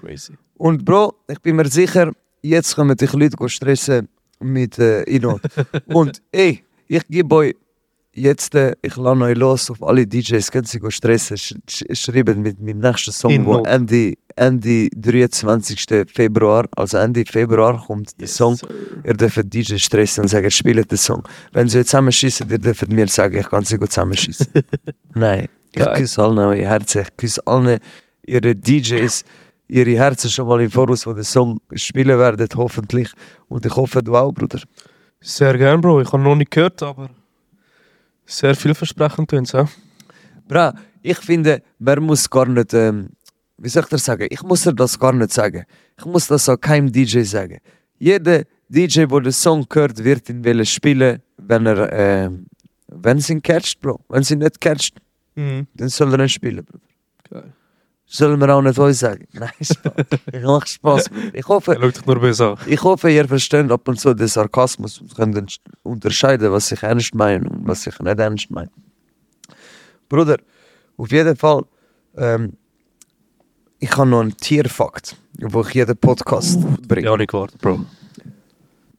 Crazy. 0.00 0.34
Und 0.56 0.84
Bro, 0.84 1.14
ich 1.28 1.40
bin 1.40 1.56
mir 1.56 1.68
sicher, 1.68 2.12
jetzt 2.42 2.74
kommen 2.74 2.96
dich 2.96 3.12
Leute 3.12 3.48
stressen 3.48 4.08
mit 4.40 4.78
äh, 4.78 5.02
Inhalt. 5.02 5.42
Und 5.86 6.22
ey, 6.32 6.64
ich 6.88 7.06
gebe 7.08 7.34
euch 7.34 7.54
jetzt, 8.14 8.54
äh, 8.54 8.74
ich 8.80 8.96
lade 8.96 9.20
euch 9.20 9.36
los 9.36 9.70
auf 9.70 9.82
alle 9.82 10.06
DJs, 10.06 10.50
können 10.50 10.64
sie 10.64 10.80
stressen, 10.88 11.36
sch 11.36 11.54
sch 11.68 11.84
schreiben 11.92 12.40
mit 12.40 12.60
meinem 12.60 12.78
nächsten 12.78 13.12
Song, 13.12 13.44
wo 13.44 13.58
Inhalt. 13.58 13.66
Ende, 13.66 14.14
Ende 14.36 14.88
23. 14.96 16.06
Februar, 16.12 16.66
also 16.76 16.96
Ende 16.96 17.24
Februar 17.26 17.84
kommt 17.86 18.18
der 18.20 18.28
Song. 18.28 18.56
sir. 18.56 18.68
Ihr 19.04 19.14
dürft 19.14 19.52
DJ 19.52 19.76
stressen 19.76 20.22
und 20.22 20.28
sagen, 20.28 20.50
spielt 20.50 20.90
den 20.90 20.98
Song. 20.98 21.22
Wenn 21.52 21.68
sie 21.68 21.84
zusammenschießen, 21.84 22.48
ihr 22.50 22.58
dürft 22.58 22.88
mir 22.88 23.08
sagen, 23.08 23.38
ich 23.38 23.48
kann 23.48 23.64
sie 23.64 23.76
gut 23.76 23.92
zusammenschießen. 23.92 24.46
Nein, 25.14 25.48
ich 25.74 25.84
küsse 25.94 26.22
allen 26.22 26.38
eure 26.38 26.56
Herzen, 26.56 27.02
ich 27.02 27.16
küsse 27.18 27.46
allen 27.46 27.78
ihre 28.26 28.54
DJs, 28.54 29.24
ihre 29.70 29.96
Herzen 29.96 30.28
schon 30.30 30.48
mal 30.48 30.60
im 30.60 30.70
Voraus, 30.70 31.06
wo 31.06 31.12
den 31.12 31.24
Song 31.24 31.60
spielen 31.74 32.18
werden, 32.18 32.48
hoffentlich. 32.56 33.10
Und 33.48 33.64
ich 33.64 33.74
hoffe, 33.74 34.02
du 34.02 34.16
auch, 34.16 34.32
Bruder. 34.32 34.60
Sehr 35.20 35.56
gern, 35.56 35.80
Bro. 35.80 36.00
Ich 36.02 36.12
habe 36.12 36.22
noch 36.22 36.34
nicht 36.34 36.50
gehört, 36.50 36.82
aber 36.82 37.10
sehr 38.26 38.54
vielversprechend 38.54 39.30
tun 39.30 39.44
ja? 39.52 39.68
Bra, 40.48 40.74
ich 41.02 41.18
finde, 41.18 41.62
man 41.78 42.02
muss 42.02 42.28
gar 42.28 42.46
nicht, 42.46 42.74
ähm, 42.74 43.10
wie 43.58 43.68
soll 43.68 43.82
ich 43.84 43.88
das 43.90 44.04
sagen? 44.04 44.26
Ich 44.30 44.42
muss 44.42 44.62
dir 44.62 44.74
das 44.74 44.98
gar 44.98 45.12
nicht 45.12 45.32
sagen. 45.32 45.64
Ich 45.98 46.04
muss 46.04 46.26
das 46.26 46.48
auch 46.48 46.56
keinem 46.60 46.90
DJ 46.90 47.20
sagen. 47.22 47.58
Jeder 47.98 48.44
DJ, 48.68 49.04
der 49.06 49.20
den 49.20 49.32
Song 49.32 49.66
hört, 49.72 50.02
wird 50.02 50.28
ihn 50.30 50.44
wollen 50.44 50.64
spielen, 50.66 51.20
wenn 51.36 51.66
er, 51.66 51.92
ähm, 51.92 52.46
wenn 52.88 53.18
sie 53.20 53.34
ihn 53.34 53.42
catcht, 53.42 53.80
Bro. 53.80 54.00
Wenn 54.08 54.22
sie 54.22 54.34
ihn 54.34 54.40
nicht 54.40 54.60
catcht, 54.60 54.94
Mhm. 55.36 55.66
dann 55.74 55.88
soll 55.88 56.12
er 56.14 56.20
ihn 56.20 56.28
spielen, 56.28 56.64
Bro. 56.64 56.78
Geil. 57.30 57.52
Sollen 58.12 58.40
wir 58.40 58.48
auch 58.52 58.60
nicht 58.60 58.76
euch 58.76 58.98
sagen? 58.98 59.28
Nein, 59.32 59.50
Spaß. 59.60 59.92
ich 60.32 60.42
mach 60.42 60.66
Spaß. 60.66 61.10
Ich 61.32 61.46
hoffe, 61.46 61.76
Er 61.76 62.66
ich 62.66 62.82
hoffe, 62.82 63.08
ihr 63.08 63.28
versteht 63.28 63.70
ab 63.70 63.86
und 63.86 64.00
zu 64.00 64.14
den 64.14 64.26
Sarkasmus 64.26 65.00
und 65.00 65.14
könnt 65.14 65.60
unterscheiden, 65.84 66.50
was 66.50 66.72
ich 66.72 66.82
ernst 66.82 67.14
meine 67.14 67.48
und 67.48 67.68
was 67.68 67.86
ich 67.86 67.96
nicht 68.00 68.18
ernst 68.18 68.50
meine. 68.50 68.70
Bruder, 70.08 70.38
auf 70.96 71.12
jeden 71.12 71.36
Fall, 71.36 71.62
ähm, 72.16 72.54
ich 73.78 73.96
habe 73.96 74.10
noch 74.10 74.22
einen 74.22 74.36
Tierfakt, 74.36 75.14
wo 75.38 75.60
ich 75.60 75.74
jeden 75.74 75.96
Podcast 75.96 76.58
bringe. 76.88 77.06
Ja, 77.06 77.16
nicht 77.16 77.30
gewartet, 77.30 77.60
Bro. 77.60 77.86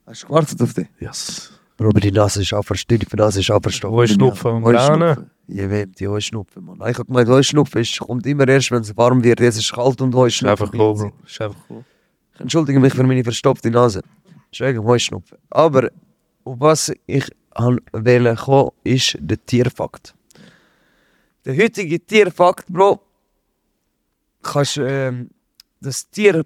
Hast 0.05 0.23
du 0.23 0.27
gewartet 0.27 0.61
auf 0.61 0.73
dich? 0.73 0.87
Yes. 1.01 1.51
Aber 1.87 1.99
die 1.99 2.11
Nase 2.11 2.41
ist 2.41 2.53
auch 2.53 2.63
verstanden, 2.63 3.05
die 3.11 3.15
Nase 3.15 3.39
ist 3.39 3.51
auch 3.51 3.61
verstanden. 3.61 3.95
Heuschnupfen 3.95 4.51
und 4.51 4.63
Gräne. 4.63 5.29
Je 5.47 5.69
wem, 5.69 5.91
die 5.93 6.07
Heuschnupfen, 6.07 6.63
Mann. 6.63 6.77
Ich 6.89 6.97
hab 6.97 7.07
gemeint, 7.07 7.27
Heuschnupfen 7.27 7.81
ist, 7.81 7.99
kommt 7.99 8.25
immer 8.25 8.47
erst, 8.47 8.71
wenn 8.71 8.81
es 8.81 8.95
warm 8.95 9.23
wird. 9.23 9.39
Jetzt 9.39 9.57
ist 9.57 9.65
es 9.65 9.71
kalt 9.71 9.99
und 10.01 10.09
Ist 10.09 10.15
Heuschnupfen. 10.15 10.49
einfach 10.67 10.73
cool, 10.79 10.95
Bro. 10.95 11.11
Ist 11.25 11.41
einfach 11.41 11.59
cool. 11.69 11.83
Ich 12.35 12.39
entschuldige 12.41 12.79
mich 12.79 12.93
für 12.93 13.03
meine 13.03 13.23
verstopfte 13.23 13.69
Nase. 13.69 14.01
Entschuldigung, 14.47 14.85
Heuschnupfen. 14.85 15.37
Aber 15.49 15.89
auf 16.43 16.59
was 16.59 16.91
ich 17.07 17.25
wählen 17.93 18.35
kommen, 18.35 18.71
ist 18.83 19.17
der 19.19 19.43
Tierfakt. 19.45 20.13
Der 21.45 21.57
heutige 21.57 21.99
Tierfakt, 21.99 22.67
Bro, 22.67 23.01
kannst 24.41 24.77
ähm, 24.77 25.29
das 25.79 26.09
Tier 26.09 26.45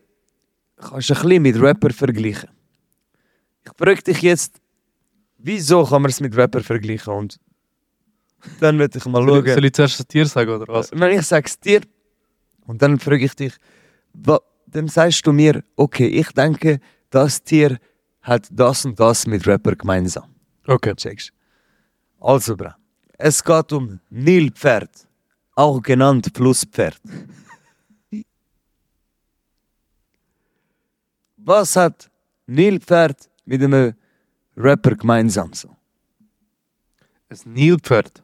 kannst 0.78 1.12
ein 1.12 1.22
bisschen 1.22 1.42
mit 1.42 1.62
Rapper 1.62 1.92
vergleichen. 1.92 2.50
Ich 3.66 3.72
frage 3.78 4.02
dich 4.02 4.22
jetzt, 4.22 4.62
wieso 5.46 5.84
kann 5.86 6.02
man 6.02 6.10
es 6.10 6.20
mit 6.20 6.36
Rapper 6.36 6.62
vergleichen? 6.62 7.14
Und 7.14 7.40
dann 8.60 8.78
würde 8.80 8.98
ich 8.98 9.06
mal 9.06 9.26
schauen. 9.26 9.46
soll 9.46 9.66
ich 9.66 9.74
zuerst 9.74 10.10
Tier 10.10 10.26
sagen, 10.26 10.52
oder 10.52 10.68
was? 10.68 10.92
Wenn 10.92 11.18
ich 11.18 11.26
sag's 11.26 11.60
dir 11.60 11.82
und 12.68 12.82
dann 12.82 13.00
frage 13.00 13.26
ich 13.26 13.36
dich, 13.36 13.54
dann 14.14 14.88
sagst 14.88 15.26
du 15.26 15.32
mir, 15.32 15.64
okay, 15.76 16.08
ich 16.08 16.32
denke, 16.32 16.80
das 17.10 17.42
Tier 17.44 17.78
hat 18.22 18.48
das 18.52 18.86
und 18.86 19.00
das 19.00 19.28
mit 19.28 19.46
Rapper 19.48 19.76
gemeinsam. 19.76 20.34
Okay. 20.68 20.96
Checkst? 20.96 21.32
Also, 22.20 22.56
bra, 22.58 22.76
es 23.18 23.44
geht 23.44 23.72
um 23.72 24.00
Nilpferd, 24.10 25.08
auch 25.54 25.80
genannt 25.82 26.32
Flusspferd. 26.36 27.00
Was 31.38 31.76
hat 31.76 32.10
Nilpferd 32.48 33.30
mit 33.46 33.62
einem 33.62 33.94
Rapper 34.58 34.96
gemeinsam 34.96 35.54
so? 35.54 35.70
Ein 37.30 37.54
Nilpferd. 37.54 38.24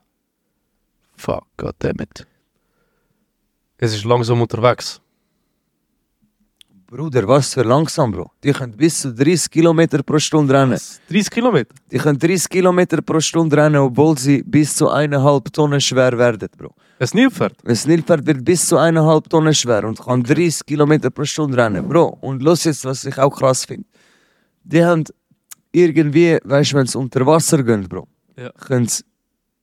Fuck, 1.15 1.45
goddammit. 1.57 2.25
Es 3.77 3.93
ist 3.93 4.05
langsam 4.05 4.41
unterwegs. 4.41 5.01
Bruder, 6.91 7.25
was 7.25 7.53
für 7.53 7.63
langsam, 7.63 8.11
Bro. 8.11 8.31
Die 8.43 8.51
können 8.51 8.75
bis 8.75 8.99
zu 8.99 9.13
30 9.13 9.49
Kilometer 9.49 10.03
pro 10.03 10.19
Stunde 10.19 10.53
rennen. 10.53 10.77
30 11.09 11.29
Kilometer? 11.29 11.73
Die 11.89 11.97
können 11.97 12.19
30 12.19 12.49
Kilometer 12.49 13.01
pro 13.01 13.21
Stunde 13.21 13.55
rennen, 13.55 13.77
obwohl 13.77 14.17
sie 14.17 14.43
bis 14.43 14.75
zu 14.75 14.89
eineinhalb 14.89 15.53
Tonnen 15.53 15.79
schwer 15.79 16.17
werden, 16.17 16.49
Bro. 16.57 16.75
Ein 16.99 17.07
Nilpferd? 17.13 17.55
Ein 17.65 17.79
Nilpferd 17.85 18.25
wird 18.25 18.43
bis 18.43 18.67
zu 18.67 18.77
eineinhalb 18.77 19.29
Tonnen 19.29 19.53
schwer 19.53 19.85
und 19.85 19.99
kann 19.99 20.21
30 20.21 20.65
Kilometer 20.65 21.09
pro 21.09 21.23
Stunde 21.23 21.55
rennen, 21.55 21.87
Bro. 21.87 22.17
Und 22.19 22.43
los 22.43 22.65
jetzt, 22.65 22.83
was 22.83 23.05
ich 23.05 23.17
auch 23.17 23.35
krass 23.37 23.63
finde. 23.63 23.87
Die 24.63 24.83
haben 24.83 25.05
irgendwie, 25.71 26.37
weißt 26.43 26.71
du, 26.73 26.77
wenn 26.77 26.87
sie 26.87 26.97
unter 26.97 27.25
Wasser 27.25 27.63
gehen, 27.63 27.87
Bro, 27.87 28.07
Ja. 28.37 28.51
können 28.51 28.87
sie 28.87 29.03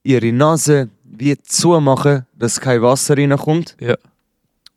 ihre 0.03 0.33
Nase 0.33 0.89
wie 1.05 1.37
zumachen, 1.39 2.27
dass 2.35 2.61
kein 2.61 2.83
Wasser 2.83 3.17
reinkommt. 3.17 3.77
Ja. 3.81 3.97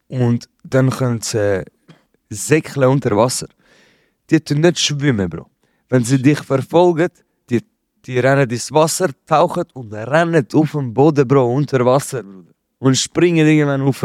Und 0.08 0.50
dann 0.64 0.90
können 0.90 1.22
sie 1.22 1.38
äh, 1.60 1.66
säckeln 2.30 2.90
unter 2.90 3.16
Wasser. 3.16 3.48
Die 4.30 4.40
tun 4.40 4.62
nicht 4.62 4.80
schwimmen, 4.80 5.30
Bro. 5.30 5.48
Wenn 5.90 6.04
sie 6.04 6.22
dich 6.22 6.40
verfolgen, 6.40 7.10
die, 7.50 7.62
die 8.06 8.20
rennen 8.20 8.50
ins 8.50 8.72
Wasser, 8.72 9.10
tauchen 9.26 9.66
und 9.74 9.94
rennen 9.94 10.46
auf 10.54 10.72
dem 10.72 10.94
Boden, 10.94 11.28
Bro, 11.28 11.54
unter 11.54 11.86
Wasser, 11.86 12.24
Bruder. 12.24 12.52
Und 12.80 12.98
springen 12.98 13.46
irgendwann 13.48 13.82
rauf. 13.82 14.04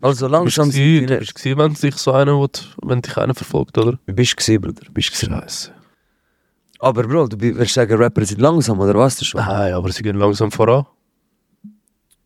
Also 0.00 0.28
langsam 0.28 0.70
gewesen- 0.70 1.00
sind 1.00 1.10
die 1.10 1.14
du 1.14 1.18
bist 1.18 1.34
gewesen, 1.34 1.58
wenn 1.58 1.74
dich 1.74 1.96
so 1.96 2.12
einer, 2.12 2.38
will- 2.38 2.48
wenn 2.82 3.02
dich 3.02 3.16
einer 3.16 3.34
verfolgt, 3.34 3.76
oder? 3.78 3.98
Du 4.06 4.12
bist 4.14 4.36
gesehen, 4.36 4.60
Bruder. 4.60 4.82
Bist 4.92 5.10
gesehen. 5.10 5.30
Scheiße. 5.32 5.72
Aber 6.80 7.02
Bro, 7.02 7.26
du 7.28 7.40
willst 7.40 7.74
sagen, 7.74 7.96
Rapper 7.96 8.24
sind 8.24 8.40
langsam, 8.40 8.78
oder 8.78 8.94
was? 8.94 9.16
Das 9.16 9.26
schon? 9.26 9.40
Nein, 9.40 9.72
aber 9.72 9.90
sie 9.90 10.02
gehen 10.02 10.16
langsam 10.16 10.50
voran. 10.52 10.86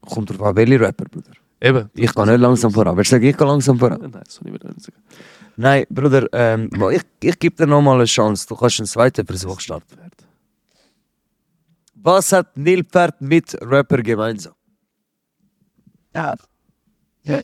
Kommt 0.03 0.29
drauf 0.31 0.43
an, 0.43 0.57
welche 0.57 0.79
Rapper, 0.81 1.05
Bruder. 1.07 1.31
Eben. 1.61 1.89
Ich 1.95 2.12
kann 2.14 2.29
nicht 2.29 2.41
langsam 2.41 2.70
voran. 2.73 2.97
Willst 2.97 3.12
du 3.12 3.14
sagen, 3.16 3.25
ich 3.27 3.37
kann 3.37 3.49
langsam 3.49 3.79
voran? 3.79 3.99
Nein, 4.03 4.12
das 4.12 4.35
soll 4.35 4.49
ich 4.49 4.53
nicht 4.53 4.81
sagen. 4.83 4.99
Nein, 5.57 5.85
Bruder, 5.89 6.27
ähm, 6.33 6.68
ich, 6.91 7.03
ich 7.23 7.39
gebe 7.39 7.55
dir 7.57 7.66
nochmal 7.66 7.97
eine 7.97 8.05
Chance. 8.05 8.47
Du 8.49 8.57
kannst 8.57 8.81
einen 8.81 8.87
zweiten 8.89 9.25
Versuch 9.27 9.61
starten. 9.61 9.97
Was 11.95 12.33
hat 12.33 12.57
Nilpferd 12.57 13.20
mit 13.20 13.57
Rapper 13.62 14.03
gemeinsam? 14.03 14.55
Ja. 17.25 17.41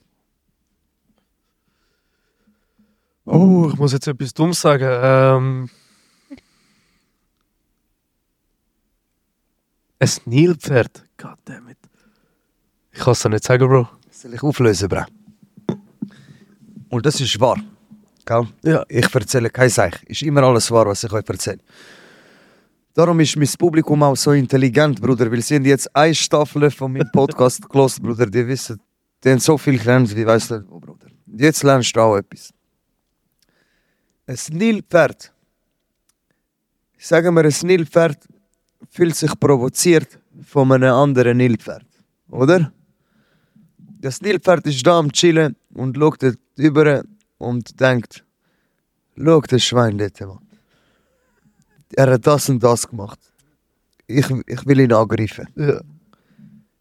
Oh, 3.30 3.68
ich 3.70 3.78
muss 3.78 3.92
jetzt 3.92 4.06
etwas 4.06 4.32
Dummes 4.32 4.58
sagen. 4.58 4.88
Ähm, 4.90 5.70
ein 9.98 10.10
Nilpferd. 10.24 11.04
Goddammit. 11.18 11.76
Ich 12.90 13.00
kann 13.00 13.12
es 13.12 13.20
dir 13.20 13.28
nicht 13.28 13.44
sagen, 13.44 13.68
Bro. 13.68 13.86
Soll 14.10 14.32
ich 14.32 14.42
auflösen, 14.42 14.88
Bra? 14.88 15.06
Und 16.88 17.04
das 17.04 17.20
ist 17.20 17.38
wahr. 17.38 17.58
Gell? 18.24 18.46
Ja. 18.62 18.82
Ich 18.88 19.14
erzähle 19.14 19.50
kein 19.50 19.68
Seich. 19.68 20.02
Ist 20.06 20.22
immer 20.22 20.42
alles 20.44 20.70
wahr, 20.70 20.86
was 20.86 21.04
ich 21.04 21.12
euch 21.12 21.28
erzähle. 21.28 21.58
Darum 22.94 23.20
ist 23.20 23.36
mein 23.36 23.48
Publikum 23.58 24.02
auch 24.04 24.16
so 24.16 24.32
intelligent, 24.32 25.02
Bruder, 25.02 25.30
weil 25.30 25.42
sie 25.42 25.56
haben 25.56 25.66
jetzt 25.66 25.94
eine 25.94 26.14
Staffel 26.14 26.70
von 26.70 26.94
meinem 26.94 27.10
Podcast 27.12 27.68
gelost, 27.68 28.02
Bruder. 28.02 28.24
Die 28.24 28.46
wissen, 28.46 28.80
die 29.22 29.30
haben 29.30 29.38
so 29.38 29.58
viel 29.58 29.78
gelernt, 29.78 30.16
wie 30.16 30.26
weißt 30.26 30.50
du, 30.50 30.64
oh, 30.70 30.80
Bruder. 30.80 31.08
Jetzt 31.26 31.62
lernst 31.62 31.94
du 31.94 32.00
auch 32.00 32.16
etwas. 32.16 32.54
Ein 34.28 34.38
Nilpferd. 34.50 35.32
Sagen 36.98 37.34
wir, 37.34 37.44
ein 37.44 37.54
Nilpferd 37.62 38.28
fühlt 38.90 39.16
sich 39.16 39.32
provoziert 39.40 40.18
von 40.42 40.70
einem 40.70 40.92
anderen 40.92 41.38
Nilpferd. 41.38 41.86
Oder? 42.28 42.70
Das 43.78 44.20
Nilpferd 44.20 44.66
ist 44.66 44.86
da 44.86 44.98
am 44.98 45.10
Chillen 45.10 45.56
und 45.72 45.96
schaut 45.96 46.22
über 46.56 47.02
und 47.38 47.80
denkt, 47.80 48.22
schau 49.16 49.40
das 49.40 49.64
Schwein 49.64 49.96
dort, 49.96 50.20
Mann. 50.20 50.46
Er 51.94 52.10
hat 52.10 52.26
das 52.26 52.50
und 52.50 52.62
das 52.62 52.86
gemacht. 52.86 53.20
Ich, 54.06 54.28
ich 54.46 54.66
will 54.66 54.80
ihn 54.80 54.92
angreifen. 54.92 55.48
Ja. 55.56 55.80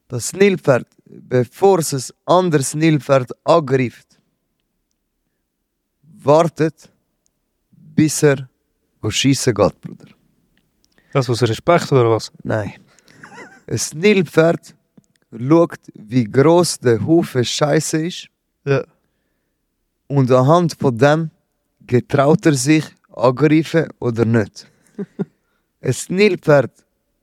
Das 0.10 0.34
Nilpferd, 0.34 0.88
bevor 1.06 1.80
es 1.80 1.94
ein 1.94 2.16
anderes 2.26 2.76
Nilpferd 2.76 3.32
angreift, 3.46 4.20
wartet 6.04 6.92
bis 7.98 8.24
er 8.24 8.48
schiessen 9.10 9.54
geht, 9.54 9.82
Bruder. 9.82 10.06
Das 11.14 11.28
was 11.30 11.42
Respekt 11.44 11.92
oder 11.92 12.12
was? 12.12 12.32
Nein. 12.44 12.74
Ein 13.68 13.80
Nilpferd 13.96 14.76
schaut, 15.32 15.80
wie 15.96 16.26
groß 16.26 16.80
der 16.80 17.06
Haufen 17.06 17.44
Scheiße 17.44 18.06
ist 18.06 18.28
Ja. 18.66 18.84
und 20.08 20.32
anhand 20.32 20.76
von 20.80 20.98
dem 20.98 21.32
getraut 21.86 22.46
er 22.46 22.54
sich 22.54 22.86
angreifen 23.14 23.88
oder 24.00 24.26
nicht. 24.26 24.68
Ein 25.82 25.96
Nilpferd, 26.10 26.74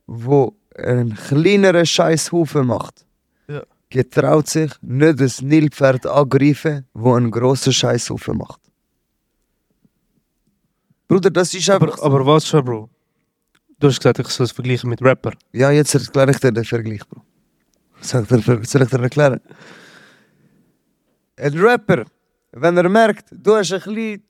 wo 0.07 0.55
einen 0.75 1.15
kleineren 1.15 1.85
Scheißhaufen 1.85 2.65
macht, 2.67 3.05
Ja. 3.47 3.63
getraut 3.89 4.47
sich 4.47 4.71
nicht 4.81 5.19
ein 5.21 5.47
Nilpferd 5.47 6.05
angreifen, 6.05 6.85
wo 6.93 7.13
einen 7.13 7.31
grossen 7.31 7.73
Scheißhaufen 7.73 8.37
macht. 8.37 8.59
Bruder, 11.07 11.29
das 11.29 11.53
ist 11.53 11.69
einfach. 11.69 11.99
Aber, 11.99 12.03
aber 12.03 12.25
was 12.25 12.47
schon, 12.47 12.63
Bro? 12.63 12.89
Du 13.79 13.87
hast 13.87 13.99
gesagt, 13.99 14.19
ich 14.19 14.27
soll 14.27 14.45
es 14.45 14.51
vergleichen 14.51 14.89
mit 14.89 15.01
Rapper. 15.01 15.33
Ja, 15.51 15.69
jetzt 15.69 15.93
erkläre 15.93 16.31
ich 16.31 16.39
dir 16.39 16.51
den 16.51 16.63
Vergleich, 16.63 17.01
Bro. 17.07 17.21
Soll 18.01 18.23
ich 18.23 18.27
dir, 18.27 18.63
soll 18.63 18.81
ich 18.83 18.89
dir 18.89 19.01
erklären? 19.01 19.41
Ein 21.37 21.57
Rapper, 21.59 22.05
wenn 22.53 22.77
er 22.77 22.89
merkt, 22.89 23.25
du 23.31 23.55
hast 23.55 23.73
ein 23.73 23.81
bisschen 23.81 24.23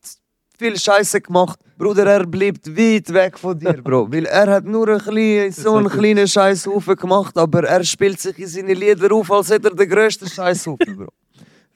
viel 0.58 0.80
Scheiße 0.80 1.22
gemacht, 1.22 1.60
Bruder, 1.78 2.06
er 2.06 2.26
bleibt 2.26 2.68
weit 2.76 3.14
weg 3.14 3.38
von 3.38 3.58
dir, 3.58 3.74
Bro. 3.74 4.08
Weil 4.12 4.26
er 4.26 4.48
hat 4.48 4.66
nur 4.66 4.88
ein 4.88 4.98
bisschen, 4.98 5.52
so 5.52 5.76
einen 5.76 5.90
kleinen 5.90 6.28
Scheißhaufen 6.28 6.96
gemacht, 6.96 7.38
aber 7.38 7.64
er 7.66 7.84
spielt 7.84 8.20
sich 8.20 8.40
in 8.40 8.48
seine 8.48 8.74
Lieder 8.74 9.14
auf, 9.14 9.32
als 9.32 9.50
hätte 9.50 9.70
er 9.70 9.76
den 9.76 9.90
grössten 9.90 10.28
Scheißhaufen, 10.28 10.98
Bro. 10.98 11.10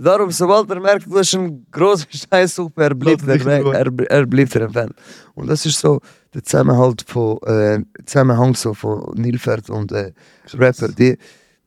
Darum, 0.02 0.32
sobald 0.32 0.70
er 0.76 0.80
merkt, 0.80 1.06
du 1.08 1.18
hast 1.18 1.36
einen 1.36 1.66
grossen 1.70 2.08
Scheißhaufen, 2.10 2.82
er 2.82 2.96
bleibt 2.96 3.22
er 3.24 3.28
weg, 3.46 3.66
er, 3.74 4.10
er 4.10 4.26
bleibt 4.26 4.56
er 4.56 4.62
entfernt. 4.64 4.94
Und 5.36 5.48
das 5.50 5.66
ist 5.66 5.78
so 5.80 6.00
der 6.34 6.42
Zusammenhalt 6.44 7.04
von, 7.06 7.38
äh, 7.46 7.80
Zusammenhang 8.06 8.56
so 8.56 8.74
von 8.74 9.12
Nilpferd 9.16 9.70
und 9.70 9.92
äh, 9.92 10.14
Rapper. 10.54 10.88
Die, 10.90 11.18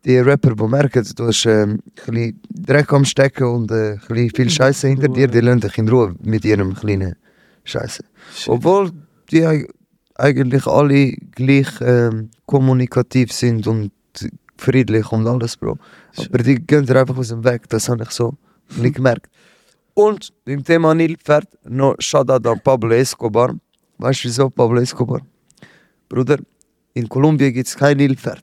die 0.05 0.18
Rapper, 0.18 0.55
die 0.57 0.64
merken, 0.66 1.07
du 1.14 1.26
hast 1.26 1.45
ähm, 1.47 1.78
ein 2.07 2.14
bisschen 2.14 2.41
Dreck 2.49 2.93
am 2.93 3.05
Stecken 3.05 3.45
und 3.45 3.70
äh, 3.70 3.93
ein 3.93 3.99
bisschen 4.09 4.30
viel 4.30 4.51
Scheiße 4.51 4.89
hinter 4.89 5.09
dir, 5.09 5.28
die 5.28 5.41
lassen 5.41 5.61
dich 5.61 5.76
in 5.78 5.89
Ruhe 5.89 6.14
mit 6.22 6.45
ihrem 6.45 6.74
kleinen 6.74 7.14
Scheiße. 7.64 8.03
Obwohl 8.49 8.91
die 9.30 9.43
eig- 9.47 9.68
eigentlich 10.16 10.66
alle 10.66 11.12
gleich 11.35 11.68
ähm, 11.80 12.30
kommunikativ 12.47 13.30
sind 13.33 13.66
und 13.66 13.91
friedlich 14.62 15.10
und 15.12 15.26
alles, 15.26 15.56
Bro. 15.56 15.78
Aber 16.28 16.38
die 16.38 16.54
gehen 16.56 16.86
dir 16.86 17.00
einfach 17.00 17.16
aus 17.16 17.28
dem 17.28 17.44
Weg, 17.44 17.68
das 17.68 17.88
habe 17.88 18.02
ich 18.04 18.10
so 18.10 18.34
nicht 18.76 18.96
gemerkt. 18.96 19.28
Und 19.94 20.32
beim 20.44 20.64
Thema 20.64 20.94
Nilpferd 20.94 21.46
noch 21.64 21.96
Shoutout 21.98 22.48
an 22.48 22.60
Pablo 22.62 22.94
Escobar. 22.94 23.54
Weißt 23.98 24.24
du 24.24 24.28
wieso 24.28 24.48
Pablo 24.50 24.80
Escobar? 24.80 25.20
Bruder, 26.08 26.38
in 26.94 27.08
Kolumbien 27.08 27.52
gibt 27.52 27.68
es 27.68 27.76
kein 27.76 27.96
Nilpferd. 27.98 28.42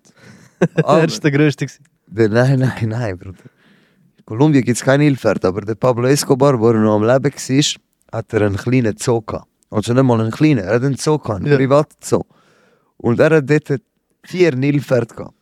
Er 0.75 1.05
ist 1.05 1.23
der 1.23 1.31
Größte. 1.31 1.65
der, 2.07 2.29
nein, 2.29 2.59
nein, 2.59 2.89
nein, 2.89 3.17
Bruder. 3.17 3.43
In 4.17 4.25
Kolumbien 4.25 4.63
gibt 4.63 4.77
es 4.77 4.83
kein 4.83 4.99
Nilpferd, 4.99 5.43
aber 5.45 5.61
der 5.61 5.75
Pablo 5.75 6.07
Escobar, 6.07 6.59
wo 6.59 6.69
er 6.69 6.79
noch 6.79 6.95
am 6.97 7.03
Leben 7.03 7.33
war, 7.33 7.81
hat 8.19 8.33
er 8.33 8.41
einen 8.45 8.57
kleinen 8.57 8.95
Zoo 8.97 9.21
gehabt. 9.21 9.47
Also 9.71 9.93
nicht 9.93 10.03
mal 10.03 10.19
einen 10.19 10.31
kleinen, 10.31 10.59
er 10.59 10.75
hat 10.75 10.83
einen 10.83 10.97
Zoo 10.97 11.17
gehabt, 11.17 11.41
einen 11.41 11.51
Ja. 11.51 11.57
privaten 11.57 11.95
Zoo. 12.01 12.23
Und 12.97 13.19
er 13.19 13.37
hat 13.37 13.49
dort 13.49 13.81
vier 14.23 14.55
Nilpferde 14.55 15.15
gehabt. 15.15 15.33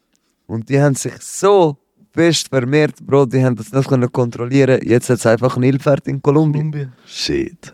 Und 0.48 0.70
die 0.70 0.82
haben 0.82 0.95
sich 0.95 1.14
so 1.22 1.78
fest 2.12 2.48
vermehrt, 2.48 3.06
Bro, 3.06 3.28
die 3.28 3.43
haben 3.43 3.56
das 3.56 3.72
nicht 3.72 3.88
können 3.88 4.12
kontrollieren. 4.12 4.80
Jetzt 4.84 5.10
hat 5.10 5.20
es 5.20 5.26
einfach 5.26 5.56
ein 5.56 5.62
Nilpferd 5.62 6.08
in 6.08 6.22
Kolumbien. 6.22 6.72
Kolumbien. 6.72 6.93
Shit. 7.06 7.74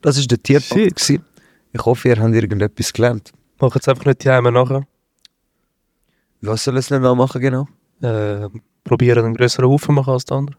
Das 0.00 0.18
war 0.18 0.26
der 0.26 0.60
gewesen. 0.60 1.24
Ich 1.72 1.84
hoffe, 1.84 2.08
ihr 2.08 2.20
habt 2.20 2.34
irgendetwas 2.34 2.92
gelernt. 2.92 3.32
Mach 3.60 3.74
jetzt 3.74 3.88
einfach 3.88 4.06
nicht 4.06 4.24
die 4.24 4.30
Heime 4.30 4.52
nachher. 4.52 4.86
Was 6.40 6.64
soll 6.64 6.78
es 6.78 6.88
denn 6.88 7.02
noch 7.02 7.14
machen, 7.14 7.40
genau? 7.40 7.68
Äh, 8.00 8.48
probieren 8.82 9.24
einen 9.24 9.34
größeren 9.34 9.68
Haufen 9.68 9.94
machen 9.94 10.12
als 10.14 10.24
der 10.24 10.38
andere. 10.38 10.56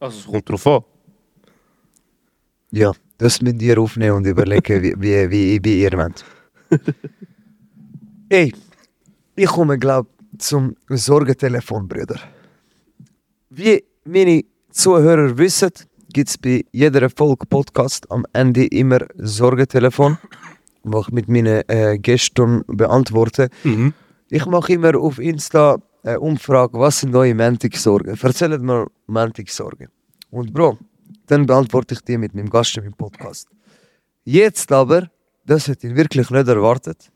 Also 0.00 0.18
es 0.18 0.26
kommt 0.26 0.48
drauf 0.48 0.66
an. 0.66 0.82
Ja, 2.70 2.92
das 3.16 3.40
müsst 3.40 3.62
ihr 3.62 3.78
aufnehmen 3.78 4.16
und 4.16 4.26
überlegen, 4.26 4.82
wie, 4.82 4.94
wie, 4.98 5.30
wie, 5.30 5.64
wie 5.64 5.82
ihr 5.82 5.92
wollt. 5.92 6.24
Ey, 8.28 8.52
ich 9.38 9.48
komme, 9.48 9.78
glaube 9.78 10.08
zum 10.38 10.74
Sorgentelefon, 10.88 11.88
Brüder. 11.88 12.20
Wie 13.50 13.84
meine 14.04 14.44
Zuhörer 14.70 15.36
wissen, 15.38 15.70
gibt 16.12 16.28
es 16.28 16.38
bei 16.38 16.64
jeder 16.72 17.08
Folge 17.10 17.46
Podcast 17.46 18.10
am 18.10 18.26
Ende 18.32 18.66
immer 18.66 19.00
Sorgentelefon, 19.16 20.18
wo 20.82 21.00
ich 21.00 21.08
mit 21.10 21.28
meinen 21.28 21.62
äh, 21.68 21.98
Gästen 21.98 22.64
beantworte. 22.66 23.48
Mhm. 23.64 23.94
Ich 24.28 24.44
mache 24.46 24.72
immer 24.72 24.96
auf 24.98 25.18
Insta 25.18 25.78
eine 26.02 26.20
Umfrage, 26.20 26.78
was 26.78 27.00
sind 27.00 27.14
eure 27.14 27.34
Mantic-Sorgen? 27.34 28.16
Erzählt 28.20 28.62
mir 28.62 28.86
Mantic-Sorgen. 29.06 29.88
Und 30.30 30.52
Bro, 30.52 30.78
dann 31.26 31.46
beantworte 31.46 31.94
ich 31.94 32.00
die 32.02 32.18
mit 32.18 32.34
meinem 32.34 32.50
Gast 32.50 32.76
im 32.76 32.92
Podcast. 32.92 33.48
Jetzt 34.24 34.70
aber, 34.72 35.10
das 35.44 35.68
hätte 35.68 35.88
ich 35.88 35.96
wirklich 35.96 36.30
nicht 36.30 36.48
erwartet. 36.48 37.10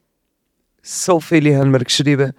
So 0.82 1.20
viele 1.20 1.56
haben 1.56 1.70
mir 1.70 1.78
geschrieben, 1.78 2.32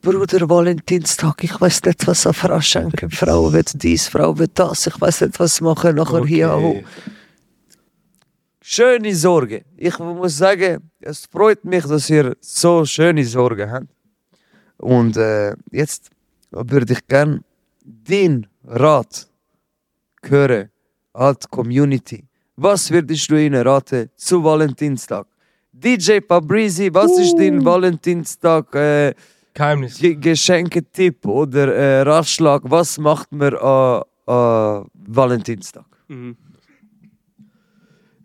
Bruder 0.00 0.48
Valentinstag, 0.48 1.44
ich 1.44 1.60
weiß 1.60 1.82
nicht, 1.82 2.06
was 2.06 2.26
an 2.26 2.32
Frau 2.32 2.60
schenken. 2.60 3.10
Frau 3.10 3.52
wird 3.52 3.82
dies, 3.82 4.08
Frau 4.08 4.38
wird 4.38 4.58
das, 4.58 4.86
ich 4.86 4.98
weiß 4.98 5.22
nicht, 5.22 5.38
was 5.38 5.60
machen, 5.60 5.96
nachher 5.96 6.24
hier 6.24 6.54
auch. 6.54 6.76
Schöne 8.62 9.14
Sorge. 9.14 9.64
Ich 9.76 9.98
muss 9.98 10.38
sagen, 10.38 10.90
es 11.00 11.26
freut 11.26 11.64
mich, 11.64 11.84
dass 11.84 12.08
ihr 12.10 12.36
so 12.40 12.84
schöne 12.84 13.24
Sorgen 13.24 13.70
habt. 13.70 13.88
Und 14.78 15.16
äh, 15.16 15.54
jetzt 15.70 16.10
würde 16.50 16.92
ich 16.92 17.06
gern 17.06 17.44
den 17.84 18.46
Rat 18.64 19.28
hören 20.22 20.70
die 21.14 21.46
Community. 21.50 22.24
Was 22.56 22.90
würdest 22.90 23.30
du 23.30 23.36
ihnen 23.36 23.66
raten 23.66 24.10
zu 24.16 24.42
Valentinstag? 24.42 25.26
DJ 25.80 26.20
Fabrizi, 26.26 26.92
was 26.92 27.18
ist 27.18 27.36
dein 27.38 27.64
Valentinstag 27.64 28.74
äh, 28.74 29.14
Geheimnis. 29.54 29.98
Ge 29.98 30.14
Geschenketipp 30.14 31.26
oder 31.26 31.74
äh, 31.74 32.00
Ratschlag? 32.02 32.62
Was 32.64 32.98
macht 32.98 33.30
man 33.32 33.54
an, 33.54 34.02
an 34.26 34.86
Valentinstag? 34.94 35.86
Mhm. 36.08 36.36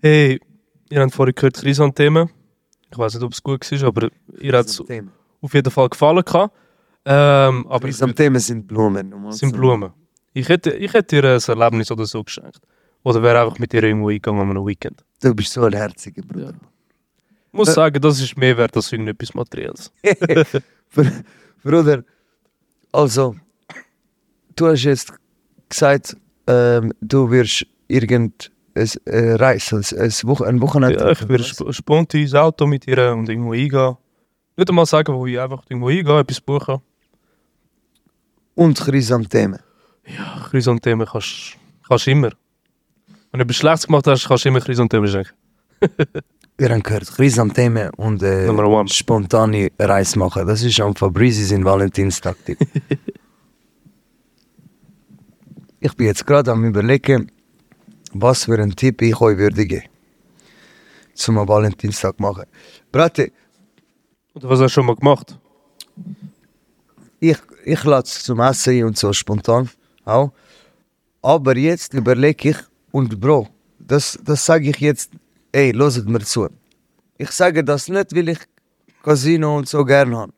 Hey, 0.01 0.39
ihr 0.89 1.01
habt 1.01 1.13
vorhin 1.13 1.33
gehört 1.35 1.55
Chrysanthemen. 1.55 2.29
Ich 2.91 2.97
weiß 2.97 3.15
nicht, 3.15 3.23
ob 3.23 3.33
es 3.33 3.41
gut 3.41 3.71
war, 3.71 3.87
aber 3.87 4.09
ihr 4.39 4.53
hat 4.53 4.67
es 4.67 4.81
auf 4.81 5.53
jeden 5.53 5.71
Fall 5.71 5.89
gefallen. 5.89 6.23
gehabt. 6.23 6.55
Ähm, 7.05 7.65
aber 7.67 7.87
Chrysanthemen 7.87 8.39
sind 8.39 8.67
Blumen. 8.67 9.31
sind. 9.31 9.53
Blumen. 9.53 9.91
Ich 10.33 10.49
hätte, 10.49 10.71
ich 10.71 10.93
hätte 10.93 11.15
ihr 11.17 11.23
ein 11.25 11.41
Erlebnis 11.59 11.91
oder 11.91 12.05
so 12.05 12.23
geschenkt. 12.23 12.59
Oder 13.03 13.21
wäre 13.21 13.41
einfach 13.41 13.59
mit 13.59 13.73
ihr 13.73 13.83
irgendwo 13.83 14.09
eingegangen 14.09 14.41
an 14.41 14.49
einem 14.51 14.65
Weekend. 14.65 15.03
Du 15.21 15.33
bist 15.35 15.51
so 15.53 15.63
ein 15.63 15.73
herziger 15.73 16.21
Bruder. 16.21 16.51
Ja. 16.51 16.72
Muss 17.53 17.69
Äh. 17.69 17.73
sagen, 17.73 18.01
das 18.01 18.19
ist 18.19 18.35
mehr 18.37 18.57
wert 18.57 18.75
als 18.75 18.91
irgendetwas 18.91 19.33
Materielles. 19.33 19.91
Br- 20.93 21.23
Bruder, 21.63 22.03
also, 22.91 23.35
du 24.55 24.67
hast 24.67 24.83
jetzt 24.83 25.13
gesagt, 25.69 26.17
ähm, 26.47 26.93
du 26.99 27.29
wirst 27.31 27.65
irgend 27.87 28.51
ein 28.75 28.89
äh, 29.05 29.33
Reis, 29.35 29.71
ein, 29.71 29.99
ein, 29.99 30.11
Woche, 30.23 30.45
ein 30.47 30.59
Wochenende. 30.61 30.99
Ja, 30.99 31.11
ich 31.11 31.27
würde 31.29 31.43
sp 31.45 31.71
spontan 31.71 32.21
ins 32.21 32.33
Auto 32.33 32.65
mit 32.65 32.87
ihr 32.87 33.13
und 33.13 33.29
irgendwo 33.29 33.53
eingehen. 33.53 33.97
Nicht 34.57 34.69
einmal 34.69 34.85
sagen, 34.87 35.13
wo 35.15 35.25
ich 35.27 35.39
einfach 35.39 35.63
irgendwo 35.69 35.87
eingehe, 35.89 36.19
etwas 36.19 36.41
buchen. 36.41 36.79
Und 38.55 38.79
Chrysanthemen. 38.79 39.59
Ja, 40.07 40.45
Chrysanthemen 40.49 41.07
kannst 41.07 41.55
kannst 41.87 42.07
immer. 42.07 42.31
Wenn 43.31 43.39
du 43.39 43.43
etwas 43.45 43.55
Schlechtes 43.57 43.85
gemacht 43.87 44.05
hast, 44.07 44.27
kannst 44.27 44.43
du 44.45 44.49
immer 44.49 44.59
Chrysanthemen 44.59 45.07
schenken. 45.07 45.33
Wir 46.63 46.69
haben 46.69 46.81
gehört, 46.81 47.11
Chrysanthemen 47.13 47.89
und 47.97 48.23
äh, 48.23 48.47
spontane 48.87 49.69
Reis 49.77 50.15
machen. 50.15 50.47
Das 50.47 50.63
ist 50.63 50.79
am 50.79 50.95
Fabrizi 50.95 51.43
sein 51.43 51.65
Valentinstag-Tipp. 51.65 52.57
ich 55.81 55.93
bin 55.97 56.07
jetzt 56.07 56.25
gerade 56.25 56.53
am 56.53 56.63
überlegen, 56.63 57.29
was 58.13 58.45
für 58.45 58.53
einen 58.53 58.73
Tipp 58.73 59.01
ich 59.01 59.19
euch 59.19 59.37
würde 59.37 59.65
geben. 59.65 59.83
Zum 61.13 61.35
Valentinstag 61.35 62.17
machen. 62.21 62.45
Brate, 62.93 63.33
Oder 64.33 64.47
was 64.47 64.61
hast 64.61 64.67
du 64.67 64.69
schon 64.69 64.85
mal 64.85 64.95
gemacht? 64.95 65.37
ich, 67.19 67.39
ich 67.65 67.83
lade 67.83 68.07
es 68.07 68.23
zum 68.23 68.39
Essen 68.39 68.85
und 68.85 68.97
so 68.97 69.11
spontan 69.11 69.69
auch. 70.05 70.31
Aber 71.21 71.57
jetzt 71.57 71.93
überlege 71.93 72.51
ich, 72.51 72.57
und 72.93 73.19
Bro, 73.19 73.49
das, 73.79 74.17
das 74.23 74.45
sage 74.45 74.69
ich 74.69 74.79
jetzt, 74.79 75.11
ey, 75.53 75.71
loset 75.71 76.07
mir 76.09 76.19
zu. 76.19 76.49
Ich 77.17 77.31
sage 77.31 77.63
das 77.63 77.87
nicht, 77.87 78.13
weil 78.15 78.29
ich 78.29 78.39
Casino 79.01 79.57
und 79.57 79.69
so 79.69 79.85
gern 79.85 80.15
habe. 80.15 80.33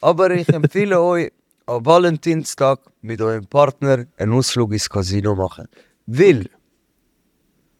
Aber 0.00 0.30
ich 0.30 0.48
empfehle 0.48 1.00
euch, 1.12 1.32
am 1.66 1.84
Valentinstag 1.84 2.78
mit 3.02 3.20
eurem 3.20 3.46
Partner 3.46 4.06
einen 4.16 4.32
Ausflug 4.32 4.72
ins 4.72 4.88
Casino 4.88 5.34
machen. 5.34 5.66
Weil 6.06 6.48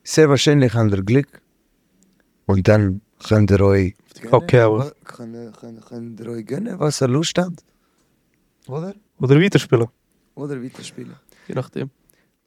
Sehr 0.02 0.28
wahrscheinlich 0.28 0.74
habt 0.74 0.92
ihr 0.92 1.02
Glück. 1.02 1.40
Und 2.46 2.66
dann 2.68 3.00
könnt 3.26 3.50
ihr 3.50 3.60
euch 3.60 3.94
Kacke 4.28 4.62
hauen. 4.64 4.90
könnt, 5.04 5.56
könnt, 5.56 5.86
könnt 5.86 6.20
ihr 6.20 6.28
euch 6.28 6.46
gönnen, 6.46 6.78
was 6.78 7.00
ihr 7.00 7.08
Lust 7.08 7.38
habt. 7.38 7.64
Oder? 8.66 8.94
Oder 9.20 9.40
weiterspielen. 9.40 9.88
Oder 10.34 10.62
weiterspielen. 10.62 11.14
Je 11.46 11.54
nachdem. 11.54 11.90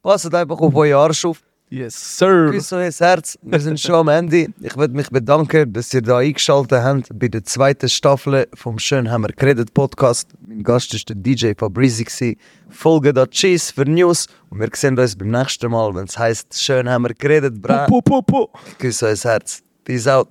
Passt 0.02 0.34
einfach 0.34 0.60
auf 0.60 0.76
euren 0.76 0.94
Arsch 0.94 1.26
auf. 1.26 1.42
Yes, 1.72 2.18
sir. 2.18 2.50
Grüß 2.50 2.74
euer 2.74 2.90
Herz. 2.92 3.38
Wir 3.44 3.60
sind 3.60 3.80
schon 3.80 3.94
am 3.94 4.08
Ende. 4.08 4.48
Ich 4.60 4.76
würde 4.76 4.96
mich 4.96 5.08
bedanken, 5.12 5.72
dass 5.72 5.94
ihr 5.94 6.02
da 6.02 6.18
eingeschaltet 6.18 6.82
habt 6.82 7.10
bei 7.14 7.28
der 7.28 7.44
zweiten 7.44 7.88
Staffel 7.88 8.48
vom 8.56 8.80
Schön 8.80 9.12
haben 9.12 9.22
wir 9.22 9.34
geredet 9.34 9.72
Podcast. 9.76 10.30
Mein 10.48 10.64
Gast 10.64 10.92
war 10.94 11.00
der 11.08 11.16
DJ 11.16 11.52
Fabrizi. 11.56 12.38
Folge 12.70 13.14
da 13.14 13.28
Cheese 13.28 13.72
für 13.72 13.86
News 13.86 14.26
und 14.50 14.60
wir 14.60 14.70
sehen 14.74 14.98
uns 14.98 15.16
beim 15.16 15.30
nächsten 15.30 15.70
Mal, 15.70 15.94
wenn 15.94 16.06
es 16.06 16.18
heisst 16.18 16.60
Schön 16.60 16.90
haben 16.90 17.04
wir 17.04 17.14
geredet, 17.14 17.62
bra. 17.62 17.86
Grüß 18.80 19.04
euer 19.04 19.16
Herz. 19.16 19.62
Peace 19.84 20.08
out. 20.08 20.30